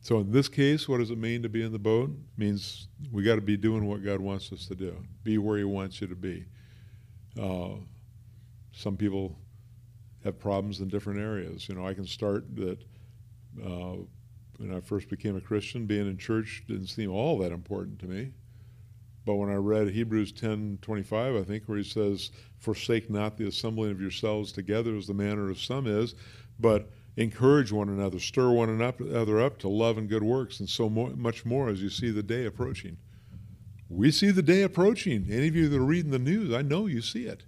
So 0.00 0.18
in 0.18 0.32
this 0.32 0.48
case, 0.48 0.88
what 0.88 0.98
does 0.98 1.12
it 1.12 1.18
mean 1.18 1.42
to 1.42 1.48
be 1.48 1.62
in 1.62 1.70
the 1.70 1.78
boat? 1.78 2.10
It 2.10 2.38
means 2.38 2.88
we 3.12 3.22
got 3.22 3.36
to 3.36 3.40
be 3.40 3.56
doing 3.56 3.86
what 3.86 4.04
God 4.04 4.20
wants 4.20 4.52
us 4.52 4.66
to 4.66 4.74
do. 4.74 4.96
Be 5.22 5.38
where 5.38 5.58
He 5.58 5.64
wants 5.64 6.00
you 6.00 6.08
to 6.08 6.16
be. 6.16 6.44
Uh, 7.40 7.76
some 8.72 8.96
people 8.96 9.38
have 10.24 10.40
problems 10.40 10.80
in 10.80 10.88
different 10.88 11.20
areas. 11.20 11.68
You 11.68 11.76
know, 11.76 11.86
I 11.86 11.94
can 11.94 12.06
start 12.06 12.44
that 12.56 12.78
uh, 13.64 13.96
when 14.56 14.74
I 14.74 14.80
first 14.80 15.08
became 15.08 15.36
a 15.36 15.40
Christian, 15.40 15.86
being 15.86 16.08
in 16.08 16.18
church 16.18 16.64
didn't 16.66 16.88
seem 16.88 17.12
all 17.12 17.38
that 17.38 17.52
important 17.52 18.00
to 18.00 18.06
me. 18.06 18.32
But 19.24 19.36
when 19.36 19.50
I 19.50 19.54
read 19.54 19.88
Hebrews 19.88 20.32
10 20.32 20.78
25, 20.82 21.36
I 21.36 21.42
think, 21.42 21.64
where 21.64 21.78
he 21.78 21.84
says, 21.84 22.30
Forsake 22.58 23.10
not 23.10 23.36
the 23.36 23.46
assembling 23.46 23.90
of 23.90 24.00
yourselves 24.00 24.52
together 24.52 24.96
as 24.96 25.06
the 25.06 25.14
manner 25.14 25.50
of 25.50 25.60
some 25.60 25.86
is, 25.86 26.14
but 26.58 26.90
encourage 27.16 27.72
one 27.72 27.88
another, 27.88 28.18
stir 28.18 28.50
one 28.50 28.68
another 28.68 29.40
up 29.40 29.58
to 29.58 29.68
love 29.68 29.98
and 29.98 30.08
good 30.08 30.22
works, 30.22 30.60
and 30.60 30.68
so 30.68 30.88
much 30.88 31.44
more 31.44 31.68
as 31.68 31.82
you 31.82 31.90
see 31.90 32.10
the 32.10 32.22
day 32.22 32.46
approaching. 32.46 32.96
We 33.88 34.10
see 34.10 34.30
the 34.30 34.42
day 34.42 34.62
approaching. 34.62 35.26
Any 35.30 35.48
of 35.48 35.56
you 35.56 35.68
that 35.68 35.76
are 35.76 35.84
reading 35.84 36.10
the 36.10 36.18
news, 36.18 36.52
I 36.52 36.62
know 36.62 36.86
you 36.86 37.02
see 37.02 37.26
it. 37.26 37.42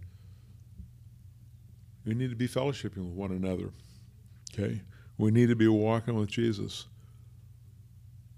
We 2.04 2.14
need 2.14 2.30
to 2.30 2.36
be 2.36 2.48
fellowshipping 2.48 2.98
with 2.98 3.14
one 3.14 3.30
another. 3.30 3.70
Okay? 4.52 4.82
We 5.16 5.30
need 5.30 5.48
to 5.48 5.56
be 5.56 5.68
walking 5.68 6.16
with 6.16 6.28
Jesus. 6.28 6.86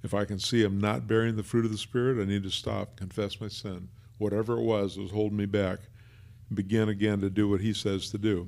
If 0.07 0.15
I 0.15 0.25
can 0.25 0.39
see 0.39 0.63
I'm 0.63 0.79
not 0.79 1.09
bearing 1.09 1.35
the 1.35 1.43
fruit 1.43 1.65
of 1.65 1.73
the 1.73 1.77
Spirit, 1.77 2.23
I 2.23 2.27
need 2.27 2.45
to 2.45 2.51
stop, 2.51 2.95
confess 2.95 3.41
my 3.41 3.49
sin. 3.49 3.89
Whatever 4.19 4.57
it 4.57 4.63
was 4.63 4.95
that 4.95 5.03
was 5.03 5.11
holding 5.11 5.37
me 5.37 5.47
back, 5.47 5.81
and 6.49 6.55
begin 6.55 6.91
again 6.91 7.21
to 7.23 7.29
do 7.29 7.49
what 7.49 7.61
He 7.61 7.75
says 7.75 8.09
to 8.11 8.19
do. 8.19 8.47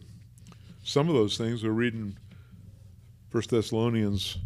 Some 0.84 1.09
of 1.09 1.16
those 1.16 1.36
things 1.36 1.64
we're 1.64 1.70
reading 1.70 2.16
1 3.32 3.42
Thessalonians 3.50 4.38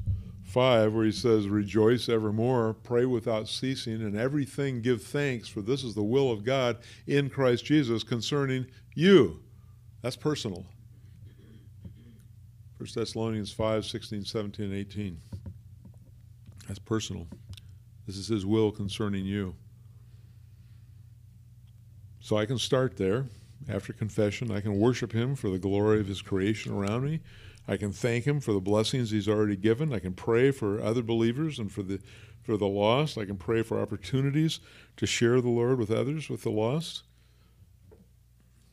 5, 0.46 0.94
where 0.94 1.04
he 1.04 1.12
says, 1.12 1.48
Rejoice 1.48 2.08
evermore, 2.08 2.76
pray 2.82 3.04
without 3.04 3.46
ceasing, 3.46 4.00
and 4.00 4.16
everything 4.16 4.80
give 4.80 5.02
thanks, 5.02 5.50
for 5.50 5.60
this 5.60 5.84
is 5.84 5.94
the 5.94 6.02
will 6.02 6.32
of 6.32 6.44
God 6.44 6.78
in 7.06 7.28
Christ 7.28 7.66
Jesus 7.66 8.02
concerning 8.02 8.64
you. 8.94 9.38
That's 10.00 10.16
personal. 10.16 10.64
1 12.78 12.88
Thessalonians 12.94 13.52
5, 13.52 13.84
16, 13.84 14.24
17, 14.24 14.72
18. 14.72 15.18
That's 16.72 16.78
personal. 16.78 17.26
This 18.06 18.16
is 18.16 18.28
His 18.28 18.46
will 18.46 18.72
concerning 18.72 19.26
you. 19.26 19.54
So 22.20 22.38
I 22.38 22.46
can 22.46 22.56
start 22.56 22.96
there. 22.96 23.26
After 23.68 23.92
confession, 23.92 24.50
I 24.50 24.62
can 24.62 24.80
worship 24.80 25.12
Him 25.12 25.34
for 25.34 25.50
the 25.50 25.58
glory 25.58 26.00
of 26.00 26.06
His 26.06 26.22
creation 26.22 26.72
around 26.72 27.04
me. 27.04 27.20
I 27.68 27.76
can 27.76 27.92
thank 27.92 28.24
Him 28.24 28.40
for 28.40 28.54
the 28.54 28.60
blessings 28.60 29.10
He's 29.10 29.28
already 29.28 29.54
given. 29.54 29.92
I 29.92 29.98
can 29.98 30.14
pray 30.14 30.50
for 30.50 30.80
other 30.80 31.02
believers 31.02 31.58
and 31.58 31.70
for 31.70 31.82
the 31.82 32.00
for 32.42 32.56
the 32.56 32.66
lost. 32.66 33.18
I 33.18 33.26
can 33.26 33.36
pray 33.36 33.62
for 33.62 33.78
opportunities 33.78 34.58
to 34.96 35.04
share 35.04 35.42
the 35.42 35.50
Lord 35.50 35.78
with 35.78 35.90
others, 35.90 36.30
with 36.30 36.40
the 36.40 36.50
lost. 36.50 37.02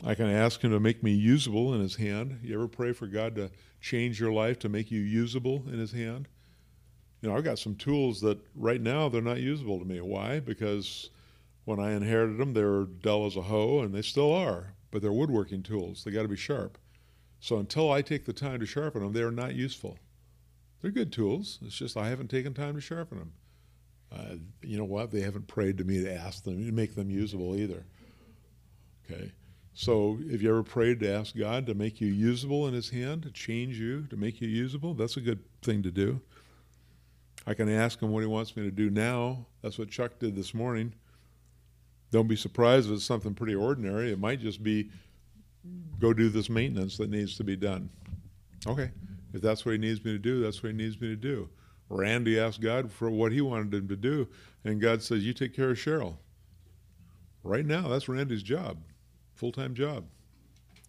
I 0.06 0.16
can 0.16 0.28
ask 0.28 0.62
Him 0.62 0.72
to 0.72 0.80
make 0.80 1.04
me 1.04 1.12
usable 1.12 1.74
in 1.74 1.82
His 1.82 1.98
hand. 1.98 2.40
You 2.44 2.56
ever 2.56 2.70
pray 2.70 2.94
for 2.94 3.08
God 3.08 3.36
to 3.36 3.52
change 3.82 4.22
your 4.22 4.32
life 4.32 4.58
to 4.60 4.70
make 4.70 4.90
you 4.90 5.02
usable 5.02 5.66
in 5.68 5.80
His 5.80 5.92
hand? 5.92 6.30
You 7.22 7.30
know, 7.30 7.36
I've 7.36 7.44
got 7.44 7.60
some 7.60 7.76
tools 7.76 8.22
that 8.22 8.40
right 8.56 8.82
now 8.82 9.10
they're 9.10 9.22
not 9.22 9.40
usable 9.40 9.80
to 9.80 9.86
me. 9.86 10.00
Why? 10.00 10.40
Because 10.40 11.10
when 11.66 11.80
I 11.80 11.92
inherited 11.92 12.38
them, 12.38 12.54
they 12.54 12.64
were 12.64 12.86
dull 12.86 13.26
as 13.26 13.36
a 13.36 13.42
hoe, 13.42 13.82
and 13.82 13.94
they 13.94 14.02
still 14.02 14.34
are, 14.34 14.74
but 14.92 15.02
they're 15.02 15.12
woodworking 15.12 15.64
tools. 15.64 16.04
They 16.04 16.12
got 16.12 16.24
to 16.24 16.28
be 16.28 16.38
sharp. 16.38 16.78
So 17.42 17.58
until 17.58 17.92
I 17.92 18.02
take 18.02 18.26
the 18.26 18.34
time 18.34 18.60
to 18.60 18.66
sharpen 18.66 19.02
them, 19.02 19.14
they 19.14 19.22
are 19.22 19.32
not 19.32 19.56
useful. 19.56 19.98
They're 20.82 20.92
good 20.92 21.12
tools. 21.12 21.60
It's 21.62 21.76
just 21.76 21.98
I 21.98 22.10
haven't 22.10 22.30
taken 22.30 22.54
time 22.54 22.76
to 22.76 22.82
sharpen 22.82 23.20
them. 23.20 23.34
Uh, 24.12 24.36
you 24.62 24.78
know 24.78 24.86
what? 24.86 25.12
They 25.12 25.22
haven't 25.22 25.48
prayed 25.48 25.78
to 25.78 25.84
me 25.84 26.02
to 26.04 26.14
ask 26.14 26.44
them 26.44 26.66
to 26.66 26.72
make 26.72 26.96
them 26.96 27.10
usable 27.10 27.56
either. 27.56 27.86
Okay. 29.06 29.32
So, 29.74 30.18
if 30.22 30.42
you 30.42 30.50
ever 30.50 30.64
prayed 30.64 31.00
to 31.02 31.12
ask 31.12 31.38
God 31.38 31.66
to 31.68 31.74
make 31.74 32.02
you 32.02 32.08
usable 32.08 32.68
in 32.68 32.74
His 32.74 32.90
hand, 32.90 33.24
to 33.24 33.32
change 33.32 33.80
you, 33.80 34.08
to 34.08 34.18
make 34.18 34.42
you 34.42 34.48
usable, 34.48 34.94
that's 34.94 35.16
a 35.16 35.22
good 35.22 35.40
thing 35.62 35.84
to 35.84 35.92
do. 35.92 36.22
I 37.48 37.54
can 37.54 37.70
ask 37.70 38.02
him 38.02 38.12
what 38.12 38.22
he 38.22 38.28
wants 38.28 38.56
me 38.56 38.64
to 38.64 38.72
do 38.72 38.90
now. 38.90 39.46
That's 39.62 39.78
what 39.78 39.90
Chuck 39.90 40.20
did 40.20 40.36
this 40.36 40.54
morning. 40.54 40.94
Don't 42.12 42.28
be 42.28 42.36
surprised 42.36 42.88
if 42.88 42.96
it's 42.96 43.06
something 43.06 43.34
pretty 43.34 43.56
ordinary. 43.56 44.12
It 44.12 44.20
might 44.20 44.40
just 44.40 44.64
be 44.64 44.90
go 46.00 46.14
do 46.14 46.30
this 46.30 46.50
maintenance 46.50 46.98
that 46.98 47.10
needs 47.10 47.38
to 47.38 47.44
be 47.44 47.56
done. 47.56 47.90
Okay, 48.68 48.92
if 49.34 49.42
that's 49.42 49.66
what 49.66 49.74
he 49.74 49.78
needs 49.78 50.04
me 50.04 50.12
to 50.12 50.20
do, 50.20 50.42
that's 50.42 50.62
what 50.62 50.72
he 50.72 50.78
needs 50.78 51.00
me 51.00 51.08
to 51.08 51.16
do. 51.16 51.50
Randy 51.90 52.40
asked 52.40 52.62
God 52.62 52.92
for 52.92 53.10
what 53.10 53.32
he 53.32 53.42
wanted 53.42 53.74
him 53.74 53.88
to 53.88 53.96
do, 53.96 54.28
and 54.64 54.82
God 54.82 55.02
says, 55.02 55.24
You 55.24 55.34
take 55.34 55.56
care 55.56 55.72
of 55.72 55.78
Cheryl. 55.78 56.18
Right 57.44 57.66
now, 57.66 57.88
that's 57.88 58.10
Randy's 58.10 58.44
job, 58.44 58.78
full 59.36 59.52
time 59.52 59.74
job. 59.74 60.06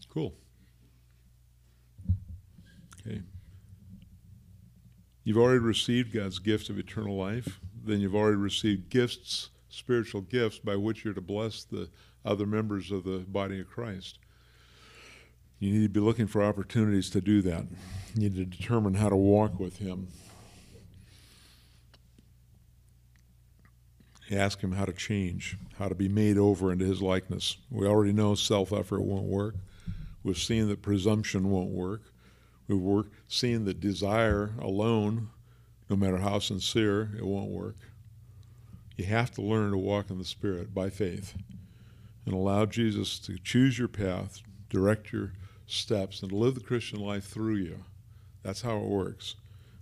Cool. 0.08 0.34
Okay 3.06 3.22
you've 5.24 5.38
already 5.38 5.58
received 5.58 6.12
God's 6.12 6.38
gift 6.38 6.70
of 6.70 6.78
eternal 6.78 7.16
life, 7.16 7.60
then 7.84 8.00
you've 8.00 8.14
already 8.14 8.36
received 8.36 8.90
gifts, 8.90 9.50
spiritual 9.68 10.22
gifts, 10.22 10.58
by 10.58 10.76
which 10.76 11.04
you're 11.04 11.14
to 11.14 11.20
bless 11.20 11.64
the 11.64 11.88
other 12.24 12.46
members 12.46 12.90
of 12.90 13.04
the 13.04 13.18
body 13.18 13.60
of 13.60 13.68
Christ. 13.68 14.18
You 15.58 15.72
need 15.72 15.82
to 15.82 15.88
be 15.88 16.00
looking 16.00 16.26
for 16.26 16.42
opportunities 16.42 17.10
to 17.10 17.20
do 17.20 17.42
that. 17.42 17.66
You 18.14 18.22
need 18.22 18.36
to 18.36 18.44
determine 18.44 18.94
how 18.94 19.10
to 19.10 19.16
walk 19.16 19.60
with 19.60 19.78
Him. 19.78 20.08
Ask 24.30 24.60
Him 24.60 24.72
how 24.72 24.84
to 24.84 24.92
change, 24.92 25.58
how 25.78 25.88
to 25.88 25.94
be 25.94 26.08
made 26.08 26.38
over 26.38 26.72
into 26.72 26.86
His 26.86 27.02
likeness. 27.02 27.56
We 27.70 27.86
already 27.86 28.12
know 28.12 28.34
self 28.34 28.72
effort 28.72 29.02
won't 29.02 29.24
work. 29.24 29.56
We've 30.22 30.38
seen 30.38 30.68
that 30.68 30.82
presumption 30.82 31.50
won't 31.50 31.70
work 31.70 32.09
who 32.70 32.78
work, 32.78 33.08
seeing 33.26 33.64
that 33.64 33.80
desire 33.80 34.52
alone, 34.60 35.28
no 35.88 35.96
matter 35.96 36.18
how 36.18 36.38
sincere, 36.38 37.10
it 37.18 37.26
won't 37.26 37.50
work. 37.50 37.76
You 38.96 39.06
have 39.06 39.32
to 39.32 39.42
learn 39.42 39.72
to 39.72 39.78
walk 39.78 40.08
in 40.08 40.18
the 40.18 40.24
Spirit 40.24 40.72
by 40.72 40.88
faith 40.88 41.34
and 42.24 42.32
allow 42.32 42.66
Jesus 42.66 43.18
to 43.20 43.38
choose 43.38 43.76
your 43.76 43.88
path, 43.88 44.40
direct 44.68 45.12
your 45.12 45.32
steps, 45.66 46.22
and 46.22 46.30
live 46.30 46.54
the 46.54 46.60
Christian 46.60 47.00
life 47.00 47.24
through 47.24 47.56
you. 47.56 47.80
That's 48.44 48.62
how 48.62 48.76
it 48.76 48.86
works. 48.86 49.34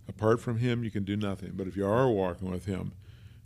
Apart 0.08 0.40
from 0.40 0.58
Him, 0.58 0.82
you 0.82 0.90
can 0.90 1.04
do 1.04 1.16
nothing. 1.16 1.52
But 1.54 1.66
if 1.66 1.76
you 1.76 1.86
are 1.86 2.08
walking 2.08 2.50
with 2.50 2.64
Him 2.64 2.92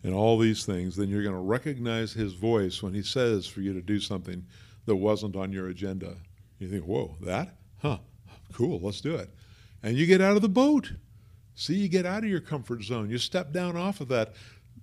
in 0.05 0.13
all 0.13 0.39
these 0.39 0.65
things, 0.65 0.95
then 0.95 1.09
you're 1.09 1.25
going 1.25 1.35
to 1.35 1.41
recognize 1.41 2.13
His 2.13 2.35
voice 2.35 2.81
when 2.81 2.95
He 2.95 3.03
says 3.03 3.49
for 3.49 3.61
you 3.61 3.73
to 3.73 3.83
do 3.83 3.99
something 3.99 4.47
that 4.87 4.97
wasn't 4.97 5.35
on 5.35 5.53
your 5.53 5.67
agenda. 5.67 6.19
You 6.61 6.69
think, 6.69 6.85
whoa, 6.85 7.17
that? 7.23 7.57
Huh, 7.81 7.99
Cool, 8.53 8.81
let's 8.81 9.01
do 9.01 9.15
it. 9.15 9.31
And 9.83 9.97
you 9.97 10.07
get 10.07 10.21
out 10.21 10.37
of 10.37 10.43
the 10.43 10.49
boat. 10.49 10.93
See, 11.55 11.75
you 11.75 11.89
get 11.89 12.07
out 12.07 12.25
of 12.25 12.31
your 12.31 12.41
comfort 12.41 12.83
zone. 12.83 13.11
You 13.11 13.19
step 13.19 13.53
down 13.53 13.77
off 13.77 14.01
of 14.01 14.09
that 14.09 14.35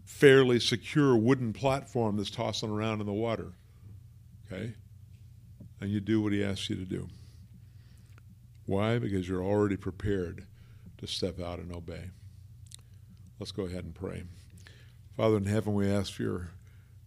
fairly 0.05 0.59
secure 0.59 1.15
wooden 1.15 1.53
platform 1.53 2.17
that's 2.17 2.31
tossing 2.31 2.69
around 2.69 2.99
in 2.99 3.05
the 3.05 3.13
water. 3.13 3.53
Okay? 4.45 4.73
And 5.79 5.89
you 5.89 5.99
do 5.99 6.21
what 6.21 6.33
he 6.33 6.43
asks 6.43 6.69
you 6.69 6.75
to 6.75 6.85
do. 6.85 7.07
Why? 8.65 8.99
Because 8.99 9.27
you're 9.27 9.43
already 9.43 9.77
prepared 9.77 10.45
to 10.97 11.07
step 11.07 11.39
out 11.39 11.59
and 11.59 11.73
obey. 11.73 12.09
Let's 13.39 13.51
go 13.51 13.65
ahead 13.65 13.85
and 13.85 13.95
pray. 13.95 14.23
Father 15.15 15.37
in 15.37 15.45
heaven, 15.45 15.73
we 15.73 15.89
ask 15.89 16.13
for 16.13 16.23
your 16.23 16.49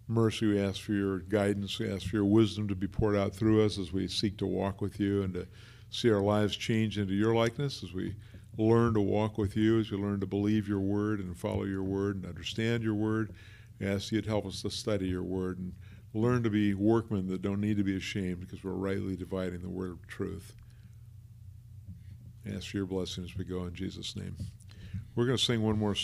mercy. 0.08 0.46
We 0.46 0.60
ask 0.60 0.80
for 0.80 0.92
your 0.92 1.18
guidance. 1.18 1.78
We 1.78 1.92
ask 1.92 2.08
for 2.08 2.16
your 2.16 2.24
wisdom 2.24 2.68
to 2.68 2.74
be 2.74 2.88
poured 2.88 3.16
out 3.16 3.34
through 3.34 3.64
us 3.64 3.78
as 3.78 3.92
we 3.92 4.08
seek 4.08 4.38
to 4.38 4.46
walk 4.46 4.80
with 4.80 4.98
you 4.98 5.22
and 5.22 5.34
to 5.34 5.46
see 5.92 6.10
our 6.10 6.20
lives 6.20 6.56
change 6.56 6.98
into 6.98 7.12
your 7.12 7.34
likeness 7.34 7.84
as 7.84 7.92
we 7.92 8.14
learn 8.56 8.94
to 8.94 9.00
walk 9.00 9.38
with 9.38 9.56
you, 9.56 9.78
as 9.78 9.90
we 9.90 9.98
learn 9.98 10.20
to 10.20 10.26
believe 10.26 10.66
your 10.66 10.80
word 10.80 11.20
and 11.20 11.36
follow 11.36 11.64
your 11.64 11.82
word 11.82 12.16
and 12.16 12.26
understand 12.26 12.82
your 12.82 12.94
word. 12.94 13.32
We 13.78 13.86
ask 13.86 14.10
you 14.10 14.22
to 14.22 14.28
help 14.28 14.46
us 14.46 14.62
to 14.62 14.70
study 14.70 15.08
your 15.08 15.22
word 15.22 15.58
and 15.58 15.74
learn 16.14 16.42
to 16.44 16.50
be 16.50 16.72
workmen 16.74 17.28
that 17.28 17.42
don't 17.42 17.60
need 17.60 17.76
to 17.76 17.84
be 17.84 17.96
ashamed 17.96 18.40
because 18.40 18.64
we're 18.64 18.72
rightly 18.72 19.16
dividing 19.16 19.60
the 19.60 19.68
word 19.68 19.90
of 19.90 20.06
truth. 20.06 20.54
I 22.46 22.56
ask 22.56 22.70
for 22.70 22.78
your 22.78 22.86
blessing 22.86 23.24
as 23.24 23.36
we 23.36 23.44
go 23.44 23.64
in 23.64 23.74
Jesus' 23.74 24.16
name. 24.16 24.36
We're 25.14 25.26
going 25.26 25.38
to 25.38 25.44
sing 25.44 25.62
one 25.62 25.78
more 25.78 25.94